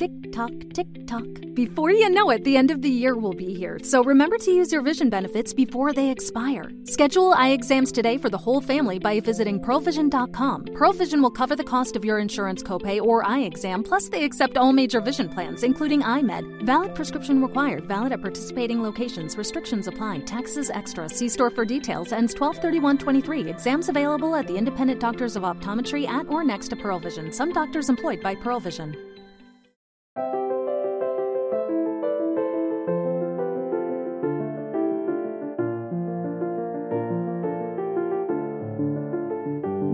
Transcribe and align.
Tick 0.00 0.32
tock, 0.32 0.52
tick 0.72 1.06
tock. 1.06 1.26
Before 1.52 1.90
you 1.90 2.08
know 2.08 2.30
it, 2.30 2.42
the 2.44 2.56
end 2.56 2.70
of 2.70 2.80
the 2.80 2.88
year 2.88 3.18
will 3.18 3.34
be 3.34 3.52
here, 3.52 3.78
so 3.82 4.02
remember 4.02 4.38
to 4.38 4.50
use 4.50 4.72
your 4.72 4.80
vision 4.80 5.10
benefits 5.10 5.52
before 5.52 5.92
they 5.92 6.10
expire. 6.10 6.72
Schedule 6.84 7.34
eye 7.34 7.50
exams 7.50 7.92
today 7.92 8.16
for 8.16 8.30
the 8.30 8.38
whole 8.38 8.62
family 8.62 8.98
by 8.98 9.20
visiting 9.20 9.60
pearlvision.com. 9.60 10.64
Pearl 10.74 10.94
Vision 10.94 11.20
will 11.20 11.30
cover 11.30 11.54
the 11.54 11.62
cost 11.62 11.96
of 11.96 12.04
your 12.06 12.18
insurance 12.18 12.62
copay 12.62 12.98
or 12.98 13.26
eye 13.26 13.40
exam, 13.40 13.82
plus 13.82 14.08
they 14.08 14.24
accept 14.24 14.56
all 14.56 14.72
major 14.72 15.02
vision 15.02 15.28
plans, 15.28 15.64
including 15.64 16.00
iMed. 16.00 16.64
Valid 16.64 16.94
prescription 16.94 17.42
required, 17.42 17.84
valid 17.84 18.12
at 18.12 18.22
participating 18.22 18.82
locations. 18.82 19.36
Restrictions 19.36 19.86
apply. 19.86 20.20
Taxes 20.20 20.70
extra. 20.70 21.10
See 21.10 21.28
store 21.28 21.50
for 21.50 21.66
details. 21.66 22.10
Ends 22.10 22.34
1231.23. 22.34 23.50
Exams 23.50 23.90
available 23.90 24.34
at 24.34 24.46
the 24.46 24.56
independent 24.56 24.98
doctors 24.98 25.36
of 25.36 25.42
optometry 25.42 26.08
at 26.08 26.26
or 26.30 26.42
next 26.42 26.68
to 26.68 26.76
Pearl 26.76 26.98
Vision. 26.98 27.30
Some 27.32 27.52
doctors 27.52 27.90
employed 27.90 28.22
by 28.22 28.34
Pearl 28.34 28.60
Vision. 28.60 28.96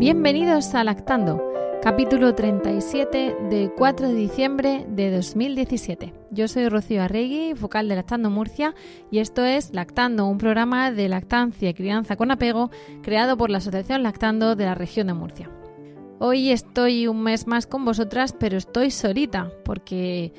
Bienvenidos 0.07 0.73
a 0.77 0.85
Lactando, 0.85 1.43
capítulo 1.83 2.33
37 2.33 3.39
de 3.51 3.73
4 3.77 4.07
de 4.07 4.15
diciembre 4.15 4.87
de 4.89 5.11
2017. 5.11 6.13
Yo 6.31 6.47
soy 6.47 6.69
Rocío 6.69 7.03
Arregui, 7.03 7.55
vocal 7.55 7.89
de 7.89 7.97
Lactando 7.97 8.31
Murcia, 8.31 8.73
y 9.11 9.19
esto 9.19 9.45
es 9.45 9.75
Lactando, 9.75 10.27
un 10.27 10.39
programa 10.39 10.93
de 10.93 11.09
lactancia 11.09 11.71
y 11.71 11.75
crianza 11.75 12.15
con 12.15 12.31
apego 12.31 12.71
creado 13.03 13.37
por 13.37 13.51
la 13.51 13.59
Asociación 13.59 14.05
Lactando 14.05 14.55
de 14.55 14.67
la 14.67 14.77
región 14.77 15.09
de 15.09 15.15
Murcia. 15.15 15.51
Hoy 16.21 16.51
estoy 16.51 17.09
un 17.09 17.25
mes 17.25 17.49
más 17.49 17.67
con 17.67 17.85
vosotras, 17.85 18.33
pero 18.33 18.57
estoy 18.57 18.93
solita 18.93 19.51
porque 19.65 20.33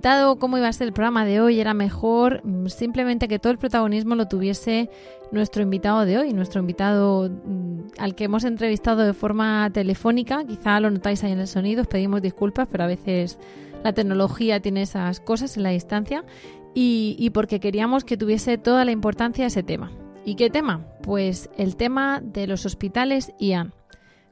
dado 0.00 0.38
cómo 0.38 0.58
iba 0.58 0.68
a 0.68 0.72
ser 0.72 0.88
el 0.88 0.92
programa 0.92 1.24
de 1.24 1.40
hoy, 1.40 1.60
era 1.60 1.74
mejor 1.74 2.40
mm, 2.44 2.66
simplemente 2.66 3.28
que 3.28 3.38
todo 3.38 3.52
el 3.52 3.58
protagonismo 3.58 4.14
lo 4.14 4.26
tuviese 4.26 4.90
nuestro 5.30 5.62
invitado 5.62 6.04
de 6.04 6.18
hoy, 6.18 6.32
nuestro 6.32 6.60
invitado 6.60 7.28
mm, 7.28 7.80
al 7.98 8.14
que 8.14 8.24
hemos 8.24 8.44
entrevistado 8.44 9.02
de 9.02 9.14
forma 9.14 9.70
telefónica. 9.72 10.44
Quizá 10.44 10.80
lo 10.80 10.90
notáis 10.90 11.22
ahí 11.24 11.32
en 11.32 11.40
el 11.40 11.48
sonido, 11.48 11.82
os 11.82 11.88
pedimos 11.88 12.22
disculpas, 12.22 12.68
pero 12.70 12.84
a 12.84 12.88
veces 12.88 13.38
la 13.84 13.92
tecnología 13.92 14.60
tiene 14.60 14.82
esas 14.82 15.20
cosas 15.20 15.56
en 15.56 15.62
la 15.62 15.70
distancia 15.70 16.24
y, 16.74 17.16
y 17.18 17.30
porque 17.30 17.60
queríamos 17.60 18.04
que 18.04 18.16
tuviese 18.16 18.58
toda 18.58 18.84
la 18.84 18.92
importancia 18.92 19.46
ese 19.46 19.62
tema. 19.62 19.92
¿Y 20.24 20.36
qué 20.36 20.50
tema? 20.50 20.86
Pues 21.02 21.50
el 21.56 21.76
tema 21.76 22.20
de 22.22 22.46
los 22.46 22.64
hospitales 22.64 23.32
IAN. 23.38 23.72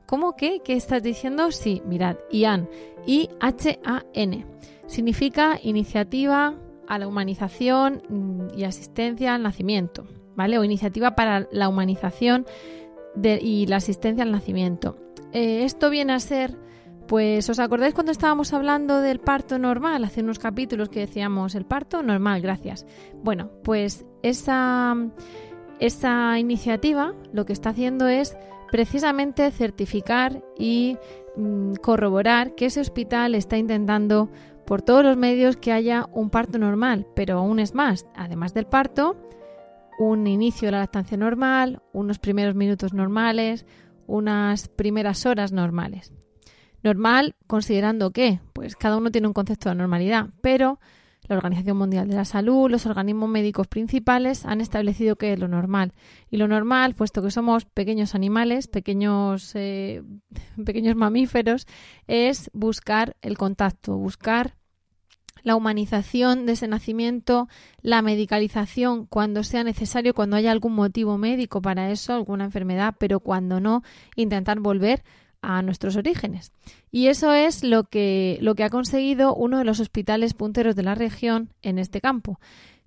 ¿Cómo 0.06 0.34
que? 0.34 0.60
¿Qué 0.64 0.74
estás 0.74 1.02
diciendo? 1.02 1.50
Sí, 1.52 1.82
mirad, 1.86 2.16
IAN. 2.30 2.68
I-H-A-N 3.06 4.44
significa 4.90 5.58
iniciativa 5.62 6.54
a 6.88 6.98
la 6.98 7.06
humanización 7.06 8.02
mm, 8.08 8.58
y 8.58 8.64
asistencia 8.64 9.34
al 9.34 9.42
nacimiento, 9.44 10.04
¿vale? 10.34 10.58
O 10.58 10.64
iniciativa 10.64 11.14
para 11.14 11.46
la 11.52 11.68
humanización 11.68 12.44
y 13.22 13.66
la 13.66 13.76
asistencia 13.76 14.24
al 14.24 14.32
nacimiento. 14.32 14.96
Eh, 15.32 15.64
esto 15.64 15.90
viene 15.90 16.12
a 16.12 16.18
ser, 16.18 16.56
pues, 17.06 17.48
¿os 17.48 17.60
acordáis 17.60 17.94
cuando 17.94 18.10
estábamos 18.10 18.52
hablando 18.52 19.00
del 19.00 19.20
parto 19.20 19.58
normal? 19.58 20.04
Hace 20.04 20.22
unos 20.22 20.40
capítulos 20.40 20.88
que 20.88 21.00
decíamos, 21.00 21.54
el 21.54 21.64
parto 21.64 22.02
normal, 22.02 22.40
gracias. 22.40 22.84
Bueno, 23.22 23.50
pues 23.62 24.04
esa, 24.22 24.96
esa 25.78 26.38
iniciativa 26.38 27.14
lo 27.32 27.46
que 27.46 27.52
está 27.52 27.70
haciendo 27.70 28.08
es 28.08 28.36
precisamente 28.70 29.50
certificar 29.52 30.42
y 30.58 30.96
mm, 31.36 31.74
corroborar 31.74 32.56
que 32.56 32.66
ese 32.66 32.80
hospital 32.80 33.36
está 33.36 33.56
intentando 33.56 34.30
por 34.70 34.82
todos 34.82 35.02
los 35.02 35.16
medios 35.16 35.56
que 35.56 35.72
haya 35.72 36.06
un 36.12 36.30
parto 36.30 36.56
normal, 36.56 37.04
pero 37.16 37.38
aún 37.38 37.58
es 37.58 37.74
más, 37.74 38.06
además 38.14 38.54
del 38.54 38.66
parto, 38.66 39.16
un 39.98 40.28
inicio 40.28 40.68
de 40.68 40.72
la 40.72 40.78
lactancia 40.78 41.16
normal, 41.16 41.82
unos 41.92 42.20
primeros 42.20 42.54
minutos 42.54 42.94
normales, 42.94 43.66
unas 44.06 44.68
primeras 44.68 45.26
horas 45.26 45.50
normales. 45.50 46.12
Normal 46.84 47.34
considerando 47.48 48.12
que, 48.12 48.38
pues 48.52 48.76
cada 48.76 48.96
uno 48.96 49.10
tiene 49.10 49.26
un 49.26 49.34
concepto 49.34 49.70
de 49.70 49.74
normalidad, 49.74 50.28
pero 50.40 50.78
la 51.26 51.34
Organización 51.36 51.76
Mundial 51.76 52.06
de 52.06 52.14
la 52.14 52.24
Salud, 52.24 52.70
los 52.70 52.86
organismos 52.86 53.28
médicos 53.28 53.66
principales 53.66 54.46
han 54.46 54.60
establecido 54.60 55.16
que 55.16 55.32
es 55.32 55.38
lo 55.40 55.48
normal. 55.48 55.94
Y 56.30 56.36
lo 56.36 56.46
normal, 56.46 56.94
puesto 56.94 57.22
que 57.22 57.32
somos 57.32 57.64
pequeños 57.64 58.14
animales, 58.14 58.68
pequeños, 58.68 59.50
eh, 59.56 60.04
pequeños 60.64 60.94
mamíferos, 60.94 61.66
es 62.06 62.52
buscar 62.52 63.16
el 63.20 63.36
contacto, 63.36 63.96
buscar 63.96 64.59
la 65.42 65.56
humanización 65.56 66.46
de 66.46 66.52
ese 66.52 66.68
nacimiento, 66.68 67.48
la 67.82 68.02
medicalización 68.02 69.06
cuando 69.06 69.44
sea 69.44 69.64
necesario, 69.64 70.14
cuando 70.14 70.36
haya 70.36 70.50
algún 70.50 70.74
motivo 70.74 71.18
médico 71.18 71.62
para 71.62 71.90
eso, 71.90 72.14
alguna 72.14 72.44
enfermedad, 72.44 72.94
pero 72.98 73.20
cuando 73.20 73.60
no, 73.60 73.82
intentar 74.16 74.60
volver 74.60 75.02
a 75.42 75.62
nuestros 75.62 75.96
orígenes. 75.96 76.52
Y 76.90 77.06
eso 77.06 77.32
es 77.32 77.64
lo 77.64 77.84
que, 77.84 78.38
lo 78.40 78.54
que 78.54 78.64
ha 78.64 78.70
conseguido 78.70 79.34
uno 79.34 79.58
de 79.58 79.64
los 79.64 79.80
hospitales 79.80 80.34
punteros 80.34 80.76
de 80.76 80.82
la 80.82 80.94
región 80.94 81.52
en 81.62 81.78
este 81.78 82.00
campo. 82.00 82.38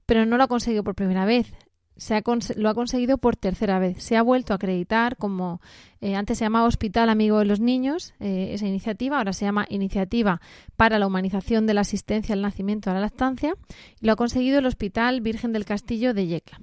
Pero 0.05 0.25
no 0.25 0.37
lo 0.37 0.43
ha 0.43 0.47
conseguido 0.47 0.83
por 0.83 0.95
primera 0.95 1.25
vez 1.25 1.53
se 1.97 2.15
ha 2.15 2.23
lo 2.55 2.69
ha 2.69 2.73
conseguido 2.73 3.17
por 3.17 3.35
tercera 3.35 3.79
vez. 3.79 4.01
Se 4.03 4.17
ha 4.17 4.21
vuelto 4.21 4.53
a 4.53 4.55
acreditar 4.55 5.17
como 5.17 5.61
eh, 6.01 6.15
antes 6.15 6.37
se 6.37 6.45
llamaba 6.45 6.67
Hospital 6.67 7.09
Amigo 7.09 7.39
de 7.39 7.45
los 7.45 7.59
Niños, 7.59 8.13
eh, 8.19 8.49
esa 8.53 8.67
iniciativa, 8.67 9.17
ahora 9.17 9.33
se 9.33 9.45
llama 9.45 9.65
Iniciativa 9.69 10.41
para 10.75 10.99
la 10.99 11.07
Humanización 11.07 11.65
de 11.65 11.73
la 11.73 11.81
Asistencia 11.81 12.33
al 12.33 12.41
Nacimiento 12.41 12.91
a 12.91 12.93
la 12.93 12.99
Lactancia, 12.99 13.53
y 14.01 14.05
lo 14.05 14.13
ha 14.13 14.15
conseguido 14.15 14.59
el 14.59 14.65
Hospital 14.65 15.21
Virgen 15.21 15.53
del 15.53 15.65
Castillo 15.65 16.13
de 16.13 16.27
Yecla. 16.27 16.59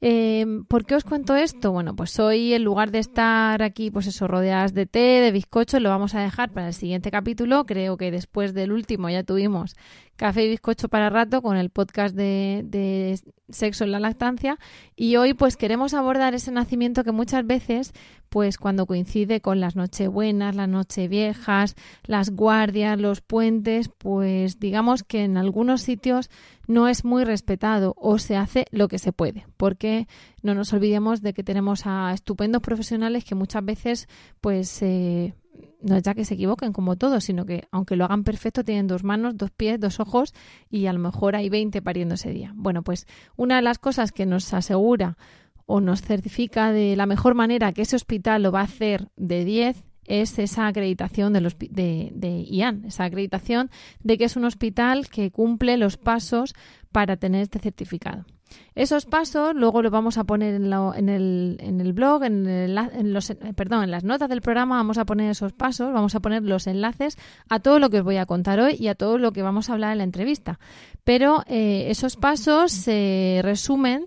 Em, 0.00 0.64
¿Por 0.66 0.84
qué 0.84 0.94
os 0.94 1.04
cuento 1.04 1.34
esto? 1.34 1.72
Bueno, 1.72 1.96
pues 1.96 2.18
hoy 2.20 2.52
en 2.52 2.64
lugar 2.64 2.90
de 2.90 2.98
estar 2.98 3.62
aquí, 3.62 3.90
pues 3.90 4.06
eso, 4.06 4.28
rodeadas 4.28 4.74
de 4.74 4.84
té, 4.86 5.20
de 5.20 5.32
bizcocho, 5.32 5.80
lo 5.80 5.88
vamos 5.88 6.14
a 6.14 6.20
dejar 6.20 6.52
para 6.52 6.68
el 6.68 6.74
siguiente 6.74 7.10
capítulo. 7.10 7.64
Creo 7.64 7.96
que 7.96 8.10
después 8.10 8.52
del 8.52 8.72
último 8.72 9.08
ya 9.08 9.22
tuvimos 9.22 9.74
café 10.16 10.44
y 10.44 10.48
bizcocho 10.48 10.88
para 10.88 11.10
rato 11.10 11.42
con 11.42 11.56
el 11.56 11.70
podcast 11.70 12.14
de, 12.14 12.62
de 12.64 13.20
sexo 13.48 13.84
en 13.84 13.92
la 13.92 14.00
lactancia. 14.00 14.58
Y 14.96 15.16
hoy 15.16 15.34
pues 15.34 15.56
queremos 15.56 15.94
abordar 15.94 16.34
ese 16.34 16.50
nacimiento 16.50 17.04
que 17.04 17.12
muchas 17.12 17.46
veces 17.46 17.92
pues 18.28 18.58
cuando 18.58 18.86
coincide 18.86 19.40
con 19.40 19.60
las 19.60 19.76
nochebuenas, 19.76 20.56
las 20.56 20.68
nocheviejas, 20.68 21.76
las 22.04 22.30
guardias, 22.30 23.00
los 23.00 23.20
puentes, 23.20 23.88
pues 23.88 24.58
digamos 24.58 25.04
que 25.04 25.24
en 25.24 25.36
algunos 25.36 25.82
sitios 25.82 26.30
no 26.66 26.88
es 26.88 27.04
muy 27.04 27.24
respetado 27.24 27.94
o 27.96 28.18
se 28.18 28.36
hace 28.36 28.66
lo 28.70 28.88
que 28.88 28.98
se 28.98 29.12
puede, 29.12 29.46
porque 29.56 30.08
no 30.42 30.54
nos 30.54 30.72
olvidemos 30.72 31.22
de 31.22 31.32
que 31.32 31.44
tenemos 31.44 31.82
a 31.86 32.12
estupendos 32.12 32.62
profesionales 32.62 33.24
que 33.24 33.34
muchas 33.34 33.64
veces 33.64 34.08
pues 34.40 34.82
eh, 34.82 35.34
no 35.80 35.96
es 35.96 36.02
ya 36.02 36.14
que 36.14 36.24
se 36.24 36.34
equivoquen 36.34 36.72
como 36.72 36.96
todos, 36.96 37.24
sino 37.24 37.46
que 37.46 37.68
aunque 37.70 37.96
lo 37.96 38.04
hagan 38.04 38.24
perfecto, 38.24 38.64
tienen 38.64 38.86
dos 38.86 39.04
manos, 39.04 39.36
dos 39.36 39.50
pies, 39.50 39.80
dos 39.80 40.00
ojos 40.00 40.34
y 40.70 40.86
a 40.86 40.92
lo 40.92 40.98
mejor 40.98 41.36
hay 41.36 41.48
20 41.48 41.82
pariendo 41.82 42.14
ese 42.14 42.30
día. 42.30 42.52
Bueno, 42.54 42.82
pues 42.82 43.06
una 43.36 43.56
de 43.56 43.62
las 43.62 43.78
cosas 43.78 44.12
que 44.12 44.26
nos 44.26 44.52
asegura 44.54 45.16
o 45.66 45.80
nos 45.80 46.02
certifica 46.02 46.72
de 46.72 46.96
la 46.96 47.06
mejor 47.06 47.34
manera 47.34 47.72
que 47.72 47.82
ese 47.82 47.96
hospital 47.96 48.42
lo 48.42 48.52
va 48.52 48.60
a 48.60 48.64
hacer 48.64 49.08
de 49.16 49.44
10 49.44 49.84
es 50.04 50.38
esa 50.38 50.68
acreditación 50.68 51.32
de, 51.32 51.40
los, 51.40 51.58
de, 51.58 52.12
de 52.14 52.42
IAN, 52.42 52.84
esa 52.84 53.04
acreditación 53.04 53.70
de 54.02 54.18
que 54.18 54.24
es 54.24 54.36
un 54.36 54.44
hospital 54.44 55.08
que 55.08 55.30
cumple 55.30 55.76
los 55.76 55.96
pasos 55.96 56.54
para 56.92 57.16
tener 57.16 57.42
este 57.42 57.58
certificado. 57.58 58.24
Esos 58.74 59.06
pasos 59.06 59.54
luego 59.54 59.82
los 59.82 59.90
vamos 59.90 60.18
a 60.18 60.24
poner 60.24 60.54
en, 60.54 60.64
el, 61.08 61.56
en 61.60 61.80
el, 61.80 61.92
blog, 61.92 62.24
en, 62.24 62.46
en, 62.46 63.12
los, 63.12 63.32
perdón, 63.56 63.84
en 63.84 63.90
las 63.90 64.04
notas 64.04 64.28
del 64.28 64.42
programa 64.42 64.76
vamos 64.76 64.98
a 64.98 65.04
poner 65.06 65.30
esos 65.30 65.52
pasos, 65.52 65.92
vamos 65.92 66.14
a 66.14 66.20
poner 66.20 66.42
los 66.42 66.66
enlaces 66.66 67.16
a 67.48 67.60
todo 67.60 67.78
lo 67.78 67.90
que 67.90 68.00
os 68.00 68.04
voy 68.04 68.18
a 68.18 68.26
contar 68.26 68.60
hoy 68.60 68.76
y 68.78 68.88
a 68.88 68.94
todo 68.94 69.18
lo 69.18 69.32
que 69.32 69.42
vamos 69.42 69.70
a 69.70 69.72
hablar 69.72 69.92
en 69.92 69.98
la 69.98 70.04
entrevista. 70.04 70.58
Pero 71.04 71.42
eh, 71.46 71.86
esos 71.88 72.16
pasos 72.16 72.72
se 72.72 73.40
resumen 73.42 74.04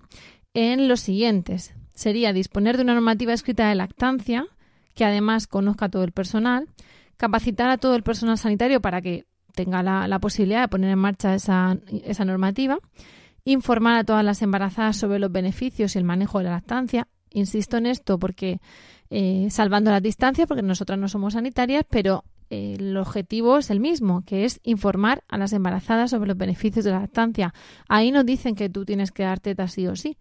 en 0.53 0.87
los 0.87 0.99
siguientes. 0.99 1.73
Sería 1.93 2.31
disponer 2.31 2.77
de 2.77 2.83
una 2.83 2.93
normativa 2.93 3.33
escrita 3.33 3.69
de 3.69 3.75
lactancia, 3.75 4.45
que 4.93 5.05
además 5.05 5.47
conozca 5.47 5.85
a 5.85 5.89
todo 5.89 6.03
el 6.03 6.11
personal, 6.11 6.69
capacitar 7.17 7.69
a 7.69 7.77
todo 7.77 7.95
el 7.95 8.03
personal 8.03 8.37
sanitario 8.37 8.81
para 8.81 9.01
que 9.01 9.25
tenga 9.53 9.83
la, 9.83 10.07
la 10.07 10.19
posibilidad 10.19 10.61
de 10.61 10.67
poner 10.67 10.91
en 10.91 10.99
marcha 10.99 11.35
esa, 11.35 11.77
esa 12.03 12.23
normativa, 12.23 12.79
informar 13.45 13.97
a 13.97 14.03
todas 14.03 14.23
las 14.23 14.41
embarazadas 14.41 14.97
sobre 14.97 15.19
los 15.19 15.31
beneficios 15.31 15.95
y 15.95 15.99
el 15.99 16.03
manejo 16.03 16.39
de 16.39 16.45
la 16.45 16.51
lactancia. 16.51 17.07
Insisto 17.31 17.77
en 17.77 17.85
esto 17.85 18.17
porque, 18.19 18.59
eh, 19.09 19.47
salvando 19.51 19.91
las 19.91 20.01
distancias, 20.01 20.47
porque 20.47 20.63
nosotras 20.63 20.97
no 20.97 21.07
somos 21.07 21.33
sanitarias, 21.33 21.85
pero 21.89 22.23
eh, 22.49 22.77
el 22.79 22.97
objetivo 22.97 23.57
es 23.57 23.69
el 23.69 23.79
mismo, 23.79 24.23
que 24.25 24.45
es 24.45 24.59
informar 24.63 25.23
a 25.27 25.37
las 25.37 25.53
embarazadas 25.53 26.11
sobre 26.11 26.27
los 26.27 26.37
beneficios 26.37 26.85
de 26.85 26.91
la 26.91 27.01
lactancia. 27.01 27.53
Ahí 27.87 28.11
nos 28.11 28.25
dicen 28.25 28.55
que 28.55 28.69
tú 28.69 28.85
tienes 28.85 29.11
que 29.11 29.23
dar 29.23 29.39
tetas 29.39 29.73
sí 29.73 29.87
o 29.87 29.95
sí. 29.95 30.17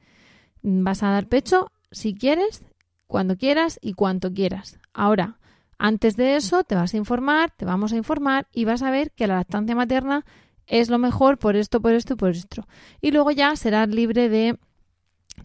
Vas 0.62 1.02
a 1.02 1.10
dar 1.10 1.28
pecho 1.28 1.70
si 1.90 2.14
quieres, 2.14 2.62
cuando 3.06 3.36
quieras 3.36 3.78
y 3.80 3.94
cuanto 3.94 4.32
quieras. 4.32 4.78
Ahora, 4.92 5.38
Antes 5.78 6.16
de 6.16 6.34
eso 6.34 6.64
te 6.64 6.74
vas 6.74 6.92
a 6.92 6.96
informar, 6.96 7.52
te 7.52 7.64
vamos 7.64 7.92
a 7.92 7.96
informar 7.96 8.48
y 8.52 8.64
vas 8.64 8.82
a 8.82 8.90
ver 8.90 9.12
que 9.12 9.28
la 9.28 9.36
lactancia 9.36 9.76
materna 9.76 10.26
es 10.68 10.90
lo 10.90 10.98
mejor 10.98 11.38
por 11.38 11.56
esto, 11.56 11.80
por 11.80 11.92
esto 11.92 12.14
y 12.14 12.16
por 12.16 12.30
esto. 12.30 12.66
Y 13.00 13.10
luego 13.10 13.30
ya 13.30 13.56
serás 13.56 13.88
libre 13.88 14.28
de 14.28 14.58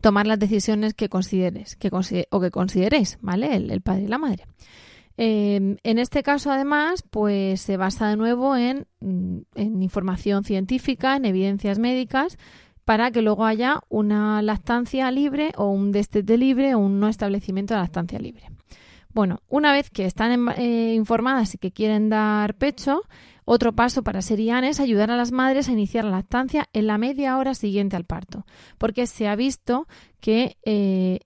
tomar 0.02 0.28
las 0.28 0.40
decisiones 0.40 0.94
que 0.94 1.10
consideres 1.10 1.76
que 1.76 1.90
o 2.30 2.40
que 2.40 2.52
consideréis, 2.52 3.18
¿vale? 3.22 3.56
El, 3.56 3.82
padre 3.82 4.04
y 4.04 4.08
la 4.08 4.18
madre. 4.18 4.46
Em, 5.16 5.78
en 5.84 6.00
este 6.00 6.24
caso, 6.24 6.52
además, 6.52 7.04
pues 7.10 7.62
se 7.62 7.78
basa 7.78 8.08
de 8.08 8.18
nuevo 8.18 8.56
en, 8.56 8.88
mm, 9.00 9.38
en, 9.56 9.84
información 9.84 10.44
científica, 10.44 11.16
en 11.16 11.26
evidencias 11.26 11.78
médicas, 11.78 12.38
para 12.84 13.12
que 13.12 13.22
luego 13.22 13.46
haya 13.46 13.82
una 13.90 14.42
lactancia 14.42 15.10
libre 15.12 15.52
o 15.56 15.70
un 15.70 15.92
destete 15.92 16.38
libre 16.38 16.76
o 16.76 16.80
un 16.80 17.00
no 17.00 17.08
establecimiento 17.08 17.74
de 17.74 17.80
lactancia 17.80 18.20
libre. 18.20 18.50
Bueno, 19.14 19.42
una 19.48 19.72
vez 19.72 19.92
que 19.92 20.06
están 20.06 20.50
eh, 20.58 20.94
informadas 20.96 21.54
y 21.54 21.60
que 21.60 21.72
quieren 21.72 22.10
dar 22.10 22.56
pecho, 22.56 23.04
otro 23.46 23.74
paso 23.74 24.04
para 24.04 24.22
Serian 24.22 24.64
es 24.64 24.80
ayudar 24.80 25.12
a 25.12 25.18
las 25.18 25.32
madres 25.32 25.68
a 25.68 25.74
iniciar 25.74 26.06
la 26.06 26.12
lactancia 26.12 26.70
en 26.74 26.88
la 26.88 26.98
media 26.98 27.38
hora 27.38 27.54
siguiente 27.54 27.96
al 27.96 28.06
parto, 28.06 28.46
porque 28.78 29.08
se 29.08 29.28
ha 29.28 29.36
visto 29.36 29.88
que 30.20 30.58
eh, 30.64 31.20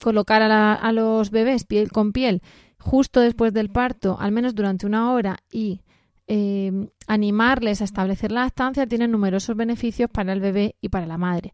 colocar 0.00 0.42
a, 0.42 0.92
los 0.92 1.30
bebés 1.30 1.64
piel 1.64 1.90
con 1.90 2.12
piel 2.12 2.42
justo 2.78 3.20
después 3.20 3.52
del 3.52 3.70
parto, 3.70 4.16
al 4.20 4.32
menos 4.32 4.54
durante 4.54 4.86
una 4.86 5.12
hora, 5.12 5.38
y 5.50 5.80
eh, 6.28 6.88
animarles 7.06 7.80
a 7.80 7.84
establecer 7.84 8.32
la 8.32 8.42
lactancia 8.42 8.86
tiene 8.86 9.06
numerosos 9.06 9.56
beneficios 9.56 10.10
para 10.10 10.32
el 10.32 10.40
bebé 10.40 10.74
y 10.80 10.88
para 10.88 11.06
la 11.06 11.18
madre. 11.18 11.52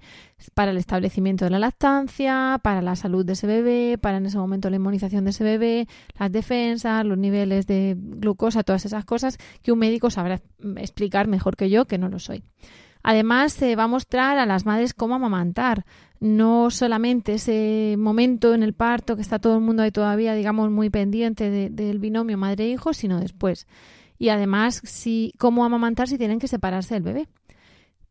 Para 0.54 0.70
el 0.70 0.78
establecimiento 0.78 1.44
de 1.44 1.50
la 1.50 1.58
lactancia, 1.58 2.58
para 2.62 2.80
la 2.80 2.96
salud 2.96 3.24
de 3.24 3.34
ese 3.34 3.46
bebé, 3.46 3.98
para 3.98 4.16
en 4.16 4.26
ese 4.26 4.38
momento 4.38 4.70
la 4.70 4.76
inmunización 4.76 5.24
de 5.24 5.30
ese 5.30 5.44
bebé, 5.44 5.88
las 6.18 6.32
defensas, 6.32 7.04
los 7.04 7.18
niveles 7.18 7.66
de 7.66 7.96
glucosa, 7.98 8.62
todas 8.62 8.86
esas 8.86 9.04
cosas 9.04 9.38
que 9.62 9.72
un 9.72 9.78
médico 9.78 10.10
sabrá 10.10 10.40
explicar 10.76 11.28
mejor 11.28 11.56
que 11.56 11.68
yo, 11.68 11.84
que 11.84 11.98
no 11.98 12.08
lo 12.08 12.18
soy. 12.18 12.42
Además, 13.02 13.52
se 13.52 13.74
va 13.76 13.84
a 13.84 13.88
mostrar 13.88 14.38
a 14.38 14.46
las 14.46 14.64
madres 14.64 14.94
cómo 14.94 15.16
amamantar, 15.16 15.84
no 16.20 16.70
solamente 16.70 17.34
ese 17.34 17.96
momento 17.98 18.54
en 18.54 18.62
el 18.62 18.74
parto 18.74 19.16
que 19.16 19.22
está 19.22 19.40
todo 19.40 19.56
el 19.56 19.60
mundo 19.60 19.82
ahí 19.82 19.90
todavía, 19.90 20.34
digamos, 20.34 20.70
muy 20.70 20.88
pendiente 20.88 21.50
del 21.50 21.98
binomio 21.98 22.38
madre-hijo, 22.38 22.94
sino 22.94 23.18
después 23.18 23.66
y 24.18 24.28
además 24.28 24.80
si, 24.84 25.32
cómo 25.38 25.64
amamantar 25.64 26.08
si 26.08 26.18
tienen 26.18 26.38
que 26.38 26.48
separarse 26.48 26.94
del 26.94 27.02
bebé. 27.02 27.28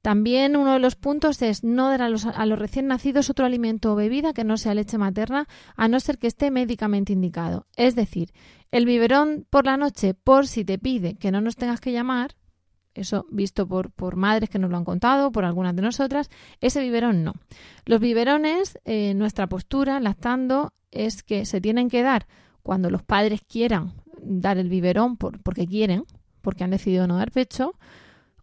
También 0.01 0.56
uno 0.56 0.74
de 0.74 0.80
los 0.80 0.95
puntos 0.95 1.42
es 1.44 1.63
no 1.63 1.89
dar 1.89 2.01
a 2.01 2.09
los, 2.09 2.25
a 2.25 2.45
los, 2.48 2.57
recién 2.57 2.88
nacidos 2.88 3.30
otro 3.30 3.45
alimento 3.45 3.94
o 3.94 3.95
bebida 3.95 4.33
que 4.33 4.44
no 4.44 4.57
sea 4.57 4.74
leche 4.74 4.98
materna, 4.98 5.48
a 5.75 5.88
no 5.88 6.00
ser 6.00 6.18
que 6.18 6.25
esté 6.25 6.50
médicamente 6.50 7.13
indicado. 7.13 7.68
Es 7.75 7.95
decir, 7.95 8.31
el 8.71 8.86
biberón 8.86 9.45
por 9.50 9.65
la 9.65 9.77
noche, 9.77 10.15
por 10.15 10.48
si 10.48 10.65
te 10.65 10.80
pide 10.80 11.15
que 11.18 11.31
no 11.31 11.39
nos 11.39 11.56
tengas 11.56 11.80
que 11.80 11.92
llamar, 11.92 12.36
eso 12.95 13.25
visto 13.30 13.68
por, 13.68 13.92
por 13.92 14.15
madres 14.15 14.50
que 14.50 14.57
nos 14.57 14.71
lo 14.71 14.77
han 14.77 14.86
contado, 14.86 15.31
por 15.31 15.45
algunas 15.45 15.75
de 15.75 15.83
nosotras, 15.83 16.30
ese 16.62 16.81
biberón 16.81 17.24
no. 17.24 17.33
Los 17.86 18.00
biberones, 18.00 18.80
eh, 18.86 19.13
nuestra 19.13 19.47
postura, 19.47 20.00
lactando, 20.00 20.74
es 20.89 21.21
que 21.21 21.45
se 21.45 21.62
tienen 21.62 21.89
que 21.89 22.01
dar 22.01 22.27
cuando 22.63 22.89
los 22.89 23.04
padres 23.04 23.42
quieran 23.47 23.94
dar 24.23 24.57
el 24.57 24.69
biberón 24.69 25.18
porque 25.18 25.68
quieren, 25.68 26.06
porque 26.41 26.63
han 26.63 26.71
decidido 26.71 27.07
no 27.07 27.18
dar 27.18 27.31
pecho 27.31 27.73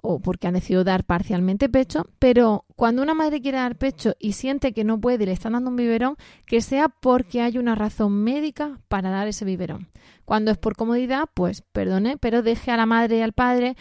o 0.01 0.21
porque 0.21 0.47
han 0.47 0.55
decidido 0.55 0.85
dar 0.85 1.05
parcialmente 1.05 1.69
pecho, 1.69 2.07
pero 2.19 2.65
cuando 2.77 3.03
una 3.03 3.15
madre 3.15 3.41
quiere 3.41 3.59
dar 3.59 3.77
pecho 3.77 4.15
y 4.19 4.33
siente 4.33 4.73
que 4.73 4.85
no 4.85 5.01
puede 5.01 5.25
y 5.25 5.27
le 5.27 5.33
están 5.33 5.55
dando 5.55 5.71
un 5.71 5.77
biberón, 5.77 6.17
que 6.47 6.61
sea 6.61 6.89
porque 6.89 7.43
hay 7.43 7.59
una 7.59 7.75
razón 7.75 8.23
médica 8.23 8.81
para 8.89 9.11
dar 9.11 9.27
ese 9.27 9.45
biberón. 9.45 9.89
Cuando 10.25 10.51
es 10.51 10.59
por 10.59 10.77
comodidad, 10.77 11.29
pues 11.35 11.63
perdone, 11.63 12.17
pero 12.17 12.43
deje 12.43 12.71
a 12.71 12.77
la 12.77 12.87
madre 12.87 13.19
y 13.19 13.23
al 13.23 13.33
padre 13.33 13.77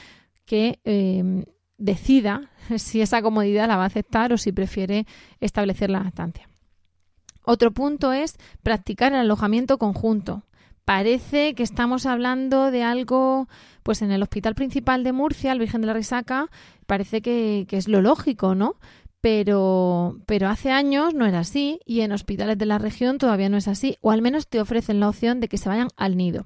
que 0.45 0.79
em, 0.85 1.45
decida 1.77 2.49
si 2.77 3.01
esa 3.01 3.21
comodidad 3.21 3.67
la 3.67 3.77
va 3.77 3.83
a 3.83 3.88
aceptar 3.88 4.33
o 4.33 4.38
si 4.38 4.51
prefiere 4.51 5.05
establecer 5.39 5.89
la 5.89 6.03
lactancia. 6.03 6.49
Otro 7.44 7.71
punto 7.71 8.11
es 8.11 8.38
practicar 8.63 9.13
el 9.13 9.19
alojamiento 9.19 9.77
conjunto 9.77 10.44
parece 10.87 11.53
que 11.53 11.63
estamos 11.63 12.05
hablando 12.05 12.71
de 12.71 12.81
algo, 12.81 13.49
pues 13.83 14.01
en 14.01 14.09
el 14.09 14.23
Hospital 14.23 14.55
Principal 14.55 15.03
de 15.03 15.11
Murcia, 15.11 15.51
el 15.51 15.59
Virgen 15.59 15.81
de 15.81 15.87
la 15.87 15.93
Risaca, 15.93 16.49
parece 16.85 17.21
que, 17.21 17.67
es 17.69 17.89
lo 17.89 18.01
lógico, 18.01 18.55
¿no? 18.55 18.75
Pero, 19.19 20.21
pero 20.25 20.47
hace 20.47 20.71
años 20.71 21.13
no 21.13 21.25
era 21.25 21.39
así 21.39 21.81
y 21.85 22.01
en 22.01 22.13
hospitales 22.13 22.57
de 22.57 22.67
la 22.67 22.77
región 22.77 23.17
todavía 23.17 23.49
no 23.49 23.57
es 23.57 23.67
así, 23.67 23.97
o 23.99 24.11
al 24.11 24.21
menos 24.21 24.47
te 24.47 24.61
ofrecen 24.61 25.01
la 25.01 25.09
opción 25.09 25.41
de 25.41 25.49
que 25.49 25.57
se 25.57 25.67
vayan 25.67 25.89
al 25.97 26.15
nido. 26.15 26.45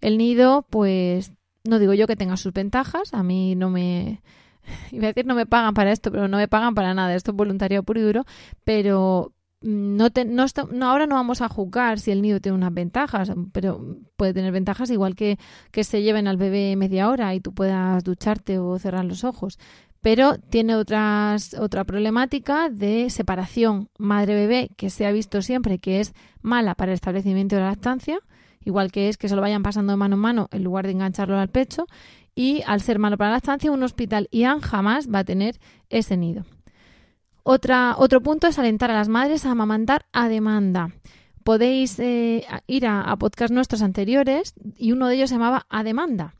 El 0.00 0.16
nido, 0.16 0.66
pues, 0.70 1.34
no 1.62 1.78
digo 1.78 1.92
yo 1.92 2.06
que 2.06 2.16
tenga 2.16 2.38
sus 2.38 2.54
ventajas, 2.54 3.12
a 3.12 3.22
mí 3.22 3.56
no 3.56 3.68
me, 3.68 4.22
iba 4.90 5.04
a 5.04 5.08
decir 5.08 5.26
no 5.26 5.34
me 5.34 5.44
pagan 5.44 5.74
para 5.74 5.92
esto, 5.92 6.10
pero 6.10 6.28
no 6.28 6.38
me 6.38 6.48
pagan 6.48 6.74
para 6.74 6.94
nada, 6.94 7.14
esto 7.14 7.32
es 7.32 7.36
voluntariado 7.36 7.82
puro 7.82 8.00
y 8.00 8.04
duro, 8.04 8.24
pero, 8.64 9.34
no, 9.62 10.08
no, 10.70 10.90
ahora 10.90 11.06
no 11.06 11.14
vamos 11.14 11.40
a 11.40 11.48
juzgar 11.48 11.98
si 11.98 12.10
el 12.10 12.22
nido 12.22 12.40
tiene 12.40 12.56
unas 12.56 12.74
ventajas, 12.74 13.32
pero 13.52 13.98
puede 14.16 14.34
tener 14.34 14.52
ventajas 14.52 14.90
igual 14.90 15.14
que 15.14 15.38
que 15.70 15.84
se 15.84 16.02
lleven 16.02 16.26
al 16.28 16.36
bebé 16.36 16.76
media 16.76 17.08
hora 17.08 17.34
y 17.34 17.40
tú 17.40 17.52
puedas 17.52 18.02
ducharte 18.04 18.58
o 18.58 18.78
cerrar 18.78 19.04
los 19.04 19.24
ojos. 19.24 19.58
Pero 20.00 20.36
tiene 20.36 20.74
otras, 20.74 21.54
otra 21.54 21.84
problemática 21.84 22.68
de 22.68 23.08
separación 23.08 23.88
madre-bebé 23.98 24.70
que 24.76 24.90
se 24.90 25.06
ha 25.06 25.12
visto 25.12 25.42
siempre 25.42 25.78
que 25.78 26.00
es 26.00 26.12
mala 26.40 26.74
para 26.74 26.90
el 26.90 26.94
establecimiento 26.94 27.54
de 27.54 27.62
la 27.62 27.68
lactancia, 27.68 28.18
igual 28.64 28.90
que 28.90 29.08
es 29.08 29.16
que 29.16 29.28
se 29.28 29.36
lo 29.36 29.42
vayan 29.42 29.62
pasando 29.62 29.92
de 29.92 29.96
mano 29.96 30.16
en 30.16 30.20
mano 30.20 30.48
en 30.50 30.64
lugar 30.64 30.86
de 30.86 30.92
engancharlo 30.92 31.38
al 31.38 31.48
pecho. 31.48 31.86
Y 32.34 32.62
al 32.66 32.80
ser 32.80 32.98
malo 32.98 33.18
para 33.18 33.30
la 33.30 33.36
lactancia, 33.36 33.70
un 33.70 33.82
hospital 33.82 34.26
IAN 34.32 34.60
jamás 34.60 35.08
va 35.08 35.20
a 35.20 35.24
tener 35.24 35.60
ese 35.90 36.16
nido. 36.16 36.44
Otra, 37.42 37.96
otro 37.98 38.22
punto 38.22 38.46
es 38.46 38.58
alentar 38.58 38.90
a 38.90 38.94
las 38.94 39.08
madres 39.08 39.44
a 39.44 39.50
amamantar 39.50 40.06
a 40.12 40.28
demanda. 40.28 40.92
Podéis 41.44 41.98
eh, 41.98 42.46
ir 42.66 42.86
a, 42.86 43.10
a 43.10 43.16
nuestros 43.50 43.82
anteriores 43.82 44.54
y 44.76 44.92
uno 44.92 45.08
de 45.08 45.16
ellos 45.16 45.30
se 45.30 45.36
llamaba 45.36 45.66
a 45.68 45.82
demanda, 45.82 46.34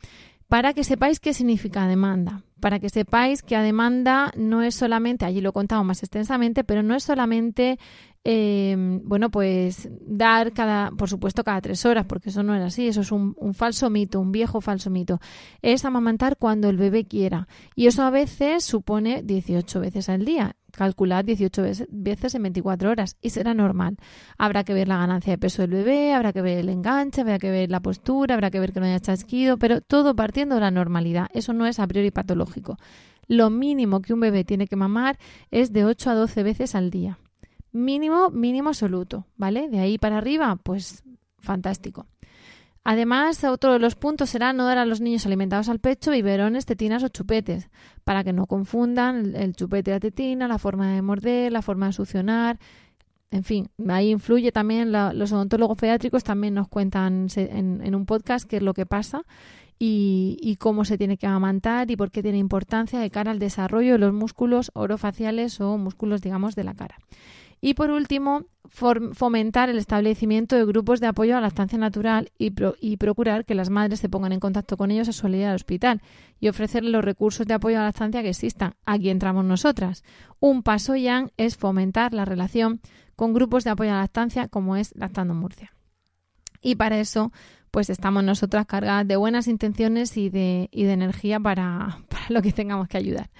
para 0.49 0.75
que 0.75 0.85
sepáis 0.85 1.19
qué 1.19 1.35
significa 1.35 1.89
demanda 1.89 2.45
para 2.63 2.79
que 2.79 2.89
sepáis 2.91 3.43
que 3.43 3.57
a 3.57 3.63
demanda 3.63 4.31
no 4.37 4.63
es 4.63 4.77
solamente, 4.77 5.25
allí 5.25 5.41
lo 5.41 5.51
he 5.51 5.53
contado 5.53 5.83
más 5.83 6.01
extensamente, 6.05 6.63
pero 6.63 6.85
no 6.85 6.95
es 6.95 7.03
solamente, 7.03 7.77
eh, 8.23 8.77
bueno, 9.03 9.33
pues 9.33 9.89
dar 10.01 10.53
cada, 10.53 10.93
por 10.93 11.09
supuesto, 11.09 11.43
cada 11.43 11.61
tres 11.61 11.85
horas, 11.85 12.07
porque 12.07 12.31
eso 12.31 12.45
no 12.45 12.55
es 12.55 12.63
así, 12.63 12.87
eso 12.87 13.01
es 13.01 13.11
un, 13.11 13.35
un, 13.37 13.53
falso 13.53 13.91
mito, 13.91 14.21
un 14.21 14.31
viejo 14.31 14.61
falso 14.61 14.91
mito. 14.91 15.19
Es 15.61 15.85
amamantar 15.85 16.37
cuando 16.37 16.69
el 16.69 16.77
bebé 16.77 17.05
quiera. 17.05 17.49
Y 17.75 17.89
eso 17.89 18.05
a 18.05 18.11
veces 18.11 18.63
supone 18.63 19.25
18 19.25 19.81
veces 19.81 20.09
al 20.09 20.25
día 20.25 20.55
calculad 20.73 21.25
18 21.25 21.63
veces 21.89 22.35
en 22.35 22.43
24 22.43 22.91
horas 22.91 23.17
y 23.21 23.31
será 23.31 23.55
normal. 23.55 23.97
Habrá 24.39 24.65
que 24.65 24.75
ver 24.75 24.89
la 24.89 24.99
ganancia 24.99 25.33
de 25.33 25.39
peso 25.39 25.63
del 25.63 25.71
bebé, 25.71 26.13
habrá 26.13 26.33
que 26.33 26.43
ver 26.43 26.59
el 26.59 26.69
enganche, 26.69 27.21
habrá 27.21 27.39
que 27.39 27.51
ver 27.51 27.71
la 27.71 27.81
postura, 27.81 28.35
habrá 28.35 28.51
que 28.51 28.59
ver 28.59 28.73
que 28.73 28.81
no 28.81 28.87
haya 28.87 29.01
chasquido, 29.01 29.59
pero 29.59 29.81
todo 29.81 30.17
partiendo 30.17 30.57
de 30.57 30.63
la 30.63 30.71
normalidad. 30.71 31.29
Eso 31.33 31.53
no 31.53 31.67
es 31.67 31.79
a 31.79 31.87
priori 31.87 32.11
patológico. 32.11 32.52
Lo 33.29 33.51
mínimo 33.51 34.03
que 34.03 34.13
un 34.13 34.21
bebé 34.21 34.45
tiene 34.45 34.67
que 34.67 34.77
mamar 34.77 35.19
es 35.51 35.73
de 35.73 35.85
8 35.85 36.11
a 36.11 36.15
12 36.15 36.43
veces 36.43 36.75
al 36.75 36.91
día. 36.91 37.19
Mínimo, 37.73 38.31
mínimo 38.31 38.69
absoluto, 38.69 39.27
¿vale? 39.37 39.69
De 39.69 39.81
ahí 39.81 39.97
para 39.97 40.19
arriba, 40.19 40.57
pues 40.63 41.03
fantástico. 41.39 42.07
Además, 42.85 43.45
otro 43.45 43.75
de 43.75 43.79
los 43.79 43.95
puntos 43.95 44.31
será 44.31 44.53
no 44.53 44.67
dar 44.67 44.79
a 44.79 44.85
los 44.85 45.01
niños 45.01 45.25
alimentados 45.25 45.69
al 45.69 45.79
pecho 45.79 46.11
biberones, 46.11 46.67
tetinas 46.67 47.05
o 47.05 47.09
chupetes, 47.09 47.71
para 48.03 48.25
que 48.25 48.33
no 48.33 48.47
confundan 48.47 49.37
el, 49.37 49.55
chupete 49.55 49.93
y 49.93 49.95
la 49.95 50.01
tetina, 50.01 50.49
la 50.49 50.59
forma 50.59 50.93
de 50.93 51.01
morder, 51.01 51.53
la 51.53 51.63
forma 51.63 51.87
de 51.87 51.93
succionar. 51.93 52.59
En 53.31 53.45
fin, 53.45 53.69
ahí 53.89 54.11
influye 54.11 54.51
también, 54.51 54.91
los 54.91 55.33
odontólogos 55.33 55.79
pediátricos 55.79 56.25
también 56.25 56.55
nos 56.55 56.69
cuentan 56.69 57.29
en, 57.37 57.95
un 57.95 58.05
podcast 58.05 58.49
qué 58.49 58.57
es 58.57 58.63
lo 58.63 58.75
que 58.75 58.85
pasa 58.85 59.23
y, 59.85 60.57
cómo 60.61 60.85
se 60.85 60.97
tiene 60.97 61.17
que 61.17 61.27
amamantar 61.27 61.91
y 61.91 61.97
por 61.97 62.13
qué 62.13 62.23
tiene 62.23 62.39
importancia 62.39 63.01
de 63.01 63.11
cara 63.11 63.33
al 63.33 63.41
desarrollo 63.41 63.93
de 63.93 63.99
los 63.99 64.13
músculos 64.13 64.71
orofaciales 64.75 65.61
o 65.61 65.77
músculos, 65.77 66.23
digamos, 66.23 66.55
de 66.55 66.63
la 66.63 66.75
cara. 66.75 66.99
Y 67.61 67.75
por 67.75 67.91
último, 67.91 68.45
fomentar 68.69 69.71
el 69.71 69.79
establecimiento 69.79 70.55
de 70.55 70.67
grupos 70.67 71.01
de 71.01 71.09
apoyo 71.09 71.33
a 71.33 71.41
la 71.41 71.49
lactancia 71.49 71.79
natural 71.79 72.31
y, 72.39 72.97
procurar 72.97 73.45
que 73.45 73.57
las 73.57 73.71
madres 73.71 73.99
se 73.99 74.09
pongan 74.09 74.33
en 74.33 74.39
contacto 74.39 74.77
con 74.77 74.93
ellos 74.93 75.09
a 75.09 75.13
su 75.13 75.23
salida 75.23 75.51
al 75.51 75.57
hospital 75.57 76.01
y 76.39 76.47
ofrecerles 76.47 76.93
los 76.93 77.05
recursos 77.05 77.49
de 77.49 77.55
apoyo 77.55 77.79
a 77.79 77.81
la 77.81 77.87
lactancia 77.87 78.23
que 78.23 78.29
existan. 78.29 78.75
Aquí 78.87 79.11
entramos 79.11 79.45
nosotras. 79.45 80.05
Un 80.39 80.63
paso 80.63 80.95
ya 80.95 81.27
es 81.37 81.57
fomentar 81.57 82.15
la 82.15 82.25
relación 82.25 82.81
con 83.17 83.35
grupos 83.35 83.65
de 83.65 83.71
apoyo 83.71 83.91
a 83.91 83.95
la 83.95 84.01
lactancia 84.03 84.47
como 84.47 84.77
es 84.77 84.95
Lactando 84.95 85.35
Murcia. 85.35 85.73
Y 86.61 86.77
para 86.77 87.01
eso, 87.01 87.33
pues 87.73 87.91
estamos 87.91 88.23
nosotras 88.23 88.67
cargadas 88.67 89.09
de 89.09 89.17
buenas 89.17 89.49
intenciones 89.49 90.17
y 90.17 90.29
de, 90.29 90.69
energía 90.73 91.41
para, 91.41 91.99
lo 92.29 92.41
que 92.43 92.53
tengamos 92.53 92.87
que 92.87 92.99
ayudar. 92.99 93.31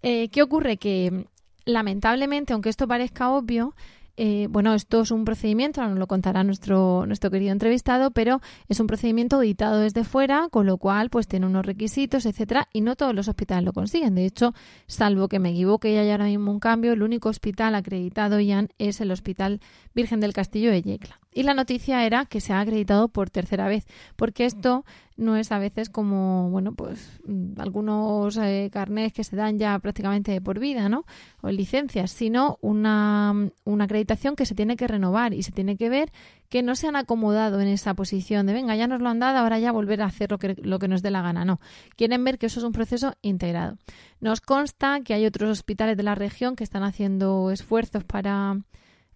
Eh, 0.00 0.30
¿Qué 0.30 0.42
ocurre? 0.42 0.78
Que 0.78 1.26
lamentablemente, 1.66 2.54
aunque 2.54 2.70
esto 2.70 2.88
parezca 2.88 3.30
obvio, 3.30 3.74
Eh, 4.18 4.46
bueno, 4.50 4.74
esto 4.74 5.00
es 5.00 5.10
un 5.10 5.24
procedimiento, 5.24 5.80
nos 5.82 5.98
lo 5.98 6.06
contará 6.06 6.44
nuestro, 6.44 7.06
nuestro 7.06 7.30
querido 7.30 7.50
entrevistado, 7.50 8.10
pero 8.10 8.42
es 8.68 8.78
un 8.78 8.86
procedimiento 8.86 9.36
auditado 9.36 9.78
desde 9.80 10.04
fuera, 10.04 10.48
con 10.50 10.66
lo 10.66 10.76
cual 10.76 11.08
pues 11.08 11.26
tiene 11.26 11.46
unos 11.46 11.64
requisitos, 11.64 12.26
etcétera, 12.26 12.68
y 12.74 12.82
no 12.82 12.94
todos 12.94 13.14
los 13.14 13.28
hospitales 13.28 13.64
lo 13.64 13.72
consiguen. 13.72 14.14
De 14.14 14.26
hecho, 14.26 14.52
salvo 14.86 15.28
que 15.28 15.38
me 15.38 15.52
equivoque 15.52 15.90
y 15.92 15.96
haya 15.96 16.12
ahora 16.12 16.26
mismo 16.26 16.52
un 16.52 16.60
cambio, 16.60 16.92
el 16.92 17.02
único 17.02 17.30
hospital 17.30 17.74
acreditado, 17.74 18.38
ya 18.38 18.66
es 18.76 19.00
el 19.00 19.10
Hospital 19.12 19.60
Virgen 19.94 20.20
del 20.20 20.34
Castillo 20.34 20.70
de 20.70 20.82
Yecla. 20.82 21.21
Y 21.34 21.44
la 21.44 21.54
noticia 21.54 22.04
era 22.04 22.26
que 22.26 22.40
se 22.40 22.52
ha 22.52 22.60
acreditado 22.60 23.08
por 23.08 23.30
tercera 23.30 23.66
vez, 23.68 23.86
porque 24.16 24.44
esto 24.44 24.84
no 25.16 25.36
es 25.36 25.52
a 25.52 25.58
veces 25.58 25.88
como, 25.88 26.50
bueno, 26.50 26.72
pues 26.72 27.20
mm, 27.26 27.60
algunos 27.60 28.36
eh, 28.36 28.70
carnés 28.72 29.12
que 29.12 29.24
se 29.24 29.36
dan 29.36 29.58
ya 29.58 29.78
prácticamente 29.78 30.40
por 30.40 30.58
vida, 30.58 30.88
¿no? 30.88 31.04
O 31.40 31.50
licencias, 31.50 32.10
sino 32.10 32.58
una, 32.60 33.50
una 33.64 33.84
acreditación 33.84 34.36
que 34.36 34.46
se 34.46 34.54
tiene 34.54 34.76
que 34.76 34.86
renovar 34.86 35.32
y 35.32 35.42
se 35.42 35.52
tiene 35.52 35.76
que 35.76 35.88
ver 35.88 36.12
que 36.48 36.62
no 36.62 36.74
se 36.76 36.86
han 36.86 36.96
acomodado 36.96 37.60
en 37.62 37.68
esa 37.68 37.94
posición 37.94 38.46
de, 38.46 38.52
venga, 38.52 38.76
ya 38.76 38.86
nos 38.86 39.00
lo 39.00 39.08
han 39.08 39.20
dado, 39.20 39.38
ahora 39.38 39.58
ya 39.58 39.72
volver 39.72 40.02
a 40.02 40.06
hacer 40.06 40.30
lo 40.30 40.38
que, 40.38 40.54
lo 40.62 40.78
que 40.78 40.88
nos 40.88 41.00
dé 41.00 41.10
la 41.10 41.22
gana. 41.22 41.46
No, 41.46 41.60
quieren 41.96 42.24
ver 42.24 42.38
que 42.38 42.46
eso 42.46 42.60
es 42.60 42.64
un 42.64 42.72
proceso 42.72 43.14
integrado. 43.22 43.78
Nos 44.20 44.42
consta 44.42 45.00
que 45.00 45.14
hay 45.14 45.24
otros 45.24 45.50
hospitales 45.50 45.96
de 45.96 46.02
la 46.02 46.14
región 46.14 46.56
que 46.56 46.64
están 46.64 46.82
haciendo 46.82 47.50
esfuerzos 47.50 48.04
para 48.04 48.58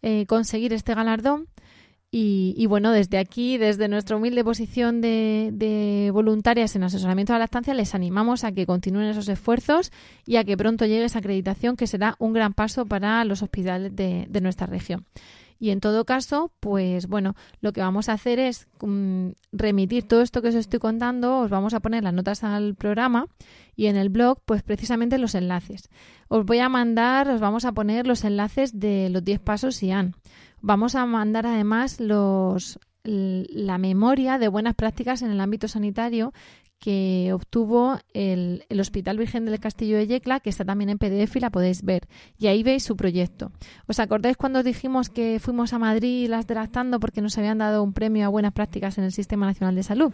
eh, 0.00 0.24
conseguir 0.26 0.72
este 0.72 0.94
galardón 0.94 1.48
y, 2.10 2.66
bueno, 2.66 2.92
desde 2.92 3.18
aquí, 3.18 3.58
desde 3.58 3.88
nuestra 3.88 4.16
humilde 4.16 4.42
posición 4.44 5.00
de, 5.00 6.10
voluntarias 6.12 6.74
en 6.76 6.84
asesoramiento 6.84 7.32
de 7.32 7.38
la 7.38 7.44
lactancia, 7.44 7.74
les 7.74 7.94
animamos 7.94 8.44
a 8.44 8.52
que 8.52 8.64
continúen 8.64 9.08
esos 9.08 9.28
esfuerzos 9.28 9.92
y 10.24 10.36
a 10.36 10.44
que 10.44 10.56
pronto 10.56 10.86
llegue 10.86 11.04
esa 11.04 11.18
acreditación 11.18 11.76
que 11.76 11.86
será 11.86 12.14
un 12.18 12.32
gran 12.32 12.54
paso 12.54 12.86
para 12.86 13.24
los 13.24 13.42
hospitales 13.42 13.94
de, 13.94 14.40
nuestra 14.40 14.66
región. 14.66 15.04
Y 15.58 15.70
en 15.70 15.80
todo 15.80 16.04
caso, 16.04 16.52
pues 16.60 17.06
bueno, 17.06 17.34
lo 17.60 17.72
que 17.72 17.80
vamos 17.80 18.08
a 18.08 18.12
hacer 18.12 18.38
es 18.38 18.68
mm, 18.82 19.30
remitir 19.52 20.04
todo 20.04 20.20
esto 20.20 20.42
que 20.42 20.48
os 20.48 20.54
estoy 20.54 20.78
contando, 20.78 21.40
os 21.40 21.50
vamos 21.50 21.72
a 21.74 21.80
poner 21.80 22.04
las 22.04 22.12
notas 22.12 22.44
al 22.44 22.74
programa 22.74 23.26
y 23.74 23.86
en 23.86 23.96
el 23.96 24.10
blog, 24.10 24.40
pues 24.44 24.62
precisamente 24.62 25.18
los 25.18 25.34
enlaces. 25.34 25.88
Os 26.28 26.44
voy 26.44 26.58
a 26.58 26.68
mandar, 26.68 27.28
os 27.28 27.40
vamos 27.40 27.64
a 27.64 27.72
poner 27.72 28.06
los 28.06 28.24
enlaces 28.24 28.78
de 28.78 29.08
los 29.08 29.24
10 29.24 29.40
pasos 29.40 29.82
han 29.82 30.14
Vamos 30.66 30.96
a 30.96 31.06
mandar 31.06 31.46
además 31.46 32.00
los, 32.00 32.80
la 33.04 33.78
memoria 33.78 34.36
de 34.36 34.48
buenas 34.48 34.74
prácticas 34.74 35.22
en 35.22 35.30
el 35.30 35.40
ámbito 35.40 35.68
sanitario 35.68 36.32
que 36.78 37.30
obtuvo 37.32 37.98
el, 38.12 38.64
el, 38.68 38.80
Hospital 38.80 39.18
Virgen 39.18 39.44
del 39.46 39.58
Castillo 39.58 39.96
de 39.96 40.06
Yecla, 40.06 40.40
que 40.40 40.50
está 40.50 40.64
también 40.64 40.90
en 40.90 40.98
PDF 40.98 41.36
y 41.36 41.40
la 41.40 41.50
podéis 41.50 41.82
ver. 41.82 42.06
Y 42.38 42.46
ahí 42.48 42.62
veis 42.62 42.84
su 42.84 42.96
proyecto. 42.96 43.50
¿Os 43.86 43.98
acordáis 43.98 44.36
cuando 44.36 44.62
dijimos 44.62 45.08
que 45.08 45.40
fuimos 45.40 45.72
a 45.72 45.78
Madrid 45.78 46.28
las 46.28 46.46
delactando 46.46 47.00
porque 47.00 47.22
nos 47.22 47.36
habían 47.38 47.58
dado 47.58 47.82
un 47.82 47.92
premio 47.92 48.26
a 48.26 48.28
buenas 48.28 48.52
prácticas 48.52 48.98
en 48.98 49.04
el 49.04 49.12
Sistema 49.12 49.46
Nacional 49.46 49.74
de 49.74 49.82
Salud? 49.82 50.12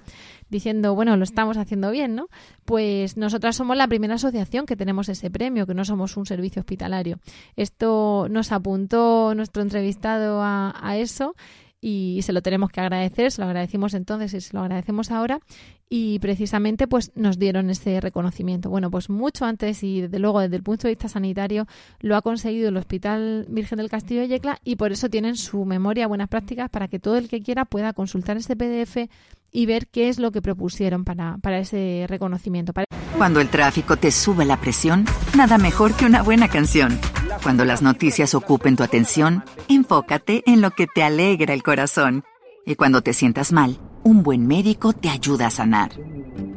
Diciendo, 0.51 0.95
bueno, 0.95 1.17
lo 1.17 1.25
estamos 1.25 1.57
haciendo 1.57 1.91
bien, 1.91 2.15
¿no? 2.15 2.29
Pues 2.65 3.17
nosotras 3.17 3.57
somos 3.57 3.77
la 3.77 3.89
primera 3.89 4.15
asociación 4.15 4.67
que 4.67 4.77
tenemos 4.77 5.09
ese 5.09 5.31
premio, 5.31 5.67
que 5.67 5.75
no 5.75 5.85
somos 5.85 6.17
un 6.17 6.27
servicio 6.27 6.61
hospitalario. 6.61 7.19
Esto 7.57 8.29
nos 8.31 8.53
apuntó 8.53 9.35
nuestro 9.35 9.63
entrevistado 9.63 10.43
a, 10.43 10.75
a 10.81 10.97
eso 10.97 11.35
y 11.85 12.21
se 12.23 12.33
lo 12.33 12.43
tenemos 12.43 12.71
que 12.71 12.81
agradecer, 12.81 13.33
se 13.33 13.43
lo 13.43 13.49
agradecimos 13.49 13.93
entonces 13.95 14.33
y 14.33 14.41
se 14.41 14.55
lo 14.55 14.61
agradecemos 14.61 15.11
ahora 15.11 15.41
y 15.89 16.21
precisamente 16.21 16.87
pues 16.87 17.11
nos 17.17 17.41
dieron 17.41 17.69
ese 17.69 18.01
reconocimiento. 18.01 18.71
Bueno, 18.71 18.91
pues 18.91 19.11
mucho 19.11 19.45
antes 19.45 19.83
y 19.83 20.03
desde 20.03 20.21
luego 20.21 20.41
desde 20.41 20.57
el 20.57 20.63
punto 20.63 20.85
de 20.85 20.93
vista 20.93 21.09
sanitario 21.09 21.67
lo 22.01 22.17
ha 22.17 22.23
conseguido 22.23 22.69
el 22.69 22.77
Hospital 22.77 23.47
Virgen 23.49 23.79
del 23.79 23.91
Castillo 23.91 24.21
de 24.21 24.29
Yecla 24.29 24.59
y 24.65 24.77
por 24.77 24.93
eso 24.93 25.11
tienen 25.11 25.37
su 25.37 25.65
memoria 25.65 26.07
buenas 26.07 26.29
prácticas 26.29 26.71
para 26.71 26.87
que 26.87 27.01
todo 27.01 27.19
el 27.19 27.29
que 27.29 27.43
quiera 27.43 27.65
pueda 27.65 27.93
consultar 27.93 28.37
este 28.37 28.55
PDF 28.55 29.11
y 29.51 29.67
ver 29.67 29.89
qué 29.89 30.09
es 30.09 30.21
lo 30.21 30.31
que 30.31 30.41
propusieron 30.41 31.05
para, 31.05 31.39
para 31.43 31.59
ese 31.59 32.07
reconocimiento. 32.09 32.73
Cuando 33.19 33.41
el 33.41 33.49
tráfico 33.49 33.97
te 33.97 34.13
sube 34.13 34.45
la 34.45 34.61
presión, 34.61 35.05
nada 35.37 35.59
mejor 35.59 35.95
que 35.95 36.07
una 36.07 36.23
buena 36.23 36.49
canción. 36.49 36.99
Cuando 37.41 37.65
las 37.65 37.83
noticias 37.83 38.35
ocupen 38.35 38.77
tu 38.77 38.83
atención, 38.83 39.45
enfócate 39.69 40.43
en 40.47 40.61
lo 40.61 40.71
que 40.73 40.87
te 40.87 41.03
alegra 41.03 41.55
el 41.55 41.63
corazón. 41.63 42.25
Y 42.67 42.75
cuando 42.77 43.03
te 43.03 43.13
sientas 43.13 43.53
mal, 43.53 43.79
un 44.05 44.23
buen 44.23 44.47
médico 44.47 44.93
te 44.93 45.09
ayuda 45.09 45.47
a 45.47 45.51
sanar. 45.51 45.93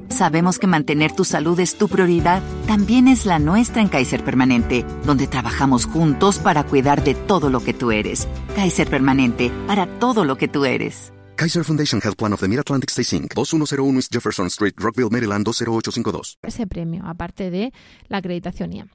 Sabemos 0.09 0.59
que 0.59 0.67
mantener 0.67 1.11
tu 1.11 1.25
salud 1.25 1.59
es 1.59 1.77
tu 1.77 1.87
prioridad, 1.87 2.43
también 2.67 3.07
es 3.07 3.25
la 3.25 3.39
nuestra 3.39 3.81
en 3.81 3.87
Kaiser 3.87 4.23
Permanente, 4.23 4.85
donde 5.03 5.27
trabajamos 5.27 5.85
juntos 5.85 6.37
para 6.37 6.63
cuidar 6.63 7.03
de 7.03 7.15
todo 7.15 7.49
lo 7.49 7.61
que 7.61 7.73
tú 7.73 7.91
eres. 7.91 8.27
Kaiser 8.55 8.87
Permanente, 8.87 9.51
para 9.67 9.87
todo 9.99 10.23
lo 10.23 10.37
que 10.37 10.47
tú 10.47 10.65
eres. 10.65 11.11
Kaiser 11.35 11.63
Foundation 11.63 11.99
Health 12.03 12.17
Plan 12.17 12.33
of 12.33 12.39
the 12.39 12.47
Mid-Atlantic 12.47 12.91
Stay 12.91 13.19
Inc. 13.19 13.33
2101 13.33 13.95
East 13.97 14.13
Jefferson 14.13 14.47
Street, 14.47 14.73
Rockville, 14.77 15.09
Maryland 15.09 15.43
20852. 15.45 16.37
Ese 16.43 16.67
premio, 16.67 17.03
aparte 17.05 17.49
de 17.49 17.73
la 18.07 18.19
acreditación 18.19 18.71
IAM. 18.71 18.89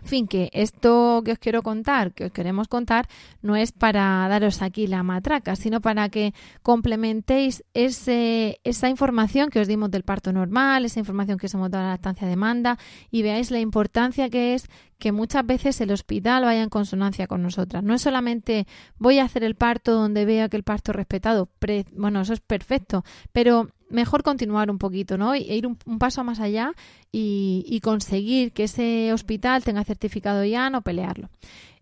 En 0.00 0.06
fin, 0.06 0.26
que 0.26 0.50
esto 0.52 1.22
que 1.24 1.32
os 1.32 1.38
quiero 1.38 1.62
contar, 1.62 2.12
que 2.12 2.26
os 2.26 2.32
queremos 2.32 2.68
contar, 2.68 3.08
no 3.42 3.56
es 3.56 3.72
para 3.72 4.26
daros 4.28 4.62
aquí 4.62 4.86
la 4.86 5.02
matraca, 5.02 5.56
sino 5.56 5.80
para 5.80 6.08
que 6.08 6.34
complementéis 6.62 7.64
ese, 7.74 8.60
esa 8.64 8.88
información 8.88 9.50
que 9.50 9.60
os 9.60 9.68
dimos 9.68 9.90
del 9.90 10.02
parto 10.02 10.32
normal, 10.32 10.84
esa 10.84 11.00
información 11.00 11.38
que 11.38 11.46
os 11.46 11.54
hemos 11.54 11.70
dado 11.70 11.82
de 11.82 11.88
la 11.88 11.94
lactancia 11.94 12.28
demanda 12.28 12.78
y 13.10 13.22
veáis 13.22 13.50
la 13.50 13.60
importancia 13.60 14.30
que 14.30 14.54
es 14.54 14.68
que 14.98 15.12
muchas 15.12 15.44
veces 15.44 15.80
el 15.80 15.92
hospital 15.92 16.44
vaya 16.44 16.62
en 16.62 16.70
consonancia 16.70 17.26
con 17.26 17.42
nosotras. 17.42 17.82
No 17.82 17.94
es 17.94 18.02
solamente 18.02 18.66
voy 18.98 19.18
a 19.18 19.24
hacer 19.24 19.44
el 19.44 19.54
parto 19.54 19.92
donde 19.92 20.24
vea 20.24 20.48
que 20.48 20.56
el 20.56 20.62
parto 20.62 20.92
es 20.92 20.96
respetado, 20.96 21.50
bueno, 21.92 22.20
eso 22.20 22.32
es 22.32 22.40
perfecto, 22.40 23.04
pero 23.32 23.68
mejor 23.88 24.22
continuar 24.22 24.70
un 24.70 24.78
poquito, 24.78 25.18
¿no? 25.18 25.34
E 25.34 25.40
ir 25.40 25.66
un, 25.66 25.76
paso 25.98 26.24
más 26.24 26.40
allá 26.40 26.72
y, 27.12 27.80
conseguir 27.82 28.52
que 28.52 28.64
ese 28.64 29.12
hospital 29.12 29.64
tenga 29.64 29.84
certificado 29.84 30.44
ya, 30.44 30.70
no 30.70 30.82
pelearlo. 30.82 31.28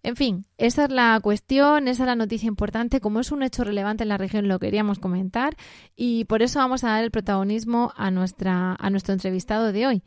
En 0.02 0.16
fin, 0.16 0.44
esa 0.58 0.84
es 0.84 0.90
la 0.90 1.18
cuestión, 1.22 1.88
esa 1.88 2.02
es 2.02 2.06
la 2.06 2.14
noticia 2.14 2.46
importante. 2.46 3.00
Como 3.00 3.20
es 3.20 3.32
un 3.32 3.42
hecho 3.42 3.64
relevante 3.64 4.02
en 4.02 4.10
la 4.10 4.18
región, 4.18 4.48
lo 4.48 4.58
queríamos 4.58 4.98
comentar 4.98 5.56
y 5.96 6.26
por 6.26 6.42
eso 6.42 6.58
vamos 6.58 6.84
a 6.84 6.88
dar 6.88 7.04
el 7.04 7.10
protagonismo 7.10 7.92
a, 7.96 8.10
nuestra, 8.10 8.76
a 8.78 8.90
nuestro 8.90 9.14
entrevistado 9.14 9.72
de 9.72 9.86
hoy. 9.86 10.02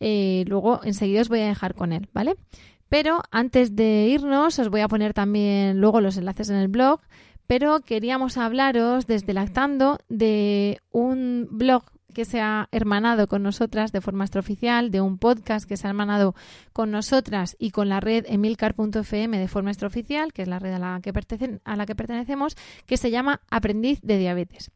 Eh, 0.00 0.44
luego, 0.48 0.80
enseguida 0.84 1.20
os 1.20 1.28
voy 1.28 1.40
a 1.40 1.48
dejar 1.48 1.74
con 1.74 1.92
él, 1.92 2.08
¿vale? 2.14 2.34
Pero 2.88 3.22
antes 3.30 3.76
de 3.76 4.08
irnos, 4.08 4.58
os 4.58 4.68
voy 4.68 4.80
a 4.80 4.88
poner 4.88 5.14
también 5.14 5.80
luego 5.80 6.00
los 6.00 6.16
enlaces 6.16 6.50
en 6.50 6.56
el 6.56 6.68
blog 6.68 7.00
pero 7.46 7.80
queríamos 7.80 8.36
hablaros 8.36 9.06
desde 9.06 9.34
Lactando 9.34 9.98
de 10.08 10.80
un 10.90 11.48
blog 11.50 11.84
que 12.12 12.24
se 12.24 12.40
ha 12.40 12.68
hermanado 12.72 13.26
con 13.26 13.42
nosotras 13.42 13.92
de 13.92 14.00
forma 14.00 14.24
extraoficial, 14.24 14.90
de 14.90 15.00
un 15.00 15.18
podcast 15.18 15.66
que 15.66 15.76
se 15.76 15.86
ha 15.86 15.90
hermanado 15.90 16.34
con 16.72 16.90
nosotras 16.90 17.56
y 17.58 17.70
con 17.70 17.88
la 17.88 18.00
red 18.00 18.24
emilcar.fm 18.28 19.38
de 19.38 19.48
forma 19.48 19.70
extraoficial, 19.70 20.32
que 20.32 20.42
es 20.42 20.48
la 20.48 20.58
red 20.58 20.74
a 20.74 20.78
la, 20.78 21.00
que 21.02 21.12
a 21.64 21.76
la 21.76 21.86
que 21.86 21.94
pertenecemos, 21.94 22.56
que 22.86 22.96
se 22.96 23.10
llama 23.10 23.40
Aprendiz 23.50 24.00
de 24.02 24.18
Diabetes. 24.18 24.70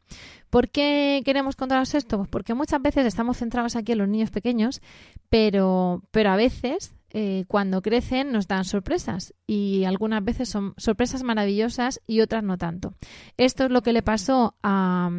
¿Por 0.49 0.69
qué 0.69 1.21
queremos 1.25 1.55
contaros 1.55 1.93
esto? 1.93 2.17
Pues 2.17 2.29
porque 2.29 2.53
muchas 2.53 2.81
veces 2.81 3.05
estamos 3.05 3.37
centrados 3.37 3.75
aquí 3.75 3.91
en 3.91 3.99
los 3.99 4.09
niños 4.09 4.31
pequeños, 4.31 4.81
pero, 5.29 6.03
pero 6.11 6.31
a 6.31 6.35
veces 6.35 6.93
eh, 7.11 7.45
cuando 7.47 7.81
crecen 7.81 8.33
nos 8.33 8.47
dan 8.47 8.65
sorpresas 8.65 9.33
y 9.45 9.85
algunas 9.85 10.23
veces 10.23 10.49
son 10.49 10.73
sorpresas 10.75 11.23
maravillosas 11.23 12.01
y 12.05 12.19
otras 12.19 12.43
no 12.43 12.57
tanto. 12.57 12.95
Esto 13.37 13.65
es 13.65 13.71
lo 13.71 13.81
que 13.81 13.93
le 13.93 14.01
pasó 14.01 14.55
a, 14.61 15.09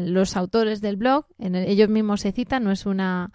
los 0.00 0.36
autores 0.36 0.80
del 0.80 0.96
blog, 0.96 1.26
en 1.38 1.54
ellos 1.54 1.88
mismos 1.88 2.22
se 2.22 2.32
citan, 2.32 2.64
no 2.64 2.70
es 2.70 2.86
una 2.86 3.30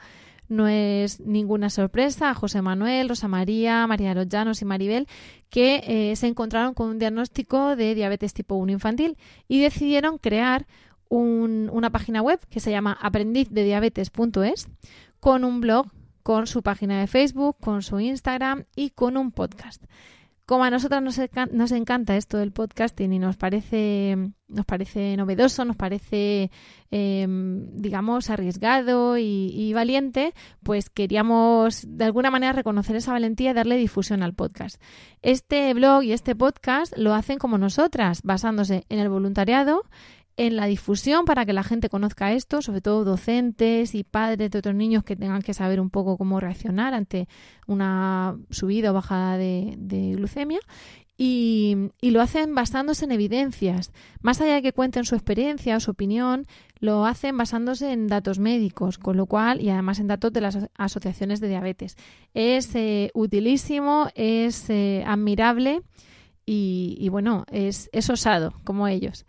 no 0.49 0.69
es 0.69 1.19
ninguna 1.19 1.69
sorpresa 1.69 2.29
a 2.29 2.33
José 2.33 2.61
Manuel, 2.61 3.09
Rosa 3.09 3.27
María, 3.27 3.85
María 3.85 4.09
de 4.09 4.15
los 4.15 4.29
Llanos 4.29 4.61
y 4.61 4.65
Maribel, 4.65 5.07
que 5.49 5.83
eh, 5.85 6.15
se 6.15 6.27
encontraron 6.27 6.73
con 6.73 6.87
un 6.87 6.99
diagnóstico 6.99 7.75
de 7.75 7.93
diabetes 7.95 8.33
tipo 8.33 8.55
1 8.55 8.71
infantil 8.71 9.17
y 9.49 9.59
decidieron 9.59 10.17
crear 10.17 10.65
una 11.09 11.89
página 11.89 12.21
web 12.21 12.39
que 12.49 12.59
se 12.59 12.71
llama 12.71 12.97
aprendizdediabetes.es 13.01 14.69
con 15.19 15.43
un 15.43 15.61
blog 15.61 15.87
con 16.27 16.45
su 16.45 16.61
página 16.61 16.99
de 16.99 17.07
Facebook, 17.07 17.55
con 17.61 17.81
su 17.81 18.01
Instagram 18.01 18.65
y 18.75 18.89
con 18.89 19.15
un 19.15 19.31
podcast. 19.31 19.81
Como 20.45 20.65
a 20.65 20.69
nosotras 20.69 21.01
nos, 21.01 21.71
encanta 21.71 22.17
esto 22.17 22.37
del 22.37 22.51
podcasting 22.51 23.13
y 23.13 23.17
nos 23.17 23.37
parece, 23.37 24.17
nos 24.49 24.65
parece 24.65 25.15
novedoso, 25.15 25.63
nos 25.63 25.77
parece, 25.77 26.51
em, 26.91 27.69
digamos, 27.71 28.29
arriesgado 28.29 29.17
y, 29.17 29.71
valiente, 29.73 30.33
pues 30.63 30.89
queríamos 30.89 31.85
de 31.87 32.03
alguna 32.03 32.29
manera 32.29 32.51
reconocer 32.51 32.97
esa 32.97 33.13
valentía 33.13 33.51
y 33.51 33.53
darle 33.53 33.77
difusión 33.77 34.21
al 34.21 34.33
podcast. 34.33 34.81
Este 35.21 35.73
blog 35.73 36.03
y 36.03 36.11
este 36.11 36.35
podcast 36.35 36.97
lo 36.97 37.13
hacen 37.13 37.39
como 37.39 37.57
nosotras, 37.57 38.21
basándose 38.23 38.83
en 38.89 38.99
el 38.99 39.07
voluntariado, 39.07 39.83
en 40.37 40.55
la 40.55 40.67
difusión 40.67 41.25
para 41.25 41.45
que 41.45 41.53
la 41.53 41.63
gente 41.63 41.89
conozca 41.89 42.31
esto, 42.31 42.61
sobre 42.61 42.81
todo 42.81 43.03
docentes 43.03 43.95
y 43.95 44.03
padres 44.03 44.51
de 44.51 44.59
otros 44.59 44.75
niños 44.75 45.03
que 45.03 45.15
tengan 45.15 45.41
que 45.41 45.55
saber 45.55 45.81
un 45.81 45.89
poco 45.89 46.15
cómo 46.15 46.39
reaccionar 46.39 46.93
ante 46.93 47.27
una 47.65 48.37
subida 48.51 48.91
o 48.91 48.93
bajada 48.93 49.37
de, 49.37 50.13
glucemia. 50.15 50.59
Y, 51.19 51.89
lo 52.03 52.21
hacen 52.21 52.53
basándose 52.53 53.05
en 53.05 53.11
evidencias. 53.11 53.91
Más 54.21 54.39
allá 54.39 54.53
de 54.53 54.61
que 54.61 54.73
cuenten 54.73 55.03
su 55.03 55.15
experiencia 55.15 55.75
o 55.75 55.79
su 55.79 55.89
opinión, 55.89 56.45
lo 56.79 57.07
hacen 57.07 57.35
basándose 57.35 57.91
en 57.91 58.05
datos 58.05 58.37
médicos, 58.37 58.99
con 58.99 59.17
lo 59.17 59.25
cual, 59.25 59.59
y 59.59 59.71
además 59.71 59.97
en 59.99 60.07
datos 60.07 60.31
de 60.31 60.41
las 60.41 60.69
asociaciones 60.77 61.39
de 61.39 61.49
diabetes. 61.49 61.97
Es 62.35 62.75
eh, 62.75 63.09
utilísimo, 63.15 64.09
es 64.13 64.69
eh, 64.69 65.03
admirable 65.07 65.81
y, 66.45 67.09
bueno, 67.09 67.45
es, 67.51 67.89
es 67.91 68.09
osado, 68.11 68.53
como 68.63 68.87
ellos. 68.87 69.25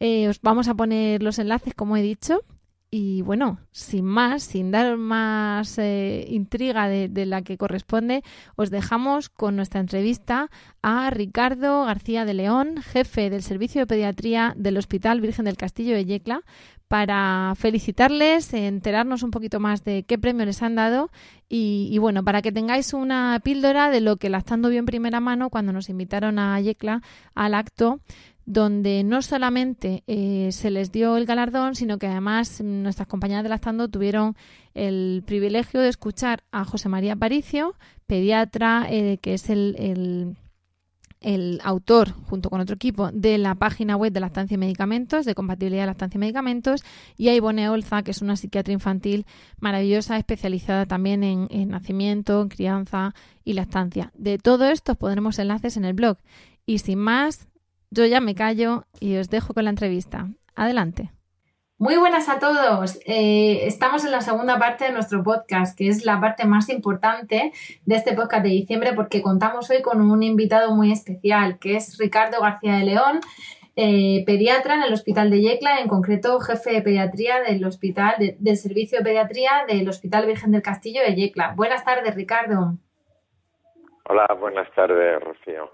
Eh, 0.00 0.28
os 0.28 0.40
vamos 0.40 0.68
a 0.68 0.74
poner 0.74 1.22
los 1.22 1.38
enlaces, 1.38 1.74
como 1.74 1.96
he 1.96 2.02
dicho. 2.02 2.42
Y 2.88 3.22
bueno, 3.22 3.58
sin 3.72 4.04
más, 4.04 4.44
sin 4.44 4.70
dar 4.70 4.96
más 4.96 5.76
eh, 5.78 6.24
intriga 6.28 6.88
de, 6.88 7.26
la 7.26 7.42
que 7.42 7.58
corresponde, 7.58 8.22
os 8.54 8.70
dejamos 8.70 9.28
con 9.28 9.56
nuestra 9.56 9.80
entrevista 9.80 10.50
a 10.82 11.10
Ricardo 11.10 11.84
García 11.84 12.24
de 12.24 12.34
León, 12.34 12.76
jefe 12.80 13.28
del 13.28 13.42
Servicio 13.42 13.80
de 13.80 13.86
Pediatría 13.88 14.54
del 14.56 14.78
Hospital 14.78 15.20
Virgen 15.20 15.46
del 15.46 15.56
Castillo 15.56 15.94
de 15.94 16.04
Yecla, 16.04 16.42
para 16.86 17.54
felicitarles, 17.56 18.54
enterarnos 18.54 19.24
un 19.24 19.32
poquito 19.32 19.58
más 19.58 19.82
de 19.82 20.04
qué 20.04 20.16
premio 20.16 20.46
les 20.46 20.62
han 20.62 20.76
dado 20.76 21.10
y, 21.48 21.88
y, 21.90 21.98
bueno, 21.98 22.22
para 22.22 22.40
que 22.40 22.52
tengáis 22.52 22.94
una 22.94 23.40
píldora 23.42 23.90
de 23.90 24.00
lo 24.00 24.16
que 24.16 24.30
Lactando 24.30 24.68
vio 24.68 24.78
en 24.78 24.86
primera 24.86 25.18
mano 25.18 25.50
cuando 25.50 25.72
nos 25.72 25.88
invitaron 25.88 26.38
a 26.38 26.60
Yecla 26.60 27.02
al 27.34 27.54
acto 27.54 28.00
donde 28.46 29.02
no 29.02 29.22
solamente 29.22 30.04
eh, 30.06 30.50
se 30.52 30.70
les 30.70 30.92
dio 30.92 31.16
el 31.16 31.26
galardón, 31.26 31.74
sino 31.74 31.98
que 31.98 32.06
además 32.06 32.60
nuestras 32.62 33.08
compañeras 33.08 33.42
de 33.42 33.48
Lactando 33.48 33.88
tuvieron 33.88 34.36
el 34.72 35.24
privilegio 35.26 35.80
de 35.80 35.88
escuchar 35.88 36.44
a 36.52 36.64
José 36.64 36.88
María 36.88 37.16
Paricio, 37.16 37.74
pediatra, 38.06 38.86
eh, 38.88 39.18
que 39.20 39.34
es 39.34 39.50
el, 39.50 40.36
el, 41.20 41.60
autor, 41.64 42.12
junto 42.12 42.48
con 42.48 42.60
otro 42.60 42.76
equipo, 42.76 43.10
de 43.10 43.36
la 43.36 43.56
página 43.56 43.96
web 43.96 44.12
de 44.12 44.20
lactancia 44.20 44.54
y 44.54 44.58
medicamentos, 44.58 45.26
de 45.26 45.34
compatibilidad 45.34 45.82
de 45.82 45.86
lactancia 45.86 46.16
y 46.16 46.20
medicamentos, 46.20 46.84
y 47.16 47.28
a 47.30 47.34
Ivone 47.34 47.68
Olza, 47.68 48.04
que 48.04 48.12
es 48.12 48.22
una 48.22 48.36
psiquiatra 48.36 48.72
infantil 48.72 49.26
maravillosa, 49.58 50.18
especializada 50.18 50.86
también 50.86 51.24
en, 51.24 51.48
en 51.50 51.70
nacimiento, 51.70 52.42
en 52.42 52.48
crianza 52.48 53.12
y 53.42 53.54
lactancia. 53.54 54.12
De 54.14 54.38
todo 54.38 54.66
esto 54.66 54.94
pondremos 54.94 55.40
enlaces 55.40 55.76
en 55.76 55.84
el 55.84 55.94
blog. 55.94 56.18
Y 56.64 56.78
sin 56.78 56.98
más, 56.98 57.48
yo 57.96 58.06
ya 58.06 58.20
me 58.20 58.34
callo 58.34 58.84
y 59.00 59.16
os 59.16 59.30
dejo 59.30 59.54
con 59.54 59.64
la 59.64 59.70
entrevista. 59.70 60.28
Adelante. 60.54 61.10
Muy 61.78 61.96
buenas 61.96 62.28
a 62.30 62.38
todos. 62.38 62.98
Eh, 63.04 63.66
estamos 63.66 64.04
en 64.04 64.10
la 64.10 64.22
segunda 64.22 64.58
parte 64.58 64.84
de 64.84 64.92
nuestro 64.92 65.22
podcast, 65.22 65.76
que 65.76 65.88
es 65.88 66.06
la 66.06 66.20
parte 66.20 66.46
más 66.46 66.70
importante 66.70 67.52
de 67.84 67.94
este 67.94 68.14
podcast 68.14 68.44
de 68.44 68.50
diciembre, 68.50 68.94
porque 68.94 69.20
contamos 69.20 69.68
hoy 69.68 69.82
con 69.82 70.00
un 70.00 70.22
invitado 70.22 70.74
muy 70.74 70.90
especial, 70.90 71.58
que 71.58 71.76
es 71.76 71.98
Ricardo 71.98 72.40
García 72.40 72.76
de 72.76 72.84
León, 72.84 73.20
eh, 73.76 74.24
pediatra 74.24 74.76
en 74.76 74.84
el 74.84 74.92
Hospital 74.94 75.28
de 75.28 75.42
Yecla, 75.42 75.80
en 75.80 75.88
concreto 75.88 76.40
jefe 76.40 76.72
de 76.72 76.80
pediatría 76.80 77.40
del 77.40 77.62
Hospital 77.66 78.36
del 78.38 78.56
Servicio 78.56 78.98
de 78.98 79.04
Pediatría 79.04 79.50
del 79.68 79.86
Hospital 79.86 80.24
Virgen 80.24 80.52
del 80.52 80.62
Castillo 80.62 81.02
de 81.02 81.14
Yecla. 81.14 81.52
Buenas 81.54 81.84
tardes, 81.84 82.14
Ricardo. 82.14 82.78
Hola, 84.08 84.26
buenas 84.38 84.72
tardes, 84.72 85.20
Rocío. 85.20 85.72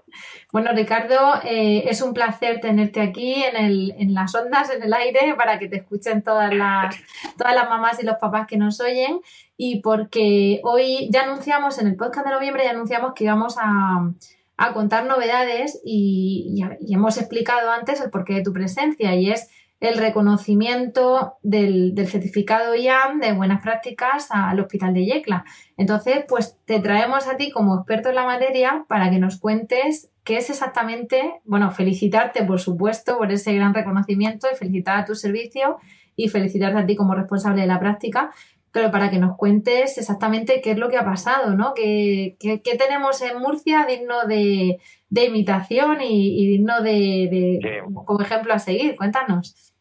Bueno, 0.51 0.71
Ricardo, 0.73 1.35
eh, 1.43 1.83
es 1.87 2.01
un 2.01 2.15
placer 2.15 2.59
tenerte 2.61 2.99
aquí 2.99 3.43
en, 3.43 3.55
el, 3.55 3.93
en 3.99 4.15
las 4.15 4.33
ondas, 4.33 4.71
en 4.71 4.81
el 4.81 4.91
aire, 4.91 5.35
para 5.37 5.59
que 5.59 5.67
te 5.67 5.77
escuchen 5.77 6.23
todas 6.23 6.51
las, 6.51 6.95
todas 7.37 7.53
las 7.53 7.69
mamás 7.69 8.01
y 8.01 8.05
los 8.05 8.17
papás 8.17 8.47
que 8.47 8.57
nos 8.57 8.79
oyen. 8.79 9.21
Y 9.55 9.81
porque 9.81 10.61
hoy 10.63 11.09
ya 11.11 11.23
anunciamos, 11.23 11.77
en 11.77 11.85
el 11.85 11.95
podcast 11.95 12.25
de 12.25 12.33
noviembre, 12.33 12.63
ya 12.63 12.71
anunciamos 12.71 13.13
que 13.13 13.25
íbamos 13.25 13.55
a, 13.59 14.09
a 14.57 14.73
contar 14.73 15.05
novedades 15.05 15.79
y, 15.85 16.55
y 16.79 16.93
hemos 16.95 17.19
explicado 17.19 17.69
antes 17.69 18.01
el 18.01 18.09
porqué 18.09 18.33
de 18.33 18.43
tu 18.43 18.51
presencia 18.51 19.13
y 19.13 19.29
es 19.29 19.51
el 19.83 19.97
reconocimiento 19.97 21.33
del, 21.43 21.93
certificado 22.07 22.73
IAM 22.73 23.19
de 23.19 23.33
buenas 23.33 23.61
prácticas 23.61 24.29
al 24.29 24.57
Hospital 24.61 24.93
de 24.93 25.05
Yecla. 25.05 25.43
Entonces, 25.75 26.23
pues 26.25 26.57
te 26.63 26.79
traemos 26.79 27.27
a 27.27 27.35
ti 27.35 27.51
como 27.51 27.75
experto 27.75 28.07
en 28.07 28.15
la 28.15 28.23
materia 28.23 28.85
para 28.87 29.11
que 29.11 29.19
nos 29.19 29.39
cuentes 29.39 30.09
qué 30.23 30.37
es 30.37 30.49
exactamente, 30.49 31.41
bueno, 31.43 31.69
felicitarte, 31.69 32.45
por 32.45 32.61
supuesto, 32.61 33.17
por 33.17 33.29
ese 33.33 33.53
gran 33.53 33.73
reconocimiento 33.73 34.47
y 34.49 34.55
felicitar 34.55 34.99
a 34.99 35.03
tu 35.03 35.15
servicio 35.15 35.75
y 36.15 36.29
felicitarte 36.29 36.79
a 36.79 36.85
ti 36.85 36.95
como 36.95 37.13
responsable 37.13 37.63
de 37.63 37.67
la 37.67 37.81
práctica, 37.81 38.31
pero 38.71 38.89
para 38.89 39.11
que 39.11 39.19
nos 39.19 39.35
cuentes 39.35 39.97
exactamente 39.97 40.61
qué 40.61 40.71
es 40.71 40.77
lo 40.77 40.87
que 40.87 40.97
ha 40.97 41.03
pasado, 41.03 41.57
¿no? 41.57 41.73
¿Qué, 41.73 42.37
tenemos 42.79 43.21
en 43.21 43.37
Murcia 43.37 43.85
digno 43.85 44.25
de, 44.27 44.79
imitación 45.09 45.97
y, 46.01 46.47
digno 46.47 46.81
de, 46.81 47.83
como 48.05 48.21
ejemplo 48.21 48.53
a 48.53 48.59
seguir? 48.59 48.95
Cuéntanos. 48.95 49.72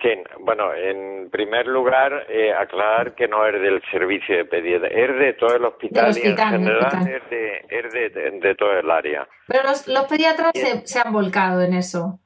Sí, 0.00 0.10
bueno, 0.40 0.72
en 0.74 1.28
primer 1.28 1.66
lugar, 1.66 2.26
eh, 2.28 2.52
aclarar 2.52 3.16
que 3.16 3.26
no 3.26 3.44
es 3.44 3.60
del 3.60 3.82
servicio 3.90 4.36
de 4.36 4.44
pediatría, 4.44 5.04
es 5.04 5.18
de 5.18 5.32
todo 5.32 5.56
el 5.56 5.64
hospital, 5.64 6.16
y 6.16 6.28
en 6.28 6.36
general 6.36 7.08
es, 7.08 7.92
de, 7.92 8.40
de, 8.40 8.54
todo 8.54 8.78
el 8.78 8.88
área. 8.88 9.26
Pero 9.48 9.64
los, 9.64 9.88
los 9.88 10.04
pediatras 10.04 10.52
se, 10.54 10.86
se, 10.86 11.00
han 11.00 11.12
volcado 11.12 11.62
en 11.62 11.74
eso. 11.74 12.20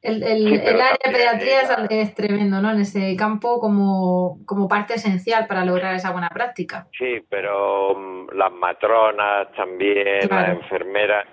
El, 0.00 0.22
el, 0.22 0.46
el 0.46 0.80
área 0.80 0.96
de 1.04 1.10
pediatría 1.10 1.60
es, 1.90 2.14
tremendo, 2.14 2.62
¿no? 2.62 2.70
En 2.70 2.80
ese 2.80 3.16
campo 3.16 3.58
como, 3.58 4.38
como 4.46 4.68
parte 4.68 4.94
esencial 4.94 5.48
para 5.48 5.64
lograr 5.64 5.96
esa 5.96 6.12
buena 6.12 6.28
práctica. 6.28 6.86
Sí, 6.96 7.18
pero 7.28 7.96
mm, 7.98 8.28
las 8.36 8.52
matronas 8.52 9.50
también, 9.56 10.28
las 10.30 10.50
enfermeras. 10.50 11.26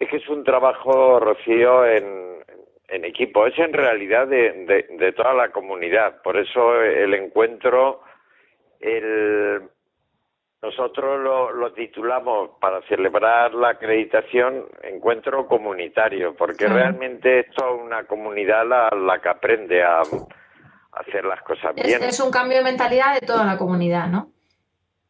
Es 0.00 0.10
que 0.10 0.16
es 0.16 0.28
un 0.28 0.42
trabajo, 0.42 1.20
Rocío, 1.20 1.86
en 1.86 2.36
en 2.88 3.04
equipo, 3.04 3.46
es 3.46 3.58
en 3.58 3.72
realidad 3.72 4.26
de, 4.28 4.86
de, 4.98 5.12
toda 5.12 5.34
la 5.34 5.50
comunidad. 5.50 6.22
Por 6.22 6.36
eso 6.36 6.80
el 6.82 7.14
encuentro, 7.14 8.02
el, 8.80 9.62
nosotros 10.62 11.20
lo, 11.20 11.52
lo 11.52 11.72
titulamos 11.72 12.50
para 12.60 12.80
celebrar 12.82 13.54
la 13.54 13.70
acreditación 13.70 14.66
encuentro 14.82 15.46
comunitario, 15.46 16.34
porque 16.36 16.66
realmente 16.66 17.40
esto 17.40 17.74
es 17.74 17.82
una 17.82 18.04
comunidad 18.04 18.66
la, 18.66 18.90
la 18.90 19.20
que 19.20 19.28
aprende 19.28 19.82
a, 19.82 20.02
hacer 20.92 21.24
las 21.24 21.42
cosas 21.42 21.74
bien. 21.74 22.02
es 22.02 22.20
un 22.20 22.30
cambio 22.30 22.58
de 22.58 22.64
mentalidad 22.64 23.20
de 23.20 23.26
toda 23.26 23.44
la 23.44 23.58
comunidad, 23.58 24.08
¿no? 24.08 24.30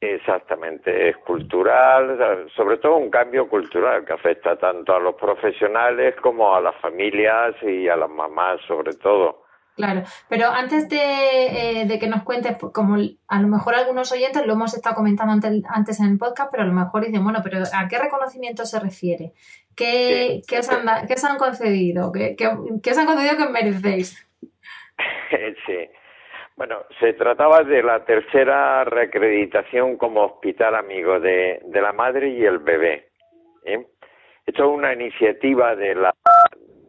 Exactamente, 0.00 1.08
es 1.08 1.16
cultural, 1.18 2.48
sobre 2.54 2.76
todo 2.76 2.96
un 2.96 3.10
cambio 3.10 3.48
cultural 3.48 4.04
que 4.04 4.12
afecta 4.12 4.56
tanto 4.56 4.94
a 4.94 5.00
los 5.00 5.14
profesionales 5.14 6.14
como 6.20 6.54
a 6.54 6.60
las 6.60 6.76
familias 6.82 7.54
y 7.62 7.88
a 7.88 7.96
las 7.96 8.10
mamás 8.10 8.60
sobre 8.68 8.92
todo. 8.92 9.46
Claro, 9.74 10.02
pero 10.28 10.48
antes 10.48 10.88
de, 10.88 11.82
eh, 11.82 11.98
que 11.98 12.08
nos 12.08 12.24
cuentes, 12.24 12.56
pues, 12.58 12.72
como 12.72 12.96
a 13.28 13.40
lo 13.40 13.48
mejor 13.48 13.74
algunos 13.74 14.10
oyentes 14.12 14.46
lo 14.46 14.54
hemos 14.54 14.74
estado 14.74 14.96
comentando 14.96 15.32
antes, 15.68 16.00
en 16.00 16.06
el 16.06 16.18
podcast, 16.18 16.50
pero 16.50 16.62
a 16.62 16.66
lo 16.66 16.72
mejor 16.72 17.04
dicen, 17.04 17.22
bueno, 17.22 17.40
pero 17.42 17.58
¿a 17.74 17.88
qué 17.88 17.98
reconocimiento 17.98 18.64
se 18.64 18.80
refiere? 18.80 19.32
¿Qué, 19.74 20.40
¿qué, 20.46 20.58
os, 20.58 20.68
han, 20.70 21.06
¿qué 21.06 21.14
os 21.14 21.24
han 21.24 21.36
concedido? 21.36 22.10
¿Qué, 22.12 22.36
qué, 22.36 22.50
qué 22.82 22.90
os 22.90 22.98
han 22.98 23.06
concedido 23.06 23.36
que 23.36 23.48
merecéis? 23.50 24.26
sí. 25.66 25.88
Bueno, 26.56 26.86
se 27.00 27.12
trataba 27.12 27.64
de 27.64 27.82
la 27.82 28.02
tercera 28.06 28.82
reacreditación 28.84 29.98
como 29.98 30.24
hospital 30.24 30.74
amigo 30.74 31.20
de, 31.20 31.60
la 31.70 31.92
madre 31.92 32.30
y 32.30 32.46
el 32.46 32.60
bebé. 32.60 33.08
¿eh? 33.62 33.86
Esto 34.46 34.62
es 34.64 34.78
una 34.78 34.94
iniciativa 34.94 35.76
de 35.76 35.94
la, 35.94 36.14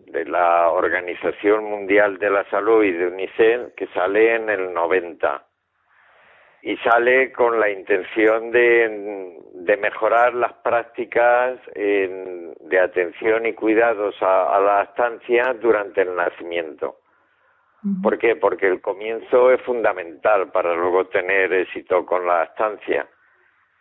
de 0.05 0.23
la 0.23 0.69
Organización 0.69 1.65
Mundial 1.65 2.17
de 2.17 2.29
la 2.29 2.49
Salud 2.49 2.81
y 2.81 2.93
de 2.93 3.07
UNICEF 3.07 3.73
que 3.75 3.87
sale 3.87 4.35
en 4.35 4.49
el 4.49 4.73
90 4.73 5.45
y 6.61 6.77
sale 6.77 7.33
con 7.33 7.59
la 7.59 7.69
intención 7.69 8.51
de, 8.51 9.35
de 9.51 9.77
mejorar 9.77 10.33
las 10.33 10.53
prácticas 10.53 11.59
de 11.75 12.79
atención 12.79 13.45
y 13.45 13.51
cuidados 13.51 14.15
a 14.21 14.59
la 14.61 14.83
estancia 14.83 15.53
durante 15.59 16.03
el 16.03 16.15
nacimiento. 16.15 16.99
¿Por 18.01 18.17
qué? 18.17 18.35
Porque 18.35 18.67
el 18.67 18.81
comienzo 18.81 19.51
es 19.51 19.61
fundamental 19.61 20.51
para 20.51 20.73
luego 20.75 21.07
tener 21.07 21.51
éxito 21.53 22.05
con 22.05 22.25
la 22.25 22.43
estancia. 22.43 23.07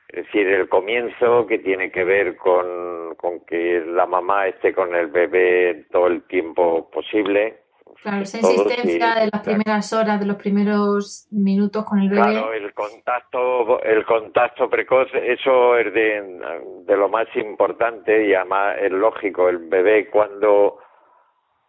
Es 0.09 0.25
decir, 0.27 0.47
el 0.47 0.69
comienzo 0.69 1.47
que 1.47 1.59
tiene 1.59 1.91
que 1.91 2.05
ver 2.05 2.37
con, 2.37 3.15
con 3.17 3.41
que 3.45 3.83
la 3.87 4.07
mamá 4.07 4.47
esté 4.47 4.73
con 4.73 4.95
el 4.95 5.09
bebé 5.09 5.87
todo 5.91 6.07
el 6.07 6.23
tiempo 6.23 6.89
posible. 6.91 7.61
Claro, 8.03 8.23
esa 8.23 8.39
insistencia 8.39 9.15
de 9.15 9.31
las 9.33 9.43
primeras 9.43 9.93
horas, 9.93 10.21
de 10.21 10.27
los 10.27 10.37
primeros 10.37 11.27
minutos 11.33 11.85
con 11.85 11.99
el 11.99 12.09
bebé. 12.09 12.23
Claro, 12.23 12.53
el 12.53 12.73
contacto, 12.73 13.83
el 13.83 14.05
contacto 14.05 14.71
precoz, 14.71 15.09
eso 15.15 15.77
es 15.77 15.93
de, 15.93 16.41
de 16.85 16.97
lo 16.97 17.09
más 17.09 17.27
importante 17.35 18.29
y 18.29 18.35
además 18.35 18.77
es 18.81 18.93
lógico. 18.93 19.49
El 19.49 19.59
bebé 19.59 20.09
cuando 20.09 20.79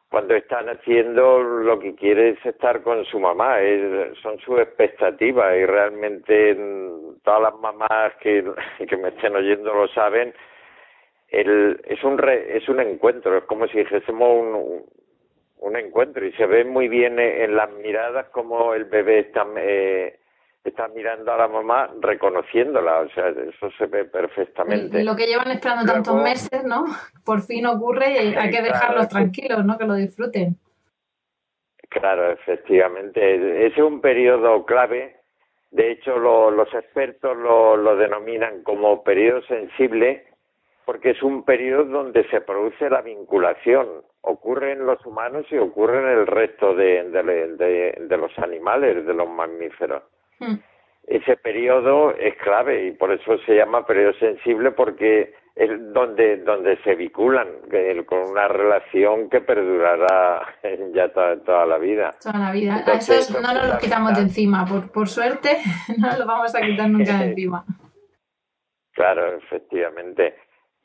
cuando 0.10 0.36
están 0.36 0.70
haciendo 0.70 1.40
lo 1.40 1.80
que 1.80 1.96
quiere 1.96 2.30
es 2.30 2.46
estar 2.46 2.82
con 2.82 3.04
su 3.06 3.20
mamá, 3.20 3.58
son 4.22 4.40
sus 4.40 4.60
expectativas 4.60 5.56
y 5.58 5.66
realmente 5.66 6.56
mm, 6.56 7.22
todas 7.24 7.42
las 7.42 7.56
mamás 7.60 8.14
que, 8.22 8.44
que 8.88 8.98
me 8.98 9.10
estén 9.10 9.36
oyendo 9.36 9.74
lo 9.74 9.88
saben, 9.90 10.34
el, 11.30 11.82
es 11.86 12.04
un 12.04 12.18
es 12.28 12.70
un 12.70 12.80
encuentro, 12.80 13.38
es 13.38 13.44
como 13.44 13.68
si 13.68 13.80
dijésemos 13.80 14.30
un, 14.30 14.86
un 15.60 15.76
encuentro 15.76 16.26
y 16.26 16.32
se 16.34 16.46
ve 16.46 16.64
muy 16.64 16.88
bien 16.88 17.20
en 17.20 17.56
las 17.56 17.70
miradas 17.74 18.30
como 18.30 18.74
el 18.74 18.86
bebé 18.86 19.20
está 19.20 19.46
eh, 19.58 20.20
está 20.70 20.88
mirando 20.90 21.32
a 21.32 21.38
la 21.38 21.48
mamá 21.48 21.90
reconociéndola, 22.00 23.02
o 23.02 23.10
sea, 23.10 23.30
eso 23.30 23.70
se 23.78 23.86
ve 23.86 24.06
perfectamente. 24.06 25.04
Lo 25.04 25.16
que 25.16 25.28
llevan 25.28 25.52
esperando 25.52 25.92
tantos 25.92 26.22
meses, 26.22 26.64
¿no? 26.64 26.86
Por 27.26 27.42
fin 27.42 27.66
ocurre 27.66 28.24
y 28.24 28.36
hay 28.36 28.50
que 28.50 28.62
dejarlos 28.62 29.08
tranquilos, 29.08 29.66
¿no? 29.66 29.78
Que 29.78 29.86
lo 29.86 29.96
disfruten. 29.96 30.58
Claro, 31.90 32.32
efectivamente. 32.32 33.66
Ese 33.68 33.76
es 33.76 33.84
un 33.84 34.02
periodo 34.02 34.66
clave. 34.66 35.16
De 35.72 35.92
hecho, 35.92 36.18
los 36.18 36.74
expertos 36.74 37.38
lo, 37.38 37.78
lo 37.78 37.96
denominan 37.96 38.64
como 38.64 39.04
periodo 39.04 39.42
sensible 39.44 40.28
porque 40.88 41.10
es 41.10 41.22
un 41.22 41.44
periodo 41.44 41.84
donde 41.84 42.26
se 42.30 42.40
produce 42.40 42.90
la 42.90 43.02
vinculación. 43.02 43.88
Ocurre 44.22 44.72
en 44.72 44.86
los 44.86 45.06
humanos 45.06 45.46
y 45.52 45.58
ocurre 45.58 46.00
en 46.00 46.20
el 46.20 46.28
resto 46.28 46.74
de, 46.76 47.04
de 47.04 48.18
los 48.18 48.40
animales, 48.40 49.06
de 49.06 49.14
los 49.14 49.28
mamíferos. 49.28 50.04
Hmm. 50.40 50.56
Ese 51.08 51.38
periodo 51.38 52.12
es 52.12 52.36
clave 52.36 52.88
y 52.88 52.92
por 52.92 53.12
eso 53.12 53.38
se 53.46 53.56
llama 53.56 53.86
periodo 53.86 54.14
sensible 54.20 54.72
porque 54.72 55.34
es 55.56 55.70
donde 55.94 56.38
donde 56.38 56.78
se 56.84 56.96
vinculan 56.96 57.48
con 58.06 58.30
una 58.30 58.48
relación 58.48 59.30
que 59.30 59.42
perdurará 59.42 60.46
ya 60.94 61.12
toda, 61.12 61.66
la 61.66 61.78
vida. 61.78 62.12
Toda 62.22 62.38
la 62.38 62.52
vida. 62.52 62.84
eso 62.86 63.40
no 63.42 63.54
nos 63.54 63.68
lo 63.68 63.78
quitamos 63.80 64.16
de 64.16 64.22
encima. 64.22 64.66
Por, 64.66 64.92
por 64.92 65.08
suerte 65.08 65.58
no 65.98 66.18
lo 66.18 66.26
vamos 66.26 66.54
a 66.54 66.62
quitar 66.62 66.90
nunca 66.90 67.18
de 67.18 67.26
encima. 67.30 67.66
Claro, 68.94 69.38
efectivamente. 69.38 70.36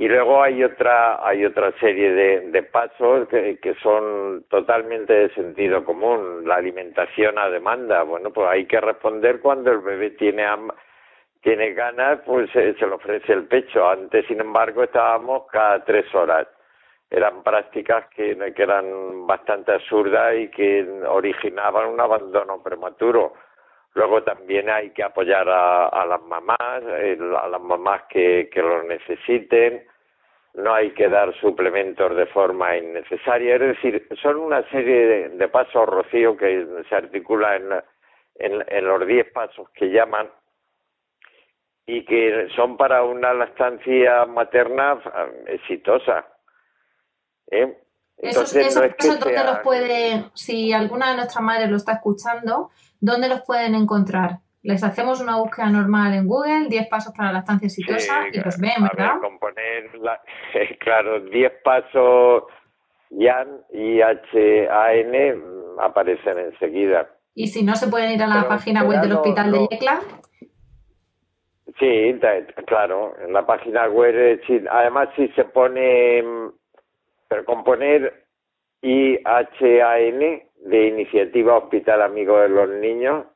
Y 0.03 0.09
luego 0.09 0.43
hay 0.43 0.65
otra, 0.65 1.25
hay 1.25 1.45
otra 1.45 1.71
serie 1.79 2.11
de, 2.11 2.63
pasos 2.65 3.29
que, 3.29 3.77
son 3.81 4.45
totalmente 4.51 5.13
de 5.13 5.33
sentido 5.33 5.85
común. 5.85 6.43
La 6.45 6.57
alimentación 6.57 7.39
a 7.39 7.49
demanda. 7.49 8.03
Bueno, 8.03 8.33
pues 8.33 8.49
hay 8.51 8.67
que 8.67 8.81
responder 8.81 9.39
cuando 9.39 9.71
el 9.71 9.79
bebé 9.79 10.11
tiene 10.11 10.45
tiene 11.41 11.73
ganas, 11.75 12.19
pues 12.27 12.51
se, 12.51 12.73
le 12.73 12.87
ofrece 12.87 13.33
el 13.33 13.45
pecho. 13.45 13.89
Antes, 13.89 14.27
sin 14.27 14.41
embargo, 14.41 14.83
estábamos 14.83 15.47
cada 15.53 15.85
tres 15.85 16.13
horas. 16.17 16.49
Eran 17.09 17.45
prácticas 17.45 18.09
que, 18.09 18.37
que 18.57 18.63
eran 18.65 19.25
bastante 19.25 19.71
absurdas 19.71 20.35
y 20.35 20.49
que 20.49 20.83
originaban 21.07 21.87
un 21.87 22.01
abandono 22.01 22.61
prematuro. 22.61 23.35
Luego 23.95 24.25
también 24.25 24.69
hay 24.69 24.91
que 24.91 25.05
apoyar 25.05 25.49
a, 25.49 25.87
a 25.87 26.05
las 26.07 26.23
mamás, 26.23 26.59
a 26.59 27.49
las 27.49 27.61
mamás 27.61 28.03
que, 28.11 28.51
que 28.53 28.63
lo 28.63 28.83
necesiten 28.83 29.92
no 30.55 30.75
hay 30.75 30.93
que 30.93 31.09
dar 31.09 31.35
suplementos 31.41 32.15
de 32.15 32.27
forma 32.27 32.77
innecesaria. 32.77 33.55
Es 33.55 33.61
decir, 33.61 34.07
son 34.21 34.37
una 34.37 34.69
serie 34.71 35.29
de, 35.31 35.49
pasos, 35.49 35.87
Rocío, 35.87 36.37
que 36.37 36.67
se 36.89 36.95
articula 36.95 37.57
en, 37.57 38.65
en, 38.69 38.85
los 38.87 39.07
diez 39.07 39.31
pasos 39.33 39.69
que 39.71 39.91
llaman 39.91 40.31
y 41.87 42.05
que 42.05 42.49
son 42.55 42.77
para 42.77 43.03
una 43.03 43.33
lactancia 43.33 44.27
materna 44.27 45.01
ah, 45.05 45.27
exitosa. 45.47 46.27
¿eh? 47.51 47.79
Entonces, 48.19 48.69
esos, 48.69 48.95
pasos, 48.95 49.21
¿dónde 49.21 49.45
los 49.45 49.59
puede, 49.61 50.31
si 50.35 50.73
alguna 50.73 51.11
de 51.11 51.17
nuestras 51.17 51.43
madres 51.43 51.71
lo 51.71 51.77
está 51.77 51.95
escuchando, 51.95 52.71
dónde 53.01 53.29
los 53.29 53.43
pueden 53.43 53.75
encontrar? 53.75 54.39
Les 54.63 54.83
hacemos 54.85 55.21
una 55.21 55.37
búsqueda 55.39 55.69
normal 55.69 56.15
en 56.15 56.27
Google, 56.27 56.69
10 56.69 56.89
pasos 56.89 57.13
para 57.17 57.33
la 57.33 57.41
estancia 57.41 57.67
exitosa 57.67 58.27
y 58.33 58.39
los 58.41 58.59
ven, 58.59 58.73
¿verdad? 58.81 59.17
claro, 60.79 61.21
10 61.21 61.53
pasos 61.65 62.45
YAN 63.11 63.61
y 63.73 64.01
HAN 64.01 65.43
aparecen 65.81 66.39
enseguida. 66.39 67.09
¿Y 67.35 67.49
si 67.49 67.65
no 67.65 67.75
se 67.75 67.89
pueden 67.89 68.13
ir 68.13 68.23
a 68.23 68.27
la 68.27 68.49
página 68.49 68.85
web 68.85 69.01
del 69.01 69.13
Hospital 69.13 69.53
de 69.53 69.67
Yecla? 69.71 70.01
Sí, 71.79 72.21
claro, 72.67 73.15
en 73.25 73.33
la 73.33 73.45
página 73.47 73.89
web, 73.89 74.41
además 74.71 75.09
si 75.17 75.29
se 75.29 75.45
pone, 75.45 76.23
mm, 76.23 76.53
pero 77.29 77.45
componer 77.45 78.27
IHAN 78.83 80.43
de 80.67 80.87
Iniciativa 80.87 81.57
Hospital 81.57 82.03
Amigo 82.03 82.39
de 82.39 82.49
los 82.49 82.69
Niños, 82.69 83.27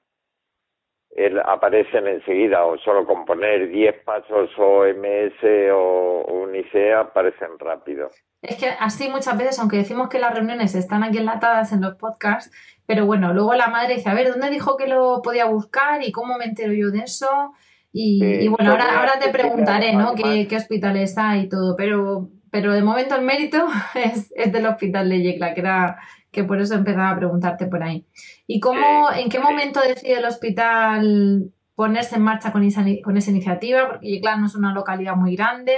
el, 1.16 1.40
aparecen 1.40 2.06
enseguida 2.06 2.64
o 2.66 2.76
solo 2.78 3.06
con 3.06 3.24
poner 3.24 3.70
10 3.70 4.04
pasos 4.04 4.50
OMS 4.58 5.72
o 5.72 6.24
UNICE 6.28 6.92
aparecen 6.92 7.58
rápido. 7.58 8.10
Es 8.42 8.56
que 8.56 8.68
así 8.78 9.08
muchas 9.08 9.36
veces, 9.38 9.58
aunque 9.58 9.78
decimos 9.78 10.10
que 10.10 10.18
las 10.18 10.34
reuniones 10.34 10.74
están 10.74 11.02
aquí 11.02 11.16
enlatadas 11.16 11.72
en 11.72 11.80
los 11.80 11.94
podcasts, 11.94 12.52
pero 12.84 13.06
bueno, 13.06 13.32
luego 13.32 13.54
la 13.54 13.68
madre 13.68 13.94
dice, 13.94 14.10
a 14.10 14.14
ver, 14.14 14.28
¿dónde 14.28 14.50
dijo 14.50 14.76
que 14.76 14.86
lo 14.86 15.22
podía 15.22 15.46
buscar 15.46 16.06
y 16.06 16.12
cómo 16.12 16.36
me 16.36 16.44
entero 16.44 16.74
yo 16.74 16.90
de 16.90 16.98
eso? 16.98 17.54
Y, 17.92 18.46
bueno, 18.48 18.72
ahora, 18.72 18.98
ahora 18.98 19.18
te 19.18 19.30
preguntaré, 19.30 19.94
¿no? 19.94 20.14
¿Qué, 20.14 20.46
¿Qué, 20.46 20.56
hospitales 20.56 21.16
hay 21.16 21.44
y 21.44 21.48
todo, 21.48 21.76
pero, 21.78 22.28
pero 22.50 22.74
de 22.74 22.82
momento 22.82 23.14
el 23.14 23.22
mérito 23.22 23.66
es, 23.94 24.30
es 24.36 24.52
del 24.52 24.66
hospital 24.66 25.08
de 25.08 25.22
Yecla, 25.22 25.54
que 25.54 25.60
era 25.60 25.98
que 26.36 26.44
por 26.44 26.60
eso 26.60 26.74
empezaba 26.74 27.08
a 27.08 27.16
preguntarte 27.16 27.66
por 27.66 27.82
ahí. 27.82 28.04
¿Y 28.46 28.60
cómo, 28.60 29.10
en 29.10 29.30
qué 29.30 29.38
momento 29.38 29.80
decide 29.80 30.18
el 30.18 30.26
hospital 30.26 31.50
ponerse 31.74 32.16
en 32.16 32.22
marcha 32.22 32.52
con 32.52 32.62
esa, 32.62 32.84
con 33.02 33.16
esa 33.16 33.30
iniciativa? 33.30 33.88
Porque 33.88 34.20
claro, 34.20 34.40
no 34.40 34.46
es 34.46 34.54
una 34.54 34.74
localidad 34.74 35.16
muy 35.16 35.34
grande. 35.34 35.74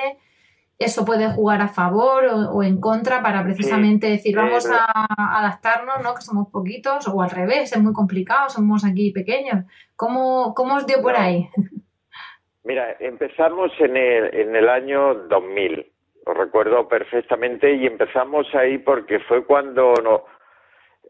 ¿Eso 0.77 1.05
puede 1.05 1.29
jugar 1.31 1.61
a 1.61 1.69
favor 1.69 2.25
o, 2.25 2.63
en 2.65 2.81
contra 2.81 3.23
para 3.23 3.45
precisamente 3.45 4.11
decir 4.11 4.35
vamos 4.35 4.69
a 4.69 5.07
adaptarnos, 5.39 6.03
¿no? 6.03 6.15
que 6.17 6.23
somos 6.23 6.49
poquitos? 6.49 7.07
O 7.07 7.23
al 7.23 7.31
revés, 7.31 7.73
es 7.73 7.81
muy 7.81 7.93
complicado, 7.93 8.49
somos 8.49 8.85
aquí 8.85 9.13
pequeños. 9.13 9.65
¿Cómo, 9.95 10.55
cómo 10.57 10.75
os 10.75 10.87
dio 10.87 11.01
por 11.01 11.15
ahí? 11.15 11.49
Mira, 12.65 12.97
empezamos 12.99 13.71
en 13.79 13.97
el, 13.97 14.35
en 14.35 14.57
el 14.57 14.69
año 14.69 15.15
2000, 15.15 15.87
lo 16.27 16.35
recuerdo 16.35 16.89
perfectamente, 16.89 17.75
y 17.75 17.87
empezamos 17.87 18.47
ahí 18.55 18.79
porque 18.79 19.21
fue 19.21 19.45
cuando 19.45 19.95
no, 20.03 20.25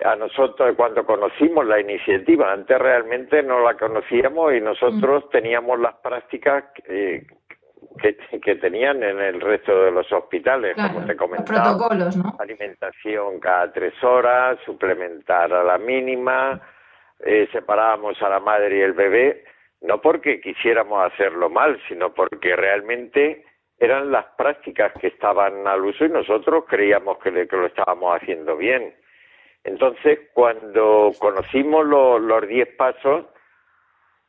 a 0.04 0.16
nosotros 0.16 0.74
cuando 0.76 1.04
conocimos 1.04 1.66
la 1.66 1.80
iniciativa, 1.80 2.52
antes 2.52 2.78
realmente 2.78 3.42
no 3.42 3.60
la 3.60 3.76
conocíamos 3.76 4.54
y 4.54 4.60
nosotros 4.60 5.24
mm. 5.26 5.30
teníamos 5.30 5.80
las 5.80 5.94
prácticas 5.96 6.64
que, 6.84 7.26
que, 8.42 8.54
tenían 8.56 9.02
en 9.02 9.18
el 9.18 9.40
resto 9.40 9.84
de 9.84 9.90
los 9.90 10.10
hospitales, 10.12 10.76
como 10.76 11.04
te 11.04 11.16
comentaba, 11.16 11.76
protocolos, 11.76 12.16
¿no? 12.16 12.36
alimentación 12.38 13.40
cada 13.40 13.72
tres 13.72 13.92
horas, 14.02 14.58
suplementar 14.64 15.52
a 15.52 15.64
la 15.64 15.78
mínima, 15.78 16.60
eh, 17.24 17.48
separábamos 17.52 18.20
a 18.22 18.28
la 18.28 18.40
madre 18.40 18.78
y 18.78 18.80
el 18.82 18.92
bebé, 18.92 19.44
no 19.80 20.00
porque 20.00 20.40
quisiéramos 20.40 21.12
hacerlo 21.12 21.50
mal, 21.50 21.80
sino 21.88 22.14
porque 22.14 22.54
realmente 22.54 23.44
eran 23.78 24.10
las 24.10 24.26
prácticas 24.36 24.92
que 25.00 25.08
estaban 25.08 25.66
al 25.66 25.84
uso 25.84 26.04
y 26.04 26.08
nosotros 26.08 26.64
creíamos 26.68 27.18
que 27.18 27.30
lo 27.30 27.66
estábamos 27.66 28.16
haciendo 28.16 28.56
bien. 28.56 28.94
Entonces, 29.64 30.20
cuando 30.34 31.12
conocimos 31.18 31.84
los 31.86 32.48
diez 32.48 32.68
pasos, 32.76 33.26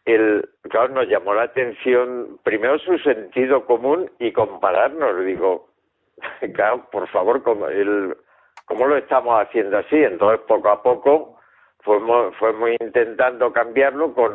el, 0.06 0.50
claro, 0.70 0.94
nos 0.94 1.08
llamó 1.08 1.34
la 1.34 1.44
atención 1.44 2.40
primero 2.44 2.80
su 2.80 2.98
sentido 3.00 3.66
común 3.66 4.10
y 4.20 4.32
compararnos. 4.32 5.26
Digo, 5.26 5.70
claro, 6.54 6.88
por 6.92 7.08
favor, 7.10 7.44
¿cómo, 7.44 7.68
el, 7.68 8.16
¿cómo 8.66 8.88
lo 8.88 8.98
estamos 8.98 9.42
haciendo 9.42 9.78
así? 9.78 9.98
Entonces, 9.98 10.42
poco 10.48 10.70
a 10.70 10.82
poco, 10.82 11.40
fuimos, 11.84 12.34
intentando 12.80 13.52
cambiarlo 13.52 14.14
con... 14.14 14.34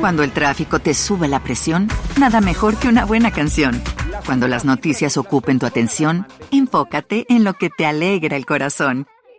Cuando 0.00 0.22
el 0.22 0.32
tráfico 0.32 0.78
te 0.78 0.94
sube 0.94 1.28
la 1.28 1.40
presión, 1.40 1.88
nada 2.18 2.40
mejor 2.40 2.78
que 2.78 2.88
una 2.88 3.04
buena 3.04 3.30
canción. 3.32 3.72
Cuando 4.26 4.48
las 4.48 4.64
noticias 4.64 5.16
ocupen 5.16 5.58
tu 5.58 5.66
atención, 5.66 6.26
enfócate 6.52 7.26
en 7.28 7.44
lo 7.44 7.54
que 7.54 7.68
te 7.70 7.86
alegra 7.86 8.36
el 8.36 8.46
corazón. 8.46 9.06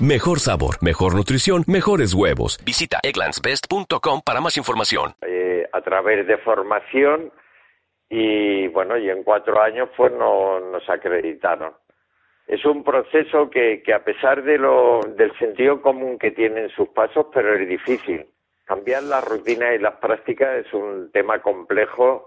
Mejor 0.00 0.40
sabor, 0.40 0.76
mejor 0.82 1.14
nutrición, 1.14 1.64
mejores 1.66 2.12
huevos. 2.12 2.62
Visita 2.62 2.98
egglandsbest.com 3.02 4.20
para 4.22 4.42
más 4.42 4.58
información. 4.58 5.14
Eh, 5.22 5.66
a 5.72 5.80
través 5.80 6.26
de 6.26 6.36
formación 6.36 7.32
y 8.10 8.68
bueno, 8.68 8.98
y 8.98 9.08
en 9.08 9.22
cuatro 9.22 9.58
años 9.62 9.88
pues 9.96 10.12
no, 10.12 10.60
nos 10.60 10.86
acreditaron. 10.90 11.72
Es 12.46 12.62
un 12.66 12.84
proceso 12.84 13.48
que, 13.48 13.82
que 13.82 13.94
a 13.94 14.04
pesar 14.04 14.42
de 14.42 14.58
lo, 14.58 15.00
del 15.16 15.36
sentido 15.38 15.80
común 15.80 16.18
que 16.18 16.30
tienen 16.30 16.68
sus 16.76 16.88
pasos, 16.90 17.28
pero 17.32 17.54
es 17.54 17.66
difícil. 17.66 18.26
Cambiar 18.66 19.02
las 19.02 19.24
rutinas 19.24 19.76
y 19.76 19.78
las 19.78 19.94
prácticas 19.94 20.66
es 20.66 20.74
un 20.74 21.10
tema 21.10 21.40
complejo. 21.40 22.26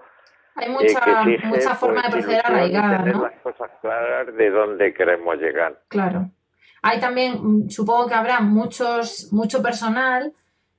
Hay 0.55 0.69
mucha, 0.69 1.23
eh, 1.23 1.37
que 1.39 1.45
mucha 1.45 1.75
forma 1.75 2.01
de 2.01 2.09
pues, 2.09 2.25
proceder 2.25 2.45
ilusión 2.45 2.51
y 2.51 2.75
arraigada, 2.75 2.97
tener 2.97 3.15
¿no? 3.15 3.23
las 3.25 3.39
cosas 3.41 3.69
claras 3.79 4.35
de 4.35 4.49
dónde 4.49 4.91
queremos 4.91 5.37
llegar. 5.37 5.79
Claro. 5.89 6.31
Hay 6.81 6.99
también, 6.99 7.39
mm, 7.41 7.69
supongo 7.69 8.07
que 8.07 8.15
habrá 8.15 8.39
muchos, 8.39 9.31
mucho 9.31 9.61
personal, 9.61 10.33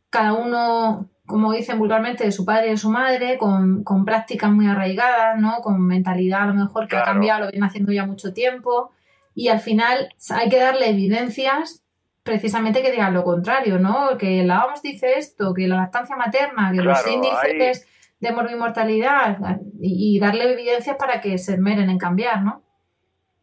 cada 0.08 0.32
uno, 0.32 1.08
como 1.26 1.52
dicen 1.52 1.78
vulgarmente, 1.78 2.24
de 2.24 2.32
su 2.32 2.44
padre 2.44 2.68
y 2.68 2.70
de 2.70 2.76
su 2.76 2.90
madre, 2.90 3.38
con, 3.38 3.84
con 3.84 4.04
prácticas 4.04 4.50
muy 4.50 4.66
arraigadas, 4.66 5.38
¿no? 5.38 5.60
Con 5.62 5.86
mentalidad 5.86 6.42
a 6.42 6.46
lo 6.46 6.54
mejor 6.54 6.88
que 6.88 6.96
ha 6.96 7.04
cambiado, 7.04 7.44
lo 7.44 7.50
viene 7.50 7.66
haciendo 7.66 7.92
ya 7.92 8.06
mucho 8.06 8.32
tiempo. 8.32 8.92
Y 9.34 9.48
al 9.48 9.60
final 9.60 10.12
hay 10.30 10.48
que 10.48 10.58
darle 10.58 10.90
evidencias 10.90 11.84
precisamente 12.22 12.82
que 12.82 12.90
digan 12.90 13.14
lo 13.14 13.24
contrario, 13.24 13.78
¿no? 13.78 14.18
Que 14.18 14.42
la 14.42 14.64
OMS 14.64 14.82
dice 14.82 15.18
esto, 15.18 15.54
que 15.54 15.68
la 15.68 15.76
lactancia 15.76 16.16
materna, 16.16 16.72
que 16.72 16.82
los 16.82 17.06
índices 17.06 17.86
de 18.18 18.32
morbimortalidad 18.32 19.38
y, 19.80 20.16
y 20.16 20.20
darle 20.20 20.52
evidencias 20.52 20.96
para 20.96 21.20
que 21.20 21.38
se 21.38 21.54
esmeren 21.54 21.88
en 21.88 21.98
cambiar, 21.98 22.42
¿no? 22.42 22.62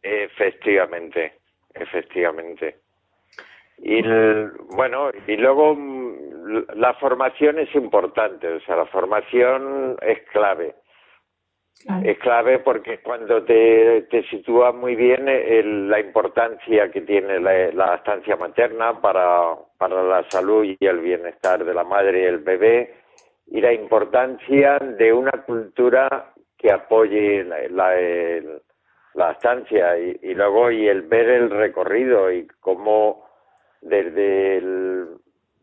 Efectivamente, 0.02 1.37
efectivamente. 1.80 2.76
Y 3.78 3.98
el- 3.98 4.50
bueno, 4.74 5.10
y 5.26 5.36
luego 5.36 5.74
mm, 5.74 6.62
la 6.76 6.94
formación 6.94 7.58
es 7.58 7.72
importante, 7.74 8.48
o 8.48 8.60
sea, 8.60 8.76
la 8.76 8.86
formación 8.86 9.96
es 10.02 10.22
clave. 10.32 10.74
Claro. 11.86 12.08
Es 12.10 12.18
clave 12.18 12.58
porque 12.58 12.98
cuando 12.98 13.44
te, 13.44 14.02
te 14.10 14.24
sitúas 14.24 14.74
muy 14.74 14.96
bien 14.96 15.28
el- 15.28 15.88
la 15.88 16.00
importancia 16.00 16.90
que 16.90 17.02
tiene 17.02 17.38
la, 17.38 17.70
la 17.72 17.94
estancia 17.94 18.34
materna 18.34 19.00
para, 19.00 19.54
para 19.78 20.02
la 20.02 20.28
salud 20.28 20.64
y 20.64 20.76
el 20.84 20.98
bienestar 20.98 21.64
de 21.64 21.72
la 21.72 21.84
madre 21.84 22.22
y 22.22 22.24
el 22.24 22.38
bebé 22.38 22.94
y 23.46 23.60
la 23.60 23.72
importancia 23.72 24.78
de 24.80 25.12
una 25.12 25.30
cultura 25.46 26.32
que 26.56 26.72
apoye 26.72 27.44
la, 27.44 27.58
la, 27.68 27.96
el- 27.98 28.60
la 29.18 29.32
estancia 29.32 29.98
y, 29.98 30.16
y 30.22 30.34
luego 30.34 30.70
y 30.70 30.86
el 30.86 31.02
ver 31.02 31.28
el 31.28 31.50
recorrido 31.50 32.30
y 32.30 32.46
cómo 32.60 33.26
desde 33.80 34.58
el, 34.58 35.08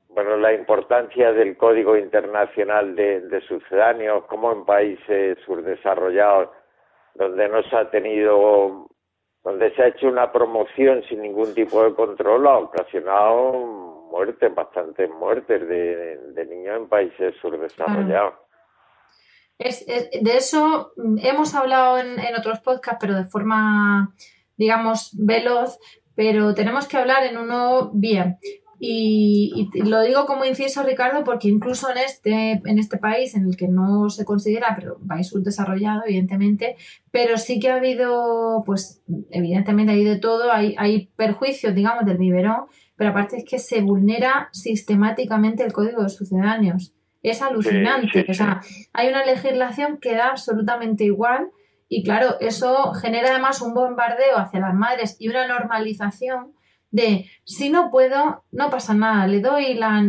bueno 0.09 0.35
la 0.35 0.53
importancia 0.53 1.31
del 1.31 1.55
código 1.55 1.95
internacional 1.95 2.95
de, 2.95 3.21
de 3.21 3.41
sucedáneos 3.41 4.25
como 4.25 4.51
en 4.51 4.65
países 4.65 5.37
subdesarrollados 5.45 6.49
donde 7.13 7.47
no 7.47 7.63
se 7.63 7.75
ha 7.77 7.89
tenido 7.89 8.89
donde 9.41 9.73
se 9.75 9.83
ha 9.83 9.87
hecho 9.87 10.07
una 10.07 10.33
promoción 10.33 11.01
sin 11.03 11.21
ningún 11.21 11.53
tipo 11.53 11.81
de 11.81 11.93
control 11.93 12.47
ha 12.47 12.57
ocasionado 12.57 13.53
muertes 14.11 14.53
bastantes 14.53 15.09
muertes 15.09 15.65
de, 15.65 16.17
de 16.17 16.45
niños 16.45 16.77
en 16.77 16.89
países 16.89 17.33
subdesarrollados 17.41 18.33
Es, 19.57 19.85
es- 19.87 20.09
de 20.21 20.37
eso 20.37 20.91
mm, 20.97 21.17
hemos 21.23 21.55
hablado 21.55 21.97
en, 21.99 22.19
en 22.19 22.35
otros 22.35 22.59
podcasts, 22.59 22.97
pero 22.99 23.15
de 23.15 23.25
forma, 23.25 24.13
digamos, 24.57 25.11
veloz, 25.13 25.79
pero 26.15 26.53
tenemos 26.53 26.87
que 26.87 26.97
hablar 26.97 27.23
en 27.25 27.37
uno 27.37 27.91
bien. 27.93 28.37
Y, 28.77 29.69
lo 29.85 30.01
digo 30.01 30.25
como 30.25 30.43
inciso, 30.43 30.83
Ricardo, 30.83 31.23
porque 31.23 31.47
incluso 31.47 31.89
en 31.89 31.97
este, 31.97 32.61
en 32.65 32.77
este 32.77 32.97
país, 32.97 33.33
en 33.33 33.45
el 33.47 33.55
que 33.55 33.69
no 33.69 34.09
se 34.09 34.25
considera, 34.25 34.75
pero 34.77 34.99
país 35.07 35.29
subdesarrollado, 35.29 36.03
evidentemente, 36.05 36.75
pero 37.09 37.37
sí 37.37 37.59
que 37.59 37.69
ha 37.71 37.75
habido, 37.77 38.63
pues, 38.65 39.01
evidentemente 39.31 39.93
hay 39.93 40.03
de 40.03 40.17
todo, 40.17 40.51
hay, 40.51 40.75
hay 40.77 41.07
perjuicios, 41.15 41.73
digamos, 41.73 42.05
del 42.05 42.17
biberón, 42.17 42.65
pero 42.97 43.11
aparte 43.11 43.37
es 43.37 43.45
que 43.45 43.59
se 43.59 43.81
vulnera 43.81 44.49
sistemáticamente 44.51 45.63
el 45.63 45.71
código 45.73 46.03
de 46.03 46.09
sucedáneos. 46.09 46.94
Es 47.29 47.41
alucinante. 47.41 48.23
sí, 48.23 48.31
o 48.31 48.33
sea, 48.33 48.61
hay 48.93 49.09
una 49.09 49.25
legislación 49.25 49.97
que 49.99 50.15
da 50.15 50.29
absolutamente 50.29 51.03
igual 51.03 51.49
y 51.87 52.03
claro, 52.03 52.39
eso 52.39 52.93
genera 52.93 53.29
además 53.31 53.61
un 53.61 53.73
bombardeo 53.73 54.37
hacia 54.37 54.59
las 54.59 54.73
madres 54.73 55.17
y 55.19 55.29
una 55.29 55.47
normalización 55.47 56.53
de 56.91 57.29
si 57.43 57.69
no 57.69 57.91
puedo, 57.91 58.43
no 58.51 58.69
pasa 58.69 58.93
nada, 58.93 59.27
le 59.27 59.41
doy 59.41 59.73
la, 59.73 60.01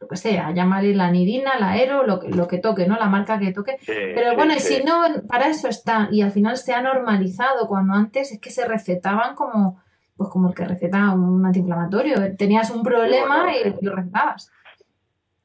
lo 0.00 0.08
que 0.08 0.16
sea, 0.16 0.52
llamarle 0.52 0.94
la 0.94 1.10
nidina, 1.10 1.58
la 1.58 1.70
aero, 1.70 2.06
lo 2.06 2.20
que, 2.20 2.28
lo 2.28 2.46
que 2.46 2.58
toque, 2.58 2.86
¿no? 2.86 2.96
La 2.96 3.06
marca 3.06 3.38
que 3.38 3.52
toque. 3.52 3.78
Sí, 3.80 3.92
Pero 4.14 4.34
bueno, 4.34 4.54
sí. 4.54 4.76
si 4.76 4.84
no, 4.84 5.02
para 5.28 5.48
eso 5.48 5.68
está. 5.68 6.08
Y 6.12 6.22
al 6.22 6.30
final 6.30 6.56
se 6.56 6.74
ha 6.74 6.82
normalizado 6.82 7.66
cuando 7.66 7.94
antes 7.94 8.32
es 8.32 8.40
que 8.40 8.50
se 8.50 8.66
recetaban 8.66 9.34
como, 9.34 9.82
pues 10.16 10.28
como 10.30 10.48
el 10.48 10.54
que 10.54 10.64
receta 10.64 11.12
un 11.12 11.44
antiinflamatorio. 11.44 12.36
Tenías 12.36 12.70
un 12.70 12.82
problema 12.82 13.44
bueno, 13.44 13.76
y 13.80 13.84
lo 13.84 13.96
recetabas. 13.96 14.50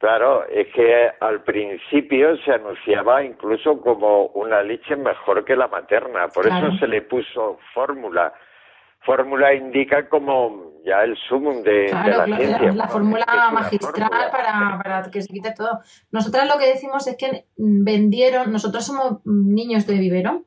Claro, 0.01 0.47
es 0.47 0.67
que 0.73 1.11
al 1.19 1.43
principio 1.43 2.35
se 2.37 2.51
anunciaba 2.53 3.23
incluso 3.23 3.79
como 3.79 4.25
una 4.33 4.63
leche 4.63 4.95
mejor 4.95 5.45
que 5.45 5.55
la 5.55 5.67
materna, 5.67 6.27
por 6.29 6.47
Claro. 6.47 6.69
eso 6.69 6.77
se 6.79 6.87
le 6.87 7.03
puso 7.03 7.59
fórmula. 7.75 8.33
Fórmula 9.01 9.53
indica 9.53 10.09
como 10.09 10.71
ya 10.83 11.03
el 11.03 11.15
sumum 11.29 11.61
de, 11.61 11.89
la 11.91 12.25
ciencia. 12.25 12.59
la, 12.69 12.73
la 12.73 12.87
fórmula 12.87 13.25
magistral 13.53 13.93
fórmula. 14.09 14.31
para, 14.31 14.79
para 14.83 15.11
que 15.11 15.21
se 15.21 15.31
quite 15.31 15.53
todo. 15.55 15.81
Nosotras 16.11 16.47
lo 16.51 16.57
que 16.59 16.69
decimos 16.69 17.05
es 17.05 17.15
que 17.15 17.45
vendieron, 17.57 18.51
nosotros 18.51 18.83
somos 18.83 19.19
niños 19.25 19.85
de 19.85 19.99
vivero, 19.99 20.45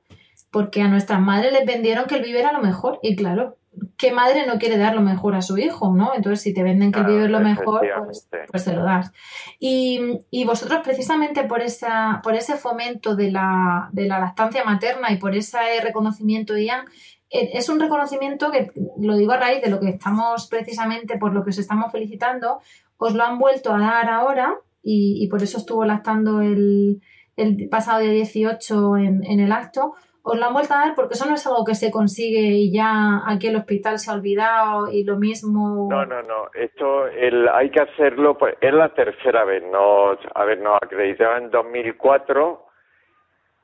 porque 0.50 0.82
a 0.82 0.88
nuestras 0.88 1.20
madres 1.20 1.52
les 1.52 1.64
vendieron 1.64 2.06
que 2.06 2.16
el 2.16 2.24
vivero 2.24 2.48
era 2.48 2.58
lo 2.58 2.64
mejor. 2.64 2.98
Y 3.02 3.14
claro, 3.14 3.54
¿qué 3.96 4.12
madre 4.12 4.46
no 4.46 4.58
quiere 4.58 4.78
dar 4.78 4.94
lo 4.94 5.00
mejor 5.00 5.34
a 5.34 5.42
su 5.42 5.58
hijo, 5.58 5.94
no? 5.94 6.12
Entonces, 6.14 6.42
si 6.42 6.54
te 6.54 6.62
venden 6.62 6.92
que 6.92 7.00
el 7.00 7.04
Claro, 7.04 7.14
vivero 7.14 7.36
es 7.36 7.42
lo 7.42 7.48
mejor, 7.48 7.86
pues, 8.04 8.28
pues 8.50 8.62
se 8.62 8.72
lo 8.72 8.84
das. 8.84 9.12
Y, 9.58 10.20
y 10.30 10.44
vosotros, 10.44 10.80
precisamente 10.84 11.44
por, 11.44 11.62
esa, 11.62 12.20
por 12.22 12.34
ese 12.34 12.56
fomento 12.56 13.16
de 13.16 13.30
la, 13.30 13.88
de 13.92 14.06
la 14.06 14.18
lactancia 14.18 14.64
materna 14.64 15.12
y 15.12 15.16
por 15.16 15.34
ese 15.34 15.58
reconocimiento, 15.82 16.56
Ian, 16.56 16.86
eh, 17.30 17.50
es 17.54 17.68
un 17.68 17.80
reconocimiento 17.80 18.50
que, 18.50 18.70
lo 18.98 19.16
digo 19.16 19.32
a 19.32 19.38
raíz 19.38 19.62
de 19.62 19.70
lo 19.70 19.80
que 19.80 19.90
estamos 19.90 20.46
precisamente, 20.48 21.18
por 21.18 21.32
lo 21.32 21.44
que 21.44 21.50
os 21.50 21.58
estamos 21.58 21.90
felicitando, 21.90 22.60
os 22.96 23.14
lo 23.14 23.24
han 23.24 23.38
vuelto 23.38 23.72
a 23.72 23.78
dar 23.78 24.08
ahora 24.08 24.54
y, 24.82 25.22
y 25.22 25.28
por 25.28 25.42
eso 25.42 25.58
estuvo 25.58 25.84
lactando 25.84 26.40
el, 26.40 27.00
el 27.36 27.68
pasado 27.68 28.00
día 28.00 28.12
18 28.12 28.96
en, 28.98 29.24
en 29.24 29.40
el 29.40 29.52
acto. 29.52 29.94
Os 30.26 30.38
lo 30.38 30.46
han 30.46 30.54
vuelto 30.54 30.72
a 30.72 30.78
dar 30.78 30.94
porque 30.94 31.12
eso 31.12 31.28
no 31.28 31.34
es 31.34 31.46
algo 31.46 31.66
que 31.66 31.74
se 31.74 31.90
consigue 31.90 32.40
y 32.40 32.72
ya 32.72 33.20
aquí 33.26 33.48
el 33.48 33.56
hospital 33.56 33.98
se 33.98 34.10
ha 34.10 34.14
olvidado 34.14 34.90
y 34.90 35.04
lo 35.04 35.18
mismo. 35.18 35.86
No, 35.90 36.06
no, 36.06 36.22
no. 36.22 36.48
Esto 36.54 37.06
el, 37.08 37.46
hay 37.46 37.68
que 37.68 37.82
hacerlo. 37.82 38.38
Pues, 38.38 38.54
es 38.58 38.72
la 38.72 38.88
tercera 38.94 39.44
vez. 39.44 39.62
Nos, 39.64 40.16
a 40.34 40.44
ver, 40.44 40.60
nos 40.60 40.76
acreditaron 40.82 41.44
en 41.44 41.50
2004. 41.50 42.64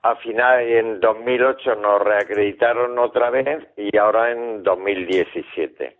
A 0.02 0.16
final, 0.16 0.60
en 0.60 1.00
2008 1.00 1.76
nos 1.76 2.02
reacreditaron 2.02 2.98
otra 2.98 3.30
vez 3.30 3.66
y 3.78 3.96
ahora 3.96 4.30
en 4.30 4.62
2017. 4.62 5.96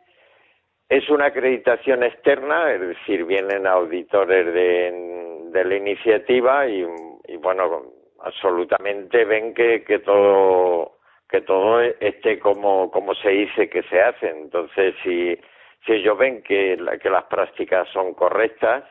Es 0.91 1.09
una 1.09 1.27
acreditación 1.27 2.03
externa, 2.03 2.71
es 2.73 2.81
decir, 2.83 3.25
vienen 3.25 3.67
auditores 3.67 4.45
de, 4.45 5.49
de 5.53 5.65
la 5.65 5.75
iniciativa 5.75 6.67
y, 6.67 6.87
y, 7.29 7.37
bueno, 7.37 8.00
absolutamente 8.23 9.25
ven 9.25 9.55
que, 9.55 9.83
que 9.85 9.99
todo 10.01 10.97
que 11.29 11.43
todo 11.43 11.81
esté 11.81 12.41
como, 12.41 12.91
como 12.91 13.15
se 13.15 13.29
dice 13.31 13.69
que 13.71 13.85
se 13.85 14.03
hace. 14.03 14.29
Entonces, 14.31 14.97
si, 15.05 15.39
si 15.87 15.93
ellos 15.93 16.19
ven 16.19 16.43
que, 16.43 16.77
la- 16.77 16.99
que 16.99 17.09
las 17.09 17.25
prácticas 17.25 17.89
son 17.91 18.15
correctas 18.15 18.83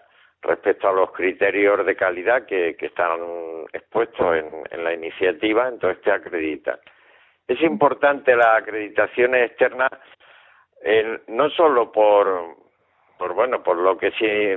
respecto 0.41 0.87
a 0.87 0.93
los 0.93 1.11
criterios 1.11 1.85
de 1.85 1.97
calidad 1.97 2.45
que, 2.45 2.77
que 2.77 2.85
están 2.85 3.19
expuestos 3.73 4.37
en, 4.37 4.49
en 4.71 4.83
la 4.85 4.93
iniciativa, 4.93 5.67
entonces 5.67 6.01
te 6.01 6.11
acreditan. 6.13 6.79
Es 7.45 7.61
importante 7.61 8.33
la 8.37 8.55
acreditación 8.55 9.35
externa 9.35 9.89
eh, 10.81 11.19
no 11.27 11.49
solo 11.49 11.91
por 11.91 12.55
por 13.17 13.33
bueno, 13.33 13.61
por 13.61 13.75
lo 13.75 13.97
que 13.97 14.11
sí, 14.11 14.55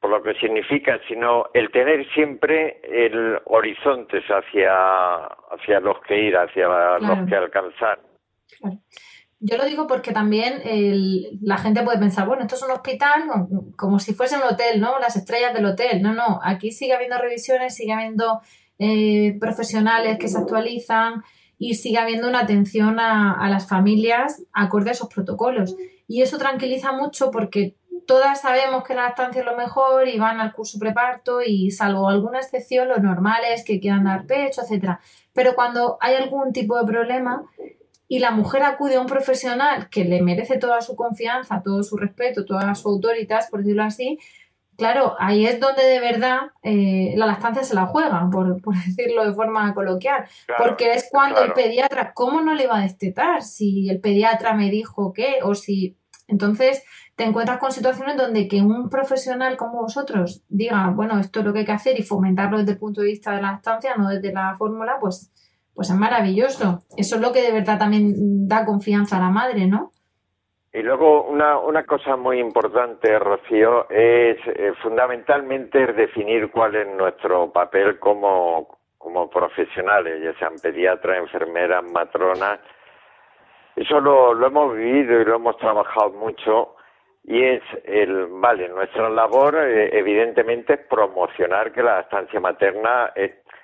por 0.00 0.10
lo 0.10 0.22
que 0.22 0.34
significa, 0.40 0.98
sino 1.06 1.44
el 1.52 1.70
tener 1.70 2.10
siempre 2.14 2.80
el 2.84 3.38
horizontes 3.44 4.24
hacia, 4.24 5.26
hacia 5.26 5.80
los 5.80 6.00
que 6.00 6.18
ir, 6.18 6.36
hacia 6.36 6.98
los 6.98 7.28
que 7.28 7.36
alcanzar. 7.36 8.00
Yo 9.40 9.58
lo 9.58 9.64
digo 9.66 9.86
porque 9.86 10.12
también 10.12 10.62
la 11.42 11.58
gente 11.58 11.82
puede 11.82 11.98
pensar, 11.98 12.26
bueno, 12.26 12.42
esto 12.42 12.54
es 12.54 12.62
un 12.62 12.70
hospital 12.70 13.24
como 13.76 13.98
si 13.98 14.14
fuese 14.14 14.36
un 14.36 14.42
hotel, 14.42 14.80
¿no? 14.80 14.98
Las 14.98 15.16
estrellas 15.16 15.52
del 15.52 15.66
hotel. 15.66 16.00
No, 16.00 16.14
no, 16.14 16.40
aquí 16.42 16.72
sigue 16.72 16.94
habiendo 16.94 17.18
revisiones, 17.18 17.74
sigue 17.74 17.92
habiendo 17.92 18.40
eh, 18.78 19.36
profesionales 19.38 20.18
que 20.18 20.28
se 20.28 20.38
actualizan 20.38 21.22
y 21.58 21.74
sigue 21.74 21.98
habiendo 21.98 22.26
una 22.26 22.40
atención 22.40 22.98
a, 22.98 23.34
a 23.34 23.50
las 23.50 23.68
familias 23.68 24.46
acorde 24.52 24.90
a 24.90 24.92
esos 24.92 25.12
protocolos. 25.12 25.76
Y 26.08 26.22
eso 26.22 26.38
tranquiliza 26.38 26.92
mucho 26.92 27.30
porque 27.30 27.76
todas 28.06 28.40
sabemos 28.40 28.84
que 28.84 28.94
la 28.94 29.02
lactancia 29.02 29.40
es 29.40 29.46
lo 29.46 29.56
mejor 29.56 30.08
y 30.08 30.18
van 30.18 30.40
al 30.40 30.52
curso 30.52 30.78
preparto 30.78 31.40
y 31.42 31.70
salvo 31.70 32.08
alguna 32.08 32.38
excepción, 32.38 32.88
lo 32.88 32.98
normal 32.98 33.42
es 33.52 33.64
que 33.64 33.80
quieran 33.80 34.04
dar 34.04 34.26
pecho, 34.26 34.62
etcétera. 34.62 35.00
Pero 35.32 35.54
cuando 35.54 35.98
hay 36.00 36.16
algún 36.16 36.52
tipo 36.52 36.78
de 36.78 36.86
problema 36.86 37.44
y 38.08 38.18
la 38.18 38.32
mujer 38.32 38.62
acude 38.64 38.96
a 38.96 39.00
un 39.00 39.06
profesional 39.06 39.88
que 39.88 40.04
le 40.04 40.20
merece 40.20 40.58
toda 40.58 40.80
su 40.80 40.96
confianza, 40.96 41.62
todo 41.62 41.82
su 41.82 41.96
respeto, 41.96 42.44
toda 42.44 42.74
su 42.74 42.88
autoridad, 42.88 43.48
por 43.50 43.60
decirlo 43.60 43.84
así, 43.84 44.18
claro, 44.80 45.14
ahí 45.18 45.46
es 45.46 45.60
donde 45.60 45.84
de 45.84 46.00
verdad 46.00 46.38
eh, 46.62 47.12
la 47.16 47.26
lactancia 47.26 47.62
se 47.62 47.74
la 47.74 47.86
juega, 47.86 48.28
por, 48.32 48.60
decirlo 48.86 49.26
de 49.26 49.34
forma 49.34 49.72
coloquial. 49.74 50.24
porque 50.58 50.94
es 50.94 51.08
cuando 51.10 51.42
el 51.42 51.52
pediatra, 51.52 52.12
¿cómo 52.14 52.40
no 52.40 52.54
le 52.54 52.66
va 52.66 52.78
a 52.78 52.82
destetar? 52.82 53.42
Si 53.42 53.88
el 53.90 54.00
pediatra 54.00 54.54
me 54.54 54.70
dijo 54.70 55.12
qué, 55.12 55.38
o 55.42 55.54
si. 55.54 55.96
Entonces, 56.30 56.84
te 57.16 57.24
encuentras 57.24 57.58
con 57.58 57.72
situaciones 57.72 58.16
donde 58.16 58.48
que 58.48 58.62
un 58.62 58.88
profesional 58.88 59.56
como 59.56 59.82
vosotros 59.82 60.42
diga, 60.48 60.90
bueno, 60.94 61.18
esto 61.18 61.40
es 61.40 61.46
lo 61.46 61.52
que 61.52 61.60
hay 61.60 61.64
que 61.64 61.72
hacer 61.72 61.98
y 61.98 62.02
fomentarlo 62.02 62.58
desde 62.58 62.72
el 62.72 62.78
punto 62.78 63.02
de 63.02 63.08
vista 63.08 63.32
de 63.32 63.42
la 63.42 63.54
estancia, 63.54 63.94
no 63.96 64.08
desde 64.08 64.32
la 64.32 64.54
fórmula, 64.56 64.96
pues, 65.00 65.30
pues 65.74 65.90
es 65.90 65.96
maravilloso. 65.96 66.80
Eso 66.96 67.16
es 67.16 67.20
lo 67.20 67.32
que 67.32 67.42
de 67.42 67.52
verdad 67.52 67.78
también 67.78 68.48
da 68.48 68.64
confianza 68.64 69.16
a 69.16 69.20
la 69.20 69.30
madre, 69.30 69.66
¿no? 69.66 69.92
Y 70.72 70.82
luego 70.82 71.24
una, 71.24 71.58
una 71.58 71.84
cosa 71.84 72.16
muy 72.16 72.38
importante, 72.38 73.18
Rocío, 73.18 73.90
es 73.90 74.38
eh, 74.46 74.72
fundamentalmente 74.80 75.92
definir 75.92 76.50
cuál 76.52 76.76
es 76.76 76.86
nuestro 76.96 77.50
papel 77.50 77.98
como, 77.98 78.78
como 78.96 79.28
profesionales, 79.28 80.22
ya 80.22 80.32
sean 80.38 80.54
pediatras, 80.62 81.18
enfermeras, 81.18 81.82
matronas. 81.90 82.60
Eso 83.80 83.98
lo, 83.98 84.34
lo 84.34 84.46
hemos 84.46 84.76
vivido 84.76 85.20
y 85.20 85.24
lo 85.24 85.36
hemos 85.36 85.56
trabajado 85.56 86.10
mucho 86.10 86.76
y 87.24 87.42
es 87.42 87.62
el 87.84 88.26
vale 88.26 88.68
nuestra 88.68 89.08
labor 89.08 89.56
eh, 89.56 89.90
evidentemente 89.92 90.74
es 90.74 90.80
promocionar 90.80 91.72
que 91.72 91.82
la 91.82 92.00
estancia 92.00 92.40
materna 92.40 93.12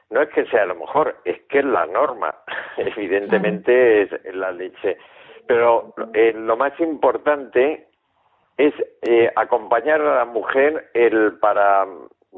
no 0.09 0.23
es 0.23 0.29
que 0.31 0.47
sea 0.47 0.65
lo 0.65 0.75
mejor 0.77 1.17
es 1.25 1.43
que 1.49 1.59
es 1.59 1.65
la 1.67 1.85
norma. 1.85 2.35
Evidentemente 2.77 4.03
es 4.03 4.11
la 4.35 4.53
leche. 4.53 4.97
Pero 5.47 5.95
eh, 6.15 6.33
lo 6.33 6.57
más 6.57 6.79
importante 6.81 7.89
es 8.57 8.73
eh, 9.03 9.31
acompañar 9.37 10.01
a 10.01 10.17
la 10.17 10.25
mujer 10.25 10.91
el 10.95 11.39
para 11.39 11.87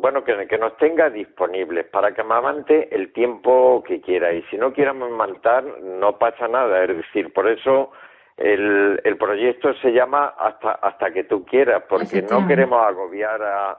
bueno 0.01 0.25
que, 0.25 0.47
que 0.47 0.59
nos 0.59 0.77
tenga 0.77 1.11
disponibles 1.11 1.87
para 1.87 2.13
que 2.13 2.21
amamante 2.21 2.95
el 2.95 3.13
tiempo 3.13 3.83
que 3.87 4.01
quiera. 4.01 4.33
Y 4.33 4.43
si 4.45 4.57
no 4.57 4.73
quiere 4.73 4.91
amamantar 4.91 5.65
no 5.65 6.19
pasa 6.19 6.49
nada. 6.49 6.83
Es 6.85 6.97
decir 6.97 7.33
por 7.33 7.49
eso 7.49 7.91
el, 8.37 9.01
el 9.05 9.17
proyecto 9.17 9.75
se 9.75 9.93
llama 9.93 10.35
hasta 10.39 10.73
hasta 10.73 11.11
que 11.11 11.25
tú 11.25 11.45
quieras 11.45 11.83
porque 11.89 12.23
no 12.23 12.47
queremos 12.47 12.81
agobiar 12.87 13.43
a, 13.43 13.79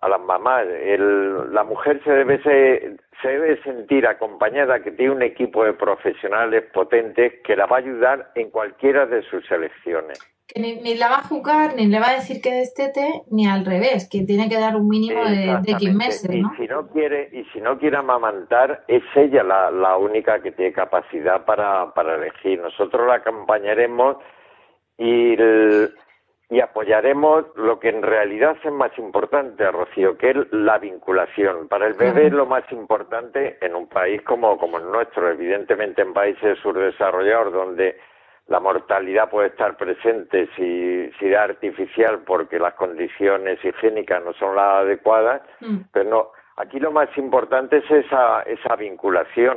a 0.00 0.08
las 0.08 0.20
mamás 0.20 0.66
el, 0.66 1.52
la 1.52 1.64
mujer 1.64 2.00
se 2.04 2.10
debe 2.10 2.42
se 2.42 3.28
debe 3.28 3.62
sentir 3.62 4.06
acompañada 4.06 4.82
que 4.82 4.92
tiene 4.92 5.12
un 5.12 5.22
equipo 5.22 5.64
de 5.64 5.74
profesionales 5.74 6.64
potentes 6.72 7.34
que 7.44 7.56
la 7.56 7.66
va 7.66 7.76
a 7.76 7.80
ayudar 7.80 8.30
en 8.34 8.50
cualquiera 8.50 9.06
de 9.06 9.22
sus 9.22 9.50
elecciones 9.50 10.18
que 10.52 10.60
ni, 10.60 10.94
la 10.96 11.08
va 11.08 11.18
a 11.18 11.22
juzgar, 11.22 11.76
ni 11.76 11.86
le 11.86 12.00
va 12.00 12.10
a 12.10 12.14
decir 12.14 12.40
que 12.42 12.52
destete, 12.52 13.22
ni 13.30 13.46
al 13.46 13.64
revés, 13.64 14.08
que 14.10 14.24
tiene 14.24 14.48
que 14.48 14.58
dar 14.58 14.76
un 14.76 14.88
mínimo 14.88 15.24
de, 15.24 15.58
de 15.62 15.92
meses, 15.92 16.28
¿no? 16.28 16.52
Y 16.54 16.56
si 16.56 16.66
no 16.66 16.88
quiere, 16.88 17.28
y 17.32 17.44
si 17.52 17.60
no 17.60 17.78
quiere 17.78 17.96
amamantar, 17.98 18.84
es 18.88 19.02
ella 19.14 19.44
la, 19.44 19.70
la 19.70 19.96
única 19.96 20.42
que 20.42 20.52
tiene 20.52 20.72
capacidad 20.72 21.44
para, 21.44 21.94
para 21.94 22.16
elegir. 22.16 22.60
Nosotros 22.60 23.06
la 23.06 23.14
acompañaremos 23.16 24.16
y, 24.98 25.36
y 26.50 26.60
apoyaremos 26.60 27.44
lo 27.54 27.78
que 27.78 27.90
en 27.90 28.02
realidad 28.02 28.56
es 28.62 28.72
más 28.72 28.90
importante, 28.98 29.70
Rocío, 29.70 30.18
que 30.18 30.30
es 30.30 30.36
la 30.50 30.78
vinculación. 30.78 31.68
Para 31.68 31.86
el 31.86 31.94
bebé 31.94 32.26
es 32.26 32.32
lo 32.32 32.44
más 32.44 32.64
importante 32.72 33.56
en 33.60 33.76
un 33.76 33.88
país 33.88 34.20
como, 34.22 34.58
como 34.58 34.78
el 34.78 34.90
nuestro, 34.90 35.30
evidentemente 35.30 36.02
en 36.02 36.12
países 36.12 36.58
subdesarrollados 36.58 37.52
donde 37.52 38.00
la 38.48 38.58
mortalidad 38.58 39.30
puede 39.30 39.48
estar 39.48 39.76
presente 39.76 40.48
si, 40.56 41.08
si 41.20 41.32
es 41.32 41.36
artificial 41.36 42.22
porque 42.26 42.58
las 42.58 42.74
condiciones 42.74 43.64
higiénicas 43.64 44.24
no 44.24 44.32
son 44.32 44.56
las 44.56 44.78
adecuadas, 44.78 45.42
mm. 45.60 45.76
pero 45.92 46.10
no, 46.10 46.32
aquí 46.56 46.80
lo 46.80 46.90
más 46.90 47.16
importante 47.16 47.76
es 47.76 47.88
esa, 47.88 48.42
esa 48.42 48.74
vinculación, 48.74 49.56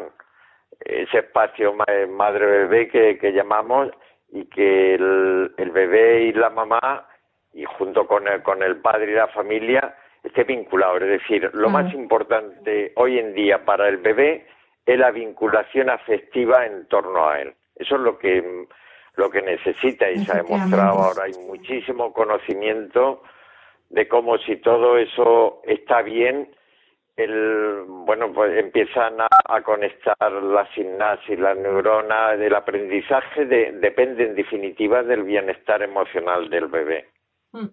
ese 0.80 1.20
espacio 1.20 1.74
madre-bebé 1.74 2.88
que, 2.90 3.18
que 3.18 3.34
llamamos 3.34 3.90
y 4.34 4.46
que 4.46 4.96
el, 4.96 5.54
el 5.58 5.72
bebé 5.72 6.24
y 6.24 6.34
la 6.34 6.50
mamá 6.50 7.08
y 7.54 7.64
junto 7.66 8.08
con 8.08 8.28
el, 8.28 8.42
con 8.42 8.64
el 8.64 8.78
padre 8.78 9.12
y 9.12 9.16
la 9.16 9.28
familia 9.28 9.96
esté 10.24 10.44
vinculado. 10.44 10.98
Es 10.98 11.22
decir, 11.22 11.52
lo 11.54 11.70
más 11.70 11.94
importante 11.94 12.94
hoy 12.96 13.20
en 13.20 13.36
día 13.36 13.64
para 13.64 13.88
el 13.88 13.98
bebé 13.98 14.48
es 14.86 14.98
la 14.98 15.12
vinculación 15.12 15.90
afectiva 15.90 16.66
en 16.66 16.88
torno 16.88 17.30
a 17.30 17.42
él. 17.42 17.54
Eso 17.76 17.96
es 17.96 18.02
lo 18.02 18.18
que 18.18 18.68
lo 19.16 19.30
que 19.30 19.44
necesita 19.44 20.10
y 20.10 20.26
se 20.26 20.32
ha 20.32 20.42
demostrado 20.42 21.00
ahora 21.00 21.26
hay 21.26 21.34
muchísimo 21.46 22.12
conocimiento 22.12 23.22
de 23.90 24.08
cómo 24.08 24.40
si 24.40 24.56
todo 24.56 24.98
eso 24.98 25.62
está 25.66 26.02
bien 26.02 26.50
el 27.16 27.84
bueno 27.88 28.34
pues 28.34 28.58
empiezan 28.58 29.22
a, 29.22 29.62
conectar 29.62 30.32
la 30.32 30.68
sinapsis 30.74 31.40
las 31.40 31.58
neuronas 31.58 32.40
del 32.40 32.56
aprendizaje 32.56 33.46
de, 33.46 33.72
depende 33.74 34.26
en 34.26 34.36
definitiva 34.36 35.04
del 35.04 35.24
bienestar 35.24 35.84
emocional 35.84 36.50
del 36.50 36.68
bebé 36.68 37.08
mm. 37.52 37.68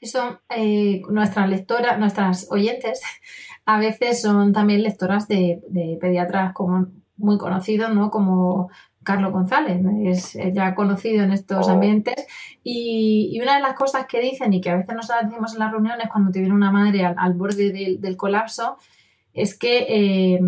eso 0.00 0.40
eh, 0.56 1.02
nuestras 1.08 1.48
lectoras 1.48 1.98
nuestras 1.98 2.50
oyentes 2.50 3.00
a 3.66 3.78
veces 3.78 4.20
son 4.20 4.52
también 4.52 4.82
lectoras 4.82 5.28
de, 5.28 5.60
de 5.68 5.96
pediatras 6.00 6.52
como 6.52 6.86
muy 7.16 7.38
conocidos 7.38 7.94
no 7.94 8.10
como 8.10 8.70
Carlos 9.02 9.32
González, 9.32 9.80
es 10.04 10.54
ya 10.54 10.74
conocido 10.74 11.24
en 11.24 11.32
estos 11.32 11.68
oh. 11.68 11.72
ambientes. 11.72 12.26
Y, 12.62 13.38
una 13.42 13.56
de 13.56 13.62
las 13.62 13.74
cosas 13.74 14.06
que 14.06 14.20
dicen 14.20 14.52
y 14.52 14.60
que 14.60 14.70
a 14.70 14.76
veces 14.76 14.94
nos 14.94 15.08
decimos 15.08 15.52
en 15.52 15.58
las 15.58 15.72
reuniones 15.72 16.08
cuando 16.10 16.30
te 16.30 16.40
viene 16.40 16.54
una 16.54 16.70
madre 16.70 17.04
al, 17.04 17.34
borde 17.34 17.98
del, 17.98 18.16
colapso 18.16 18.76
es 19.34 19.58
que 19.58 19.86
eh, 19.88 20.40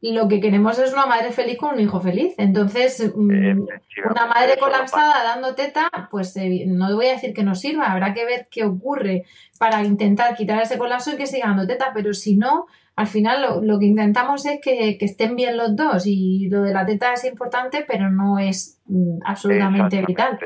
lo 0.00 0.28
que 0.28 0.40
queremos 0.40 0.78
es 0.78 0.92
una 0.92 1.06
madre 1.06 1.32
feliz 1.32 1.58
con 1.58 1.74
un 1.74 1.80
hijo 1.80 2.00
feliz. 2.00 2.34
Entonces, 2.38 3.12
mm, 3.14 3.66
una 4.10 4.26
madre 4.26 4.56
colapsada 4.58 5.24
dando 5.24 5.54
teta, 5.54 5.90
pues 6.10 6.36
eh, 6.36 6.64
no 6.66 6.94
voy 6.94 7.06
a 7.06 7.12
decir 7.12 7.34
que 7.34 7.42
no 7.42 7.54
sirva, 7.54 7.90
habrá 7.90 8.14
que 8.14 8.24
ver 8.24 8.48
qué 8.50 8.64
ocurre 8.64 9.24
para 9.58 9.82
intentar 9.82 10.36
quitar 10.36 10.62
ese 10.62 10.78
colapso 10.78 11.12
y 11.12 11.16
que 11.16 11.26
siga 11.26 11.48
dando 11.48 11.66
teta, 11.66 11.90
pero 11.92 12.14
si 12.14 12.36
no, 12.36 12.66
al 12.94 13.06
final 13.06 13.60
lo, 13.66 13.78
que 13.78 13.86
intentamos 13.86 14.46
es 14.46 14.60
que, 14.60 14.96
estén 15.00 15.36
bien 15.36 15.56
los 15.56 15.74
dos 15.74 16.06
y 16.06 16.48
lo 16.48 16.62
de 16.62 16.72
la 16.72 16.86
teta 16.86 17.12
es 17.12 17.24
importante, 17.24 17.84
pero 17.86 18.10
no 18.10 18.38
es 18.38 18.80
mm, 18.86 19.18
absolutamente 19.24 20.02
vital. 20.06 20.38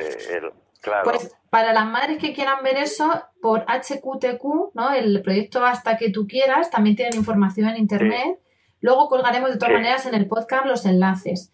Pues 1.04 1.34
para 1.50 1.72
las 1.72 1.86
madres 1.86 2.18
que 2.18 2.32
quieran 2.32 2.62
ver 2.64 2.78
eso, 2.78 3.22
por 3.40 3.64
HQTQ, 3.68 4.74
¿no? 4.74 4.92
el 4.92 5.20
proyecto 5.22 5.64
Hasta 5.64 5.96
que 5.96 6.10
tú 6.10 6.26
quieras, 6.26 6.70
también 6.70 6.96
tienen 6.96 7.16
información 7.16 7.68
en 7.68 7.76
internet. 7.76 8.38
Luego 8.82 9.08
colgaremos 9.08 9.50
de 9.50 9.56
todas 9.56 9.72
maneras 9.72 10.04
en 10.04 10.14
el 10.14 10.28
podcast 10.28 10.66
los 10.66 10.84
enlaces. 10.84 11.52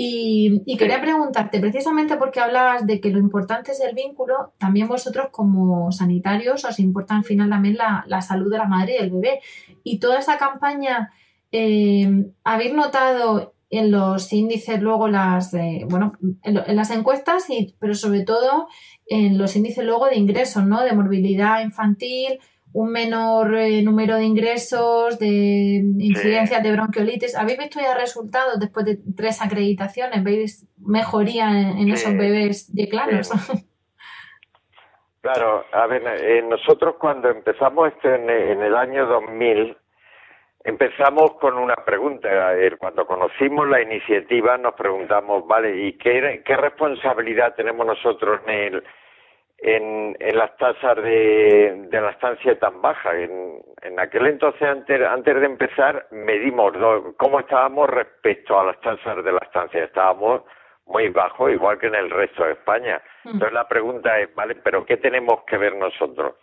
Y, 0.00 0.76
quería 0.76 1.00
preguntarte, 1.00 1.58
precisamente 1.58 2.16
porque 2.16 2.38
hablabas 2.38 2.86
de 2.86 3.00
que 3.00 3.10
lo 3.10 3.18
importante 3.18 3.72
es 3.72 3.80
el 3.80 3.96
vínculo, 3.96 4.52
también 4.56 4.86
vosotros 4.86 5.30
como 5.32 5.90
sanitarios 5.90 6.64
os 6.64 6.78
importa 6.78 7.16
al 7.16 7.24
final 7.24 7.50
también 7.50 7.76
la, 7.76 8.22
salud 8.22 8.48
de 8.48 8.58
la 8.58 8.68
madre 8.68 8.94
y 8.94 8.98
del 9.02 9.10
bebé. 9.10 9.40
Y 9.82 9.98
toda 9.98 10.20
esa 10.20 10.38
campaña, 10.38 11.12
eh, 11.50 12.30
¿habéis 12.44 12.74
notado 12.74 13.54
en 13.70 13.90
los 13.90 14.32
índices 14.32 14.80
luego 14.80 15.08
las, 15.08 15.52
bueno, 15.88 16.12
en, 16.44 16.76
las 16.76 16.90
encuestas, 16.90 17.50
y, 17.50 17.74
pero 17.80 17.94
sobre 17.94 18.22
todo 18.22 18.68
en 19.06 19.36
los 19.36 19.56
índices 19.56 19.84
luego 19.84 20.06
de 20.06 20.16
ingresos, 20.16 20.64
¿no? 20.64 20.82
De 20.82 20.92
morbilidad 20.92 21.60
infantil, 21.62 22.38
un 22.72 22.92
menor 22.92 23.54
eh, 23.56 23.82
número 23.82 24.16
de 24.16 24.24
ingresos, 24.24 25.18
de 25.18 25.82
incidencias 25.98 26.62
de 26.62 26.72
bronquiolitis. 26.72 27.36
¿Habéis 27.36 27.58
visto 27.58 27.80
ya 27.80 27.94
resultados 27.94 28.58
después 28.60 28.84
de 28.86 28.98
tres 29.16 29.40
acreditaciones? 29.42 30.22
¿Veis 30.22 30.66
mejoría 30.78 31.48
en, 31.48 31.88
esos 31.90 32.16
bebés 32.16 32.74
de 32.74 32.88
claros? 32.88 33.30
Claro, 35.20 35.64
a 35.72 35.86
ver, 35.88 36.04
eh, 36.06 36.42
nosotros 36.42 36.94
cuando 36.98 37.28
empezamos 37.28 37.88
esto 37.88 38.08
en, 38.08 38.30
en, 38.30 38.62
el 38.62 38.74
año 38.76 39.04
2000, 39.04 39.76
empezamos 40.62 41.32
con 41.40 41.58
una 41.58 41.74
pregunta. 41.74 42.28
Cuando 42.78 43.04
conocimos 43.04 43.68
la 43.68 43.82
iniciativa 43.82 44.56
nos 44.56 44.74
preguntamos, 44.74 45.44
vale, 45.46 45.86
¿y 45.86 45.94
qué, 45.94 46.40
qué 46.46 46.56
responsabilidad 46.56 47.54
tenemos 47.56 47.84
nosotros 47.84 48.40
en 48.46 48.54
el 48.54 48.84
en, 49.58 50.16
en 50.18 50.38
las 50.38 50.56
tasas 50.56 50.96
de, 50.96 51.86
de 51.90 52.00
la 52.00 52.10
estancia 52.10 52.58
tan 52.58 52.80
baja. 52.80 53.16
En, 53.16 53.60
en 53.82 54.00
aquel 54.00 54.26
entonces, 54.26 54.62
antes, 54.62 55.00
antes 55.02 55.40
de 55.40 55.46
empezar, 55.46 56.06
medimos 56.10 56.72
cómo 57.16 57.40
estábamos 57.40 57.90
respecto 57.90 58.58
a 58.58 58.66
las 58.66 58.80
tasas 58.80 59.24
de 59.24 59.32
la 59.32 59.40
estancia. 59.40 59.84
Estábamos 59.84 60.42
muy 60.86 61.08
bajo, 61.08 61.50
igual 61.50 61.78
que 61.78 61.88
en 61.88 61.94
el 61.94 62.10
resto 62.10 62.44
de 62.44 62.52
España. 62.52 63.00
Mm. 63.24 63.28
Entonces 63.30 63.52
la 63.52 63.68
pregunta 63.68 64.18
es, 64.20 64.34
vale, 64.34 64.54
pero 64.56 64.84
¿qué 64.86 64.96
tenemos 64.96 65.42
que 65.44 65.58
ver 65.58 65.74
nosotros? 65.76 66.34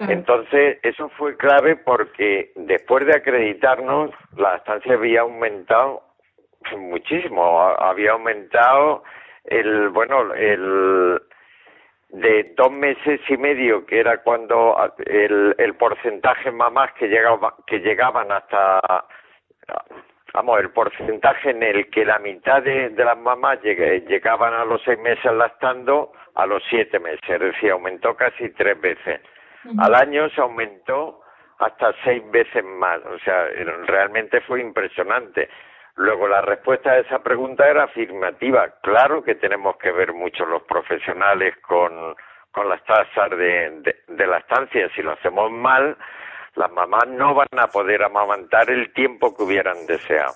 Entonces, 0.00 0.78
eso 0.82 1.08
fue 1.18 1.36
clave 1.36 1.74
porque 1.74 2.52
después 2.54 3.04
de 3.04 3.16
acreditarnos, 3.16 4.10
la 4.36 4.54
estancia 4.54 4.94
había 4.94 5.22
aumentado 5.22 6.04
muchísimo, 6.76 7.60
había 7.60 8.12
aumentado 8.12 9.02
el, 9.44 9.88
bueno, 9.88 10.34
el, 10.34 11.20
de 12.10 12.54
dos 12.56 12.72
meses 12.72 13.20
y 13.28 13.36
medio, 13.36 13.84
que 13.84 14.00
era 14.00 14.22
cuando 14.22 14.76
el, 15.06 15.54
el 15.58 15.74
porcentaje 15.74 16.50
mamás 16.50 16.92
que, 16.94 17.08
llegaba, 17.08 17.54
que 17.66 17.80
llegaban 17.80 18.32
hasta, 18.32 18.80
vamos, 20.32 20.60
el 20.60 20.70
porcentaje 20.70 21.50
en 21.50 21.62
el 21.62 21.90
que 21.90 22.04
la 22.04 22.18
mitad 22.18 22.62
de, 22.62 22.90
de 22.90 23.04
las 23.04 23.18
mamás 23.18 23.60
llegaban 23.62 24.54
a 24.54 24.64
los 24.64 24.82
seis 24.84 24.98
meses 24.98 25.32
lactando 25.32 26.12
a 26.34 26.46
los 26.46 26.62
siete 26.70 26.98
meses, 26.98 27.28
es 27.28 27.40
decir, 27.40 27.70
aumentó 27.72 28.16
casi 28.16 28.50
tres 28.50 28.80
veces. 28.80 29.20
Al 29.78 29.94
año 29.94 30.30
se 30.30 30.40
aumentó 30.40 31.20
hasta 31.58 31.92
seis 32.04 32.22
veces 32.30 32.64
más, 32.64 33.00
o 33.04 33.18
sea, 33.18 33.48
realmente 33.86 34.40
fue 34.42 34.60
impresionante. 34.60 35.48
Luego 35.98 36.28
la 36.28 36.40
respuesta 36.40 36.92
a 36.92 37.00
esa 37.00 37.18
pregunta 37.18 37.68
era 37.68 37.84
afirmativa. 37.84 38.72
Claro 38.82 39.24
que 39.24 39.34
tenemos 39.34 39.76
que 39.78 39.90
ver 39.90 40.12
mucho 40.12 40.46
los 40.46 40.62
profesionales 40.62 41.56
con, 41.66 42.14
con 42.52 42.68
las 42.68 42.84
tasas 42.84 43.30
de, 43.30 43.82
de, 44.06 44.26
la 44.28 44.38
estancia. 44.38 44.88
Si 44.94 45.02
lo 45.02 45.14
hacemos 45.14 45.50
mal, 45.50 45.96
las 46.54 46.70
mamás 46.70 47.08
no 47.08 47.34
van 47.34 47.48
a 47.58 47.66
poder 47.66 48.04
amamantar 48.04 48.70
el 48.70 48.92
tiempo 48.92 49.36
que 49.36 49.42
hubieran 49.42 49.86
deseado. 49.86 50.34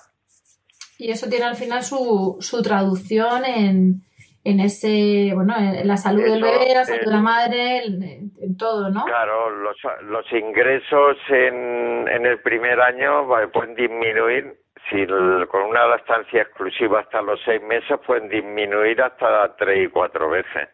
Y 0.97 1.11
eso 1.11 1.29
tiene 1.29 1.45
al 1.45 1.55
final 1.55 1.81
su, 1.81 2.35
su 2.41 2.61
traducción 2.61 3.45
en, 3.45 4.01
en 4.43 4.59
ese, 4.59 5.31
bueno, 5.33 5.55
en 5.57 5.87
la 5.87 5.97
salud 5.97 6.23
del 6.23 6.41
bebé, 6.41 6.73
la 6.73 6.83
salud 6.83 7.05
de 7.05 7.11
la 7.11 7.21
madre, 7.21 7.85
en, 7.85 8.57
todo, 8.57 8.89
¿no? 8.89 9.05
Claro, 9.05 9.49
los, 9.49 9.77
los 10.03 10.31
ingresos 10.33 11.17
en, 11.29 12.07
en 12.07 12.25
el 12.25 12.39
primer 12.41 12.79
año 12.81 13.27
pueden 13.51 13.75
disminuir 13.75 14.59
si 14.89 15.07
con 15.47 15.61
una 15.63 15.87
lactancia 15.87 16.41
exclusiva 16.41 16.99
hasta 16.99 17.21
los 17.21 17.39
seis 17.45 17.61
meses 17.61 17.97
pueden 18.05 18.27
disminuir 18.27 19.01
hasta 19.01 19.55
tres 19.55 19.87
y 19.87 19.89
cuatro 19.89 20.29
veces. 20.29 20.69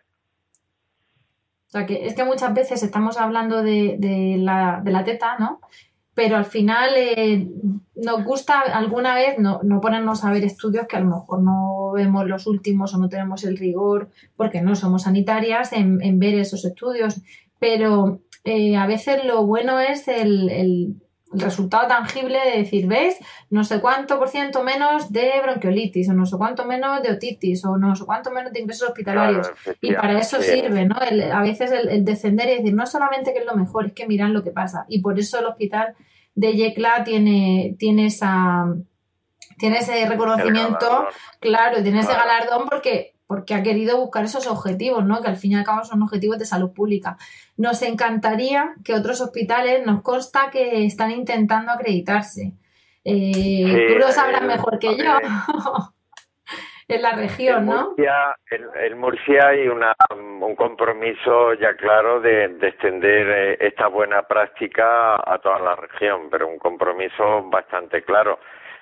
O 1.68 1.72
sea, 1.72 1.86
que 1.86 2.08
es 2.08 2.16
que 2.16 2.24
muchas 2.24 2.54
veces 2.56 2.82
estamos 2.82 3.20
hablando 3.20 3.62
de, 3.62 3.98
de, 4.00 4.38
la, 4.40 4.82
de 4.84 4.92
la 4.92 5.04
teta, 5.04 5.38
¿no? 5.38 5.62
Pero 6.20 6.36
al 6.36 6.44
final 6.44 6.90
eh, 6.98 7.48
nos 7.96 8.26
gusta 8.26 8.60
alguna 8.60 9.16
vez 9.16 9.40
no, 9.40 9.62
no 9.64 9.80
ponernos 9.80 10.26
a 10.26 10.32
ver 10.34 10.44
estudios 10.44 10.86
que 10.86 10.98
a 10.98 11.00
lo 11.00 11.06
mejor 11.06 11.42
no 11.42 11.94
vemos 11.94 12.28
los 12.28 12.46
últimos 12.46 12.94
o 12.94 12.98
no 12.98 13.08
tenemos 13.08 13.46
el 13.46 13.58
rigor 13.58 14.10
porque 14.36 14.62
no 14.62 14.76
somos 14.76 15.04
sanitarias 15.04 15.72
en, 15.72 16.20
ver 16.20 16.34
esos 16.34 16.66
estudios. 16.66 17.22
Pero 17.58 18.20
eh, 18.44 18.76
a 18.76 18.86
veces 18.86 19.24
lo 19.24 19.46
bueno 19.46 19.80
es 19.80 20.10
el 20.10 21.00
el 21.32 21.42
resultado 21.42 21.88
tangible 21.88 22.40
de 22.44 22.58
decir, 22.60 22.88
¿ves? 22.88 23.18
No 23.50 23.64
sé 23.64 23.80
cuánto 23.82 24.18
por 24.18 24.30
ciento 24.30 24.64
menos 24.64 25.12
de 25.12 25.34
bronquiolitis, 25.44 26.10
o 26.10 26.14
no 26.14 26.26
sé 26.26 26.38
cuánto 26.38 26.66
menos 26.66 27.04
de 27.04 27.12
otitis, 27.12 27.64
o 27.66 27.78
no 27.78 27.96
sé 27.96 28.06
cuánto 28.06 28.32
menos 28.32 28.52
de 28.52 28.62
ingresos 28.62 28.90
hospitalarios. 28.90 29.52
y 29.82 29.94
para 29.94 30.20
eso 30.20 30.42
sirve, 30.42 30.86
¿no? 30.86 30.96
a 30.96 31.42
veces 31.42 31.72
el, 31.72 32.04
descender 32.04 32.50
y 32.50 32.58
decir, 32.58 32.74
no 32.74 32.86
solamente 32.86 33.34
que 33.34 33.40
es 33.40 33.46
lo 33.46 33.56
mejor, 33.56 33.88
es 33.88 33.94
que 33.94 34.08
miran 34.08 34.34
lo 34.34 34.44
que 34.44 34.52
pasa. 34.52 34.86
Y 34.90 35.02
por 35.02 35.20
eso 35.20 35.40
el 35.40 35.46
hospital 35.46 35.96
de 36.34 36.54
Yecla 36.54 37.04
tiene, 37.04 37.76
tiene 37.78 38.08
esa 38.08 38.66
tiene 39.58 39.80
ese 39.80 40.06
reconocimiento, 40.08 41.08
claro, 41.42 41.84
tiene 41.84 42.00
ese 42.00 42.14
galardón 42.14 42.70
porque 42.70 43.14
porque 43.30 43.54
ha 43.54 43.62
querido 43.62 44.00
buscar 44.00 44.26
esos 44.26 44.48
objetivos, 44.48 45.06
¿no? 45.06 45.22
Que 45.22 45.28
al 45.28 45.36
fin 45.36 45.52
y 45.52 45.56
al 45.56 45.64
cabo 45.64 45.84
son 45.84 46.02
objetivos 46.02 46.40
de 46.40 46.46
salud 46.46 46.72
pública. 46.72 47.16
Nos 47.60 47.82
encantaría 47.82 48.74
que 48.86 48.94
otros 48.94 49.20
hospitales, 49.20 49.86
nos 49.86 50.02
consta 50.02 50.50
que 50.50 50.86
están 50.86 51.12
intentando 51.12 51.74
acreditarse. 51.74 52.54
Eh, 53.04 53.86
tú 53.90 54.00
lo 54.00 54.08
sabrás 54.14 54.44
mejor 54.44 54.80
que 54.80 54.96
yo. 54.96 55.04
en 56.88 57.02
la 57.02 57.12
región, 57.12 57.66
¿no? 57.66 57.96
en, 58.00 58.98
Murcia 58.98 59.50
hay 59.50 59.68
una, 59.68 59.94
un 60.10 60.56
compromiso 60.56 61.54
ya 61.56 61.76
claro 61.76 62.22
de, 62.22 62.48
de, 62.48 62.70
extender 62.70 63.30
eh, 63.30 63.58
esta 63.60 63.88
buena 63.88 64.22
práctica 64.22 65.16
a 65.16 65.38
toda 65.40 65.60
la 65.60 65.76
región, 65.76 66.30
pero 66.32 66.48
un 66.48 66.60
compromiso 66.60 67.44
bastante 67.50 68.04
claro. 68.04 68.40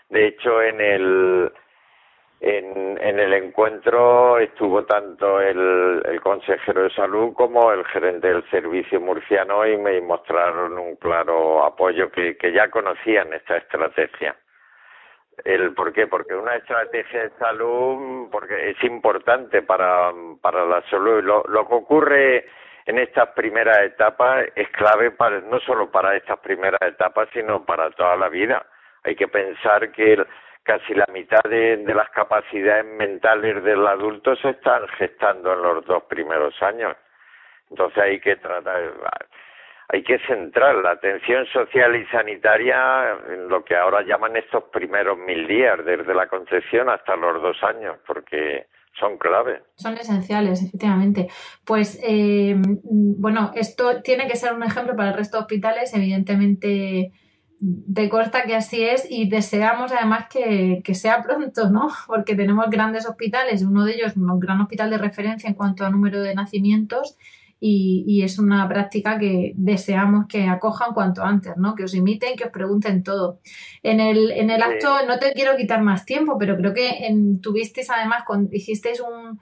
De 0.08 0.28
hecho, 0.28 0.62
en 0.62 0.82
el 0.82 1.52
en, 2.40 2.98
en 3.02 3.20
el 3.20 3.34
encuentro 3.34 4.38
estuvo 4.38 4.86
tanto 4.86 5.42
el, 5.42 6.04
el, 6.06 6.22
consejero 6.22 6.84
de 6.84 6.92
salud 6.92 7.34
como 7.34 7.72
el 7.72 7.84
gerente 7.86 8.28
del 8.28 8.48
servicio 8.52 9.02
murciano 9.02 9.66
y 9.66 9.76
me 9.78 10.00
mostraron 10.02 10.78
un 10.78 10.96
claro 10.98 11.64
apoyo 11.66 12.12
que, 12.12 12.38
ya 12.54 12.70
conocían 12.70 13.34
esta 13.34 13.58
estrategia. 13.58 14.36
El, 15.44 15.74
¿Por 15.74 15.94
qué? 15.94 16.08
Porque 16.08 16.36
una 16.36 16.56
estrategia 16.56 17.24
de 17.24 17.30
salud 17.40 18.28
porque 18.32 18.72
es 18.72 18.84
importante 18.84 19.64
para, 19.64 20.12
para 20.42 20.66
la 20.66 20.82
salud. 20.90 21.24
Lo, 21.24 21.44
lo 21.48 21.68
que 21.68 21.74
ocurre 21.74 22.46
en 22.86 23.00
estas 23.00 23.30
primeras 23.30 23.80
etapas 23.80 24.46
es 24.56 24.70
clave 24.70 25.12
para, 25.12 25.42
no 25.42 25.60
solo 25.60 25.90
para 25.90 26.16
estas 26.16 26.40
primeras 26.40 26.82
etapas, 26.82 27.30
sino 27.34 27.66
para 27.66 27.90
toda 27.92 28.16
la 28.16 28.30
vida. 28.30 28.66
Hay 29.04 29.16
que 29.16 29.28
pensar 29.28 29.92
que 29.92 30.14
el, 30.14 30.28
casi 30.68 30.94
la 30.94 31.08
mitad 31.14 31.42
de, 31.50 31.82
las 31.96 32.10
capacidades 32.10 32.86
mentales 32.86 33.64
del 33.64 33.88
adulto 33.88 34.36
se 34.36 34.50
están 34.50 34.86
gestando 34.98 35.54
en 35.54 35.62
los 35.62 35.86
dos 35.86 36.04
primeros 36.04 36.62
años. 36.62 36.94
Entonces 37.70 38.04
hay 38.04 38.20
que 38.20 38.36
tratar, 38.36 38.94
hay 39.88 40.04
que 40.04 40.20
centrar 40.28 40.76
la 40.76 40.92
atención 40.92 41.46
social 41.54 41.96
y 41.96 42.06
sanitaria 42.08 43.18
en 43.30 43.48
lo 43.48 43.64
que 43.64 43.78
ahora 43.78 44.02
llaman 44.02 44.36
estos 44.36 44.66
primeros 44.66 45.18
mil 45.18 45.48
días, 45.48 45.84
desde 45.86 46.14
la 46.14 46.28
concepción 46.28 46.90
hasta 46.90 47.16
los 47.16 47.42
dos 47.42 47.64
años, 47.64 47.96
porque 48.06 48.68
son 49.00 49.18
clave. 49.18 49.62
Son 49.76 49.94
esenciales, 49.94 50.64
efectivamente. 50.64 51.30
Pues, 51.66 51.98
eh, 52.04 52.56
bueno, 52.84 53.52
esto 53.56 54.02
tiene 54.02 54.28
que 54.28 54.36
ser 54.36 54.52
un 54.52 54.64
ejemplo 54.64 54.98
para 54.98 55.12
el 55.12 55.16
resto 55.16 55.38
de 55.38 55.44
hospitales, 55.44 55.94
evidentemente 55.94 57.14
de 57.60 58.08
costa 58.10 58.44
que 58.44 58.56
así 58.56 58.84
es 58.84 59.08
y 59.10 59.28
deseamos 59.30 59.92
además 59.92 60.26
que, 60.30 60.82
sea 60.94 61.24
pronto, 61.24 61.70
¿no? 61.70 61.90
Porque 62.06 62.36
tenemos 62.36 62.70
grandes 62.70 63.08
hospitales, 63.08 63.64
uno 63.64 63.84
de 63.84 63.96
ellos 63.96 64.16
un 64.16 64.40
gran 64.40 64.62
hospital 64.62 64.90
de 64.90 64.98
referencia 64.98 65.48
en 65.48 65.56
cuanto 65.56 65.86
a 65.86 65.90
número 65.90 66.22
de 66.22 66.36
nacimientos 66.36 67.18
y, 67.60 68.22
es 68.24 68.38
una 68.38 68.68
práctica 68.68 69.18
que 69.18 69.54
deseamos 69.56 70.28
que 70.28 70.48
acojan 70.48 70.94
cuanto 70.94 71.24
antes, 71.24 71.58
¿no? 71.58 71.74
Que 71.74 71.86
os 71.86 71.96
imiten, 71.96 72.36
que 72.36 72.46
os 72.46 72.52
pregunten 72.52 73.02
todo. 73.04 73.40
En 73.82 74.00
el, 74.00 74.32
en 74.32 74.52
el 74.52 74.62
acto, 74.62 75.06
no 75.08 75.18
te 75.18 75.34
quiero 75.34 75.58
quitar 75.58 75.82
más 75.82 76.06
tiempo, 76.06 76.38
pero 76.38 76.56
creo 76.56 76.74
que 76.74 77.08
en, 77.08 77.42
tuvisteis 77.42 77.90
además, 77.90 78.24
con, 78.26 78.50
hicisteis 78.52 79.02
un, 79.02 79.40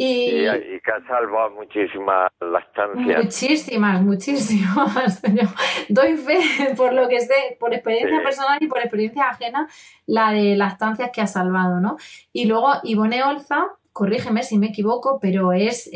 Y, 0.00 0.44
que 0.44 0.92
ha 0.92 1.04
salvado 1.08 1.50
muchísimas 1.56 2.30
lactancias. 2.40 3.24
Muchísimas, 3.24 4.00
muchísimas. 4.00 5.20
doy 5.88 6.16
fe 6.16 6.72
por 6.76 6.92
lo 6.92 7.08
que 7.08 7.18
sé, 7.18 7.56
por 7.58 7.74
experiencia 7.74 8.22
personal 8.22 8.58
y 8.60 8.68
por 8.68 8.78
experiencia 8.78 9.28
ajena, 9.30 9.66
la 10.06 10.30
de 10.30 10.54
lactancias 10.54 11.10
que 11.12 11.20
ha 11.20 11.26
salvado, 11.26 11.80
¿no? 11.80 11.96
Y 12.32 12.46
luego 12.46 12.74
Ivone 12.84 13.24
Olza, 13.24 13.72
corrígeme 13.92 14.44
si 14.44 14.56
me 14.56 14.68
equivoco, 14.68 15.18
pero 15.20 15.52
es 15.52 15.90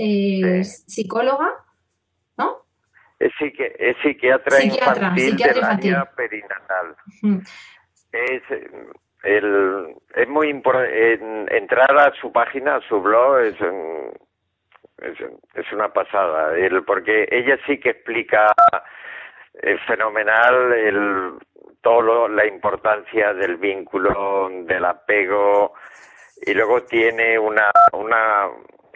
psicóloga, 0.89 1.51
¿no? 2.37 2.57
Es, 3.21 3.31
psiquiatra, 4.03 4.65
infantil 4.65 5.37
de 5.37 5.91
la 5.93 6.11
perinatal. 6.11 6.97
Es 8.13 8.43
el, 9.23 9.97
es 10.15 10.29
muy 10.29 10.49
importante 10.49 11.57
entrar 11.57 11.97
a 11.97 12.13
su 12.21 12.33
página, 12.33 12.77
a 12.77 12.81
su 12.89 13.01
blog, 13.01 13.39
es, 13.39 13.57
es, 15.55 15.73
una 15.73 15.93
pasada, 15.93 16.57
el, 16.57 16.85
porque 16.85 17.29
ella 17.31 17.59
sí 17.67 17.79
que 17.79 17.91
explica 17.91 18.53
es 19.55 19.81
fenomenal 19.87 20.73
el, 20.73 21.33
todo 21.83 22.29
la 22.29 22.47
importancia 22.47 23.33
del 23.35 23.57
vínculo, 23.57 24.49
del 24.65 24.85
apego, 24.85 25.75
y 26.45 26.55
luego 26.55 26.83
tiene 26.83 27.39
una, 27.39 27.71
una, 27.93 28.49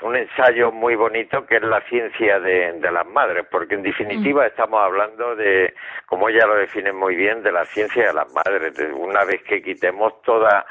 un 0.02 0.16
ensayo 0.16 0.70
muy 0.72 0.94
bonito 0.94 1.46
que 1.46 1.56
es 1.56 1.62
la 1.62 1.80
ciencia 1.82 2.38
de, 2.40 2.72
de 2.72 2.90
las 2.90 3.06
madres, 3.06 3.46
porque 3.50 3.74
en 3.74 3.82
definitiva 3.82 4.44
mm. 4.44 4.46
estamos 4.46 4.82
hablando 4.82 5.34
de, 5.36 5.74
como 6.06 6.28
ella 6.28 6.46
lo 6.46 6.56
define 6.56 6.92
muy 6.92 7.16
bien, 7.16 7.42
de 7.42 7.52
la 7.52 7.64
ciencia 7.64 8.08
de 8.08 8.12
las 8.12 8.32
madres. 8.32 8.74
una 8.94 9.24
vez 9.24 9.42
que 9.42 9.62
quitemos 9.62 10.20
toda 10.22 10.66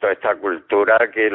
toda 0.00 0.12
esta 0.12 0.36
cultura 0.36 0.98
que, 1.12 1.28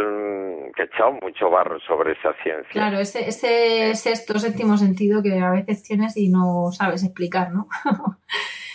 que 0.75 0.81
ha 0.81 0.85
echado 0.85 1.13
mucho 1.21 1.49
barro 1.49 1.79
sobre 1.81 2.13
esa 2.13 2.33
ciencia. 2.43 2.71
Claro, 2.71 2.99
ese, 2.99 3.27
ese 3.27 3.95
sexto, 3.95 4.39
séptimo 4.39 4.77
sentido 4.77 5.21
que 5.21 5.39
a 5.39 5.51
veces 5.51 5.83
tienes 5.83 6.15
y 6.17 6.29
no 6.29 6.71
sabes 6.71 7.03
explicar, 7.03 7.51
¿no? 7.51 7.67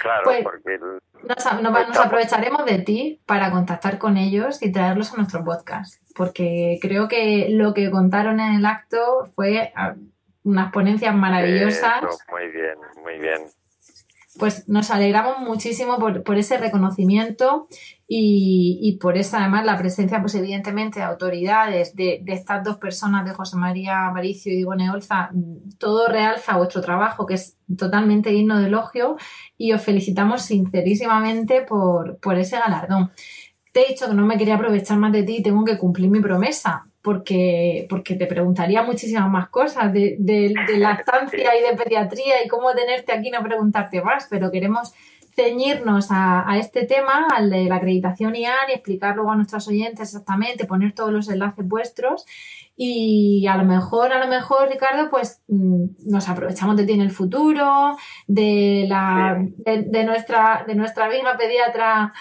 claro, 0.00 0.22
pues 0.24 0.42
porque... 0.42 0.78
Nos, 0.78 1.62
nos, 1.62 1.98
aprovecharemos 1.98 2.66
de 2.66 2.78
ti 2.80 3.20
para 3.24 3.50
contactar 3.50 3.98
con 3.98 4.16
ellos 4.18 4.62
y 4.62 4.70
traerlos 4.70 5.12
a 5.12 5.16
nuestro 5.16 5.42
podcast, 5.42 6.02
porque 6.14 6.78
creo 6.82 7.08
que 7.08 7.48
lo 7.50 7.72
que 7.72 7.90
contaron 7.90 8.40
en 8.40 8.56
el 8.56 8.66
acto 8.66 9.30
fue 9.34 9.72
ah, 9.74 9.94
unas 10.42 10.70
ponencias 10.72 11.14
maravillosas. 11.14 12.02
muy 12.30 12.48
bien, 12.48 12.74
muy 13.02 13.18
bien 13.18 13.40
pues 14.38 14.68
nos 14.68 14.90
alegramos 14.90 15.38
muchísimo 15.38 15.98
por, 15.98 16.38
ese 16.38 16.58
reconocimiento 16.58 17.68
y, 18.08 18.98
por 19.00 19.16
esa 19.16 19.38
además 19.40 19.64
la 19.64 19.78
presencia, 19.78 20.20
pues 20.20 20.34
evidentemente, 20.34 21.00
de 21.00 21.06
autoridades, 21.06 21.94
de, 21.94 22.22
estas 22.26 22.64
dos 22.64 22.76
personas, 22.76 23.24
de 23.24 23.32
José 23.32 23.56
María 23.56 24.10
Maricio 24.12 24.52
y 24.52 24.60
Ivone 24.60 24.90
Olza, 24.90 25.30
todo 25.78 26.08
realza 26.08 26.56
vuestro 26.56 26.80
trabajo, 26.80 27.26
que 27.26 27.34
es 27.34 27.56
totalmente 27.78 28.30
digno 28.30 28.58
de 28.58 28.66
elogio, 28.66 29.16
y 29.56 29.72
os 29.72 29.82
felicitamos 29.82 30.42
sincerísimamente 30.42 31.62
por, 31.62 32.18
por 32.18 32.38
ese 32.38 32.58
galardón. 32.58 33.12
Te 33.72 33.82
he 33.82 33.88
dicho 33.90 34.08
que 34.08 34.14
no 34.14 34.26
me 34.26 34.36
quería 34.36 34.56
aprovechar 34.56 34.98
más 34.98 35.12
de 35.12 35.22
ti 35.22 35.36
y 35.38 35.42
tengo 35.42 35.64
que 35.64 35.78
cumplir 35.78 36.10
mi 36.10 36.20
promesa 36.20 36.86
porque, 37.04 37.86
porque 37.90 38.14
te 38.14 38.26
preguntaría 38.26 38.82
muchísimas 38.82 39.28
más 39.28 39.50
cosas 39.50 39.92
de, 39.92 40.16
de, 40.18 40.54
de 40.66 40.78
lactancia 40.78 41.50
y 41.54 41.62
de 41.62 41.76
pediatría 41.76 42.42
y 42.42 42.48
cómo 42.48 42.72
tenerte 42.72 43.12
aquí 43.12 43.30
no 43.30 43.42
preguntarte 43.42 44.00
más, 44.00 44.26
pero 44.30 44.50
queremos 44.50 44.94
ceñirnos 45.36 46.10
a, 46.10 46.50
a, 46.50 46.56
este 46.56 46.86
tema, 46.86 47.26
al 47.36 47.50
de 47.50 47.64
la 47.64 47.76
acreditación 47.76 48.34
IAN 48.34 48.70
y 48.70 48.72
explicar 48.72 49.16
luego 49.16 49.32
a 49.32 49.36
nuestros 49.36 49.68
oyentes 49.68 50.00
exactamente, 50.00 50.64
poner 50.64 50.94
todos 50.94 51.12
los 51.12 51.28
enlaces 51.28 51.68
vuestros. 51.68 52.24
Y 52.74 53.46
a 53.48 53.56
lo 53.56 53.64
mejor, 53.64 54.12
a 54.12 54.18
lo 54.18 54.26
mejor, 54.26 54.68
Ricardo, 54.70 55.10
pues 55.10 55.42
mm, 55.48 55.84
nos 56.06 56.28
aprovechamos 56.28 56.76
de 56.76 56.86
ti 56.86 56.94
en 56.94 57.02
el 57.02 57.10
futuro, 57.10 57.96
de 58.26 58.86
la, 58.88 59.36
de, 59.58 59.82
de 59.82 60.04
nuestra, 60.04 60.64
de 60.66 60.74
nuestra 60.74 61.08
misma 61.10 61.36
pediatra 61.36 62.14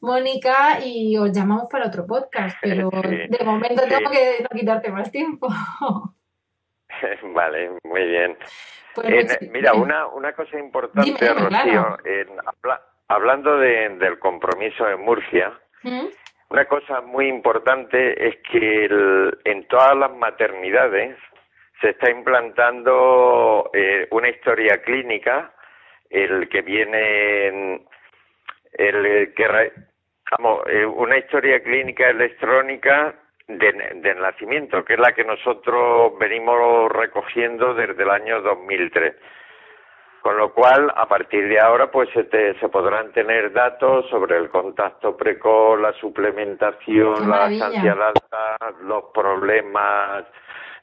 Mónica, 0.00 0.78
y 0.84 1.16
os 1.18 1.30
llamamos 1.32 1.68
para 1.70 1.88
otro 1.88 2.06
podcast, 2.06 2.56
pero 2.60 2.90
de 3.28 3.44
momento 3.44 3.82
tengo 3.88 4.10
que 4.10 4.42
no 4.42 4.48
quitarte 4.58 4.90
más 4.90 5.10
tiempo. 5.10 5.48
vale, 7.34 7.70
muy 7.84 8.06
bien. 8.06 8.36
Pues 8.94 9.38
mira, 9.50 9.72
una, 9.74 10.06
una 10.06 10.32
cosa 10.32 10.58
importante, 10.58 11.32
Rocío, 11.32 11.96
hablando 13.08 13.58
del 13.58 14.18
compromiso 14.18 14.88
en 14.88 15.00
Murcia, 15.00 15.52
¿Mm? 15.82 16.06
una 16.48 16.64
cosa 16.64 17.00
muy 17.00 17.28
importante 17.28 18.28
es 18.28 18.36
que 18.50 18.86
en 19.44 19.68
todas 19.68 19.96
las 19.96 20.12
maternidades 20.12 21.16
se 21.80 21.90
está 21.90 22.10
implantando 22.10 23.70
eh, 23.72 24.08
una 24.10 24.28
historia 24.28 24.82
clínica, 24.82 25.54
el 26.10 26.48
que 26.48 26.62
viene 26.62 27.86
el 28.72 29.34
que 29.34 29.48
Vamos, 30.30 30.62
eh, 30.66 30.86
una 30.86 31.18
historia 31.18 31.60
clínica 31.60 32.08
electrónica 32.08 33.14
de, 33.48 33.72
de, 33.96 34.14
nacimiento, 34.14 34.84
que 34.84 34.94
es 34.94 35.00
la 35.00 35.12
que 35.12 35.24
nosotros 35.24 36.12
venimos 36.18 36.90
recogiendo 36.92 37.74
desde 37.74 38.00
el 38.00 38.10
año 38.10 38.40
2003. 38.40 39.14
Con 40.20 40.36
lo 40.36 40.52
cual, 40.52 40.92
a 40.94 41.08
partir 41.08 41.48
de 41.48 41.58
ahora, 41.58 41.90
pues 41.90 42.10
se, 42.10 42.28
se 42.60 42.68
podrán 42.68 43.10
tener 43.12 43.52
datos 43.52 44.08
sobre 44.10 44.36
el 44.36 44.50
contacto 44.50 45.16
precoz, 45.16 45.80
la 45.80 45.92
suplementación, 45.94 47.28
la 47.28 47.50
estancia 47.50 47.92
alta, 47.92 48.56
los 48.82 49.04
problemas 49.14 50.26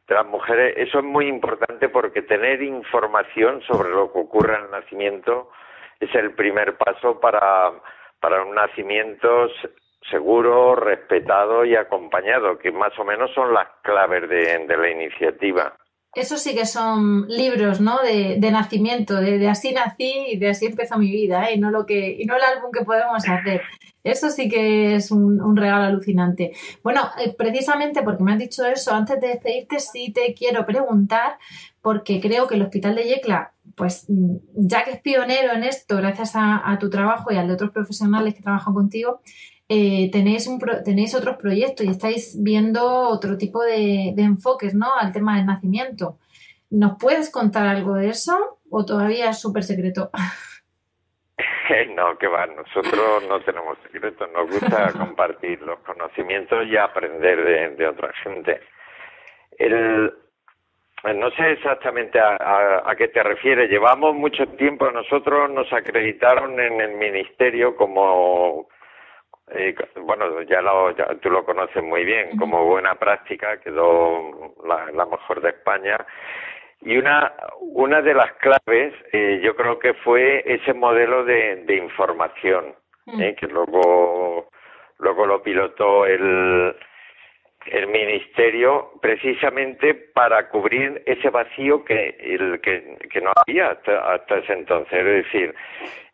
de 0.07 0.15
las 0.15 0.25
mujeres. 0.25 0.73
Eso 0.75 0.99
es 0.99 1.05
muy 1.05 1.27
importante 1.27 1.87
porque 1.87 2.23
tener 2.23 2.61
información 2.63 3.61
sobre 3.61 3.91
lo 3.91 4.11
que 4.11 4.19
ocurre 4.19 4.55
en 4.55 4.65
el 4.65 4.71
nacimiento 4.71 5.51
es 5.99 6.13
el 6.15 6.33
primer 6.33 6.75
paso 6.75 7.19
para 7.19 7.71
para 8.19 8.43
un 8.43 8.55
nacimiento 8.55 9.47
seguro, 10.09 10.75
respetado 10.75 11.65
y 11.65 11.75
acompañado, 11.75 12.57
que 12.57 12.71
más 12.71 12.97
o 12.99 13.03
menos 13.03 13.31
son 13.33 13.53
las 13.53 13.67
claves 13.83 14.29
de, 14.29 14.77
la 14.77 14.89
iniciativa. 14.89 15.75
Eso 16.13 16.37
sí 16.37 16.55
que 16.55 16.65
son 16.65 17.27
libros, 17.27 17.79
¿no? 17.81 17.99
De, 18.01 18.39
nacimiento, 18.51 19.15
de, 19.17 19.47
así 19.47 19.73
nací 19.73 20.29
y 20.29 20.37
de 20.37 20.49
así 20.49 20.67
empezó 20.67 20.97
mi 20.97 21.11
vida, 21.11 21.49
¿eh? 21.49 21.55
y 21.55 21.59
no 21.59 21.69
lo 21.69 21.85
que 21.85 22.15
y 22.17 22.25
no 22.25 22.35
el 22.35 22.43
álbum 22.43 22.71
que 22.71 22.85
podemos 22.85 23.27
hacer. 23.27 23.61
Eso 24.03 24.29
sí 24.29 24.47
que 24.47 24.95
es 24.95 25.11
un, 25.11 25.55
regalo 25.57 25.83
alucinante. 25.83 26.53
Bueno, 26.81 27.01
eh, 27.19 27.35
precisamente 27.37 28.03
porque 28.03 28.23
me 28.23 28.31
has 28.31 28.39
dicho 28.39 28.65
eso, 28.65 28.93
antes 28.93 29.19
de 29.19 29.27
despedirte, 29.27 29.79
sí 29.81 30.13
te 30.13 30.33
quiero 30.33 30.65
preguntar, 30.65 31.37
porque 31.81 32.21
creo 32.21 32.47
que 32.47 32.55
el 32.55 32.61
Hospital 32.61 32.95
de 32.95 33.03
Yecla 33.03 33.51
pues 33.77 34.07
ya 34.55 34.83
que 34.83 34.91
es 34.91 35.01
pionero 35.01 35.53
en 35.53 35.63
esto, 35.63 35.97
gracias 35.97 36.33
a, 36.35 36.75
tu 36.79 36.89
trabajo 36.89 37.31
y 37.31 37.37
al 37.37 37.47
de 37.47 37.53
otros 37.53 37.71
profesionales 37.71 38.33
que 38.33 38.41
trabajan 38.41 38.73
contigo, 38.73 39.21
eh, 39.69 40.09
tenéis, 40.11 40.47
un 40.47 40.59
tenéis 40.83 41.13
otros 41.13 41.37
proyectos 41.37 41.85
y 41.85 41.89
estáis 41.89 42.41
viendo 42.41 42.83
otro 42.83 43.37
tipo 43.37 43.61
de, 43.63 44.15
enfoques 44.17 44.73
¿no? 44.73 44.87
al 44.99 45.11
tema 45.11 45.37
del 45.37 45.45
nacimiento. 45.45 46.17
¿Nos 46.71 46.97
puedes 46.99 47.29
contar 47.29 47.67
algo 47.67 47.93
de 47.93 48.09
eso 48.09 48.59
o 48.69 48.83
todavía 48.83 49.29
es 49.29 49.39
súper 49.39 49.63
secreto? 49.63 50.09
No, 51.95 52.17
que 52.17 52.27
va, 52.27 52.45
nosotros 52.47 53.23
no 53.27 53.39
tenemos 53.41 53.77
secretos, 53.83 54.29
nos 54.31 54.49
gusta 54.49 54.91
compartir 54.97 55.61
los 55.61 55.79
conocimientos 55.79 56.65
y 56.67 56.77
aprender 56.77 57.43
de, 57.43 57.75
de 57.75 57.87
otra 57.87 58.11
gente. 58.23 58.61
El, 59.57 60.13
no 61.03 61.31
sé 61.31 61.51
exactamente 61.51 62.19
a, 62.19 62.93
qué 62.97 63.07
te 63.09 63.21
refieres. 63.23 63.69
Llevamos 63.69 64.15
mucho 64.15 64.45
tiempo, 64.57 64.89
nosotros 64.91 65.49
nos 65.49 65.71
acreditaron 65.71 66.59
en 66.59 66.81
el 66.81 66.95
ministerio 66.95 67.75
como, 67.75 68.67
eh, 69.51 69.75
bueno, 70.01 70.41
ya, 70.43 70.61
lo, 70.61 70.93
tú 71.21 71.29
lo 71.29 71.45
conoces 71.45 71.83
muy 71.83 72.03
bien, 72.03 72.37
como 72.37 72.65
buena 72.65 72.95
práctica, 72.95 73.59
quedó 73.59 74.55
la, 74.65 75.05
mejor 75.05 75.41
de 75.41 75.49
España. 75.49 75.97
Y 76.81 76.97
una, 76.97 77.33
una 77.59 78.01
de 78.01 78.13
las 78.13 78.33
claves, 78.33 78.93
eh, 79.11 79.39
yo 79.43 79.55
creo 79.55 79.79
que 79.79 79.93
fue 79.95 80.43
ese 80.45 80.73
modelo 80.73 81.23
de, 81.23 81.63
de 81.65 81.75
información, 81.75 82.75
eh, 83.19 83.35
que 83.39 83.47
luego, 83.47 84.49
luego 84.99 85.25
lo 85.25 85.41
pilotó 85.41 86.05
el, 86.05 86.75
el 87.71 87.87
ministerio 87.87 88.91
precisamente 89.01 89.93
para 89.93 90.49
cubrir 90.49 91.03
ese 91.05 91.29
vacío 91.29 91.83
que 91.83 92.15
el 92.19 92.59
que, 92.61 92.97
que 93.11 93.21
no 93.21 93.31
había 93.35 93.71
hasta, 93.71 94.13
hasta, 94.13 94.37
ese 94.37 94.53
entonces. 94.53 94.93
Es 94.93 95.25
decir 95.25 95.55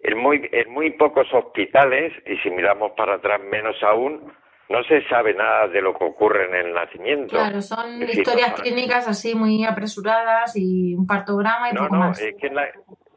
en 0.01 0.17
muy 0.17 0.49
en 0.51 0.71
muy 0.71 0.91
pocos 0.91 1.27
hospitales 1.33 2.13
y 2.25 2.37
si 2.37 2.49
miramos 2.49 2.91
para 2.97 3.15
atrás 3.15 3.39
menos 3.49 3.75
aún 3.83 4.31
no 4.69 4.83
se 4.83 5.07
sabe 5.07 5.33
nada 5.33 5.67
de 5.67 5.81
lo 5.81 5.93
que 5.97 6.05
ocurre 6.05 6.45
en 6.45 6.67
el 6.67 6.73
nacimiento. 6.73 7.35
Claro 7.35 7.61
son 7.61 8.01
historias 8.01 8.59
clínicas 8.59 9.07
así 9.07 9.35
muy 9.35 9.63
apresuradas 9.65 10.55
y 10.55 10.95
un 10.95 11.05
partograma 11.05 11.69
y 11.69 11.73
no, 11.73 11.83
poco 11.83 11.95
no, 11.95 11.99
más. 11.99 12.21
es 12.21 12.35
que 12.39 12.47
en 12.47 12.55
la, 12.55 12.67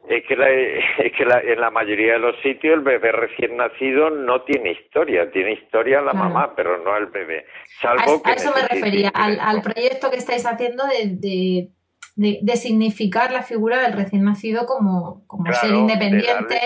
es 0.09 0.23
que, 0.25 0.33
es 0.99 1.11
que 1.13 1.23
en 1.23 1.61
la 1.61 1.71
mayoría 1.71 2.13
de 2.13 2.19
los 2.19 2.35
sitios 2.41 2.75
el 2.75 2.81
bebé 2.81 3.11
recién 3.11 3.57
nacido 3.57 4.09
no 4.09 4.41
tiene 4.41 4.71
historia, 4.71 5.29
tiene 5.31 5.53
historia 5.53 6.01
la 6.01 6.13
mamá, 6.13 6.53
pero 6.55 6.77
no 6.83 6.95
el 6.95 7.07
bebé. 7.07 7.45
Salvo 7.81 8.21
a, 8.23 8.33
eso 8.33 8.53
me 8.55 8.67
refería, 8.67 9.09
al, 9.09 9.61
proyecto 9.61 10.09
que 10.09 10.17
estáis 10.17 10.45
haciendo 10.45 10.83
de, 10.85 11.69
de, 12.15 12.55
significar 12.55 13.31
la 13.31 13.43
figura 13.43 13.81
del 13.81 13.93
recién 13.93 14.23
nacido 14.23 14.65
como, 14.65 15.25
como 15.27 15.51
ser 15.53 15.71
independiente. 15.71 16.59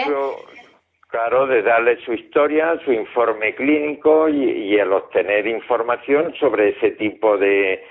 claro, 1.09 1.47
de 1.47 1.61
darle 1.61 1.97
su 2.05 2.13
historia, 2.13 2.79
su 2.85 2.91
informe 2.91 3.55
clínico 3.55 4.29
y 4.29 4.75
el 4.75 4.93
obtener 4.93 5.47
información 5.47 6.33
sobre 6.39 6.69
ese 6.69 6.91
tipo 6.91 7.37
de 7.37 7.83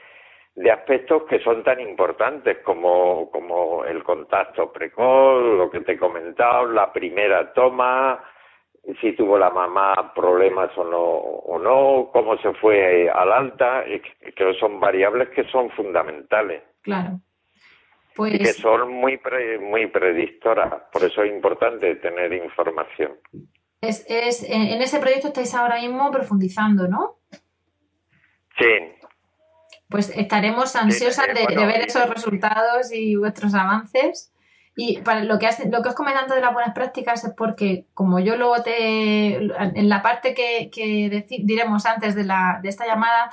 de 0.54 0.70
aspectos 0.70 1.22
que 1.28 1.40
son 1.40 1.62
tan 1.62 1.80
importantes 1.80 2.58
como, 2.64 3.30
como 3.30 3.84
el 3.84 4.02
contacto 4.02 4.72
precoz, 4.72 5.56
lo 5.56 5.70
que 5.70 5.80
te 5.80 5.92
he 5.92 5.98
comentado, 5.98 6.66
la 6.66 6.92
primera 6.92 7.52
toma, 7.52 8.22
si 9.00 9.12
tuvo 9.12 9.38
la 9.38 9.50
mamá 9.50 10.12
problemas 10.14 10.76
o 10.76 10.84
no, 10.84 11.00
o 11.00 11.58
no 11.58 12.10
cómo 12.12 12.36
se 12.38 12.52
fue 12.54 13.08
al 13.08 13.32
alta, 13.32 13.84
que 13.84 14.54
son 14.58 14.80
variables 14.80 15.28
que 15.30 15.44
son 15.44 15.70
fundamentales. 15.70 16.62
Claro. 16.82 17.20
Pues... 18.16 18.34
Y 18.34 18.38
que 18.38 18.52
son 18.52 18.92
muy, 18.92 19.20
muy 19.60 19.86
predictoras, 19.86 20.82
por 20.92 21.04
eso 21.04 21.22
es 21.22 21.30
importante 21.30 21.94
tener 21.96 22.32
información. 22.32 23.12
Es, 23.80 24.04
es, 24.10 24.42
en 24.42 24.82
ese 24.82 24.98
proyecto 24.98 25.28
estáis 25.28 25.54
ahora 25.54 25.80
mismo 25.80 26.10
profundizando, 26.10 26.86
¿no? 26.86 27.16
Sí, 28.58 28.99
pues 29.90 30.12
estaremos 30.14 30.76
ansiosas 30.76 31.26
de, 31.28 31.56
ver 31.56 31.82
esos 31.82 32.08
resultados 32.08 32.92
y 32.92 33.16
vuestros 33.16 33.54
avances. 33.54 34.32
Y 34.76 34.98
para 34.98 35.24
lo 35.24 35.38
que, 35.38 35.46
has, 35.46 35.58
lo 35.66 35.82
que 35.82 35.88
os 35.88 35.94
comentando 35.94 36.34
de 36.34 36.40
las 36.40 36.54
buenas 36.54 36.72
prácticas 36.74 37.24
es 37.24 37.34
porque, 37.36 37.86
como 37.92 38.20
yo 38.20 38.36
luego 38.36 38.62
te. 38.62 39.36
En 39.36 39.88
la 39.88 40.00
parte 40.00 40.32
que, 40.32 41.26
diremos 41.42 41.86
antes 41.86 42.14
de, 42.14 42.24
la, 42.24 42.60
de 42.62 42.68
esta 42.68 42.86
llamada, 42.86 43.30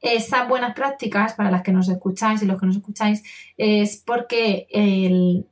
esas 0.00 0.48
buenas 0.48 0.74
prácticas, 0.74 1.34
para 1.34 1.50
las 1.50 1.62
que 1.62 1.72
nos 1.72 1.88
escucháis 1.88 2.42
y 2.42 2.46
los 2.46 2.58
que 2.58 2.66
nos 2.66 2.76
escucháis, 2.76 3.22
es 3.56 4.02
porque 4.04 4.66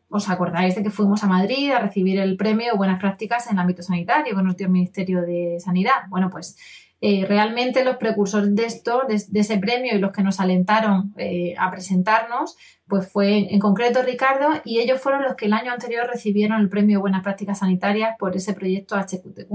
os 0.08 0.28
acordáis 0.28 0.74
de 0.74 0.82
que 0.82 0.90
fuimos 0.90 1.22
a 1.22 1.28
Madrid 1.28 1.70
a 1.70 1.78
recibir 1.78 2.18
el 2.18 2.36
premio 2.36 2.76
Buenas 2.76 2.98
Prácticas 2.98 3.46
en 3.46 3.54
el 3.54 3.60
ámbito 3.60 3.82
sanitario 3.82 4.34
con 4.34 4.44
nuestro 4.44 4.68
Ministerio 4.68 5.22
de 5.22 5.58
Sanidad. 5.60 6.08
Bueno, 6.08 6.30
pues 6.30 6.56
eh, 7.00 7.24
realmente 7.26 7.84
los 7.84 7.96
precursores 7.96 8.54
de 8.56 8.64
esto, 8.64 9.02
de, 9.06 9.14
ese 9.14 9.58
premio 9.58 9.94
y 9.94 10.00
los 10.00 10.10
que 10.10 10.24
nos 10.24 10.40
alentaron 10.40 11.14
eh, 11.16 11.54
a 11.56 11.70
presentarnos, 11.70 12.56
pues 12.88 13.12
fue 13.12 13.52
en 13.54 13.60
concreto 13.60 14.02
Ricardo 14.02 14.48
y 14.64 14.80
ellos 14.80 15.00
fueron 15.00 15.22
los 15.22 15.36
que 15.36 15.46
el 15.46 15.52
año 15.52 15.70
anterior 15.70 16.08
recibieron 16.10 16.60
el 16.60 16.68
premio 16.68 17.00
Buenas 17.00 17.22
Prácticas 17.22 17.60
Sanitarias 17.60 18.16
por 18.18 18.34
ese 18.34 18.52
proyecto 18.52 18.96
HQTQ. 18.96 19.48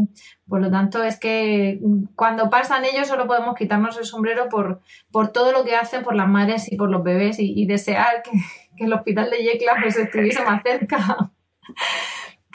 Por 0.47 0.61
lo 0.61 0.71
tanto, 0.71 1.03
es 1.03 1.19
que 1.19 1.79
mm, 1.81 2.13
cuando 2.15 2.49
pasan 2.49 2.85
ellos 2.85 3.09
solo 3.09 3.27
podemos 3.27 3.55
quitarnos 3.55 3.97
el 3.97 4.05
sombrero 4.05 4.47
por, 4.47 4.79
por 5.11 5.33
todo 5.33 5.51
lo 5.51 5.65
que 5.65 5.75
hacen 5.75 6.03
por 6.03 6.15
las 6.15 6.29
madres 6.29 6.71
y 6.71 6.77
por 6.77 6.89
los 6.89 7.03
bebés 7.03 7.37
y, 7.39 7.65
desear 7.65 8.23
que, 8.23 8.31
que, 8.77 8.85
el 8.85 8.93
hospital 8.93 9.29
de 9.29 9.43
Yecla 9.43 9.73
pues 9.81 9.97
estuviese 9.97 10.45
más 10.45 10.61
cerca. 10.63 11.31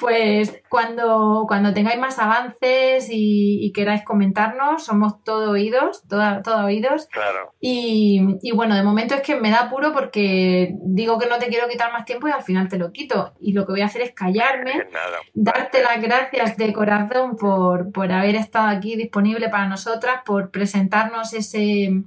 Pues 0.01 0.63
cuando, 0.69 1.45
cuando 1.49 1.75
tengáis 1.75 1.99
más 1.99 2.19
avances 2.21 3.09
y, 3.11 3.73
queráis 3.75 4.05
comentarnos, 4.05 4.85
somos 4.85 5.25
todo 5.25 5.51
oídos, 5.51 6.05
todo, 6.09 6.65
oídos. 6.65 7.07
Claro. 7.07 7.53
Y, 7.61 8.39
y, 8.43 8.53
bueno, 8.53 8.77
de 8.77 8.83
momento 8.85 9.15
es 9.15 9.23
que 9.23 9.35
me 9.35 9.51
da 9.51 9.63
apuro 9.63 9.93
porque 9.93 10.75
digo 10.85 11.19
que 11.19 11.29
no 11.29 11.39
te 11.39 11.49
quiero 11.49 11.69
quitar 11.69 11.93
más 11.93 12.05
tiempo 12.05 12.29
y 12.29 12.31
al 12.31 12.43
final 12.43 12.69
te 12.69 12.79
lo 12.79 12.93
quito. 12.93 13.35
Y 13.41 13.53
lo 13.53 13.67
que 13.67 13.73
voy 13.73 13.81
a 13.81 13.87
hacer 13.87 14.03
es 14.03 14.13
callarme, 14.13 14.87
darte 15.35 15.83
las 15.83 16.01
gracias 16.01 16.57
de 16.57 16.73
corazón 16.73 17.37
por, 17.37 17.91
por 17.91 18.13
haber 18.13 18.37
estado 18.37 18.69
aquí 18.69 18.95
disponible 18.95 19.49
para 19.49 19.69
nosotras, 19.69 20.23
por 20.25 20.51
presentarnos 20.51 21.35
ese, 21.35 22.05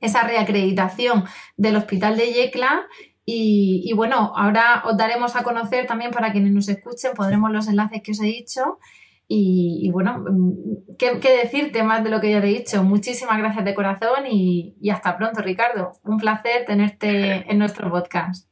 esa 0.00 0.22
reacreditación 0.22 1.24
del 1.56 1.76
Hospital 1.76 2.16
de 2.16 2.32
Yecla 2.32 2.86
y, 3.26 3.92
bueno, 3.94 4.32
ahora 4.36 4.82
os 4.84 4.96
daremos 4.96 5.34
a 5.36 5.42
conocer 5.42 5.86
también 5.86 6.10
para 6.10 6.32
quienes 6.32 6.52
nos 6.52 6.68
escuchen, 6.68 7.14
podremos 7.14 7.50
los 7.50 7.68
enlaces 7.68 8.02
que 8.02 8.12
os 8.12 8.20
he 8.20 8.26
dicho. 8.26 8.78
Y, 9.26 9.90
bueno, 9.92 10.18
mm, 10.18 10.96
¿qué, 10.98 11.14
decirte 11.14 11.82
más 11.82 12.04
de 12.04 12.10
lo 12.10 12.20
que 12.20 12.30
ya 12.30 12.40
te 12.40 12.48
he 12.48 12.58
dicho? 12.58 12.82
Muchísimas 12.82 13.38
gracias 13.38 13.64
de 13.64 13.74
corazón 13.74 14.26
y, 14.28 14.76
y 14.80 14.90
hasta 14.90 15.16
pronto, 15.16 15.40
Ricardo. 15.40 15.92
Un 16.04 16.18
placer 16.18 16.66
tenerte 16.66 17.50
en 17.50 17.58
nuestro 17.58 17.90
podcast. 17.90 18.50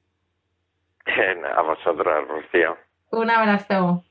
A 1.56 1.62
vosotros, 1.62 2.28
Rocío. 2.28 2.76
Un 3.10 3.30
abrazo. 3.30 4.04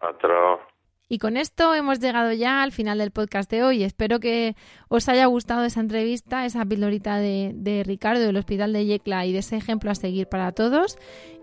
Otro. 0.00 0.75
Y 1.08 1.18
con 1.18 1.36
esto 1.36 1.72
hemos 1.72 2.00
llegado 2.00 2.32
ya 2.32 2.64
al 2.64 2.72
final 2.72 2.98
del 2.98 3.12
podcast 3.12 3.48
de 3.48 3.62
hoy. 3.62 3.84
Espero 3.84 4.18
que 4.18 4.56
os 4.88 5.08
haya 5.08 5.26
gustado 5.26 5.64
esa 5.64 5.78
entrevista, 5.78 6.44
esa 6.44 6.64
pildorita 6.64 7.18
de, 7.18 7.82
Ricardo 7.86 8.22
del 8.22 8.36
Hospital 8.36 8.72
de 8.72 8.86
Yecla 8.86 9.24
y 9.24 9.32
de 9.32 9.38
ese 9.38 9.56
ejemplo 9.56 9.92
a 9.92 9.94
seguir 9.94 10.26
para 10.28 10.50
todos. 10.50 10.98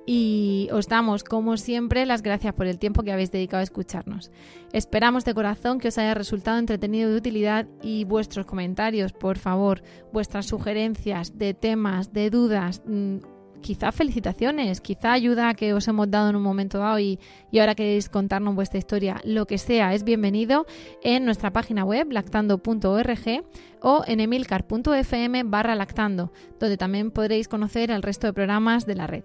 Y 0.05 0.67
os 0.73 0.89
damos, 0.89 1.23
como 1.23 1.55
siempre, 1.55 2.05
las 2.05 2.23
gracias 2.23 2.53
por 2.53 2.67
el 2.67 2.77
tiempo 2.77 3.03
que 3.03 3.13
habéis 3.13 3.31
dedicado 3.31 3.61
a 3.61 3.63
escucharnos. 3.63 4.31
Esperamos 4.73 5.23
de 5.23 5.33
corazón 5.33 5.79
que 5.79 5.87
os 5.87 5.97
haya 5.97 6.13
resultado 6.13 6.57
entretenido 6.57 7.09
de 7.09 7.15
utilidad 7.15 7.65
y 7.81 8.03
vuestros 8.03 8.45
comentarios, 8.45 9.13
por 9.13 9.37
favor, 9.37 9.81
vuestras 10.11 10.45
sugerencias 10.45 11.37
de 11.37 11.53
temas, 11.53 12.11
de 12.11 12.29
dudas, 12.29 12.81
mm, 12.85 13.19
quizá 13.63 13.91
felicitaciones, 13.91 14.79
quizá 14.79 15.13
ayuda 15.13 15.55
que 15.55 15.73
os 15.73 15.87
hemos 15.87 16.11
dado 16.11 16.29
en 16.29 16.35
un 16.35 16.43
momento 16.43 16.77
dado 16.77 16.99
y, 16.99 17.19
ahora 17.59 17.73
queréis 17.73 18.09
contarnos 18.09 18.53
vuestra 18.53 18.77
historia, 18.77 19.19
lo 19.23 19.47
que 19.47 19.57
sea, 19.57 19.95
es 19.95 20.03
bienvenido 20.03 20.67
en 21.01 21.25
nuestra 21.25 21.51
página 21.51 21.83
web 21.83 22.11
lactando.org 22.11 23.43
o 23.81 24.03
en 24.05 24.19
emilcar.fm 24.19 25.43
barra 25.45 25.73
lactando, 25.73 26.31
donde 26.59 26.77
también 26.77 27.09
podréis 27.09 27.47
conocer 27.47 27.89
el 27.89 28.03
resto 28.03 28.27
de 28.27 28.33
programas 28.33 28.85
de 28.85 28.95
la 28.95 29.07
red. 29.07 29.23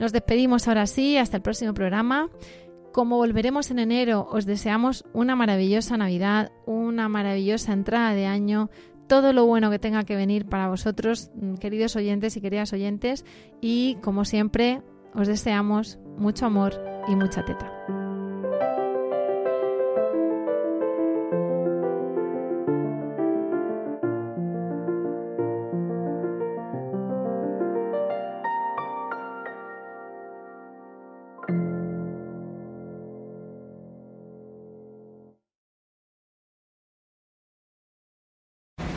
Nos 0.00 0.12
despedimos 0.12 0.66
ahora 0.66 0.86
sí, 0.86 1.16
hasta 1.16 1.36
el 1.36 1.42
próximo 1.42 1.72
programa. 1.72 2.28
Como 2.92 3.16
volveremos 3.16 3.70
en 3.70 3.78
enero, 3.78 4.26
os 4.30 4.46
deseamos 4.46 5.04
una 5.12 5.36
maravillosa 5.36 5.96
Navidad, 5.96 6.50
una 6.64 7.08
maravillosa 7.08 7.72
entrada 7.72 8.14
de 8.14 8.26
año, 8.26 8.70
todo 9.06 9.32
lo 9.32 9.46
bueno 9.46 9.70
que 9.70 9.78
tenga 9.78 10.04
que 10.04 10.16
venir 10.16 10.46
para 10.46 10.68
vosotros, 10.68 11.30
mm, 11.34 11.54
queridos 11.54 11.96
oyentes 11.96 12.36
y 12.36 12.40
queridas 12.40 12.72
oyentes, 12.72 13.24
y 13.60 13.96
como 14.02 14.24
siempre, 14.24 14.82
os 15.14 15.28
deseamos 15.28 15.98
mucho 16.18 16.46
amor 16.46 16.80
y 17.08 17.16
mucha 17.16 17.44
teta. 17.44 17.72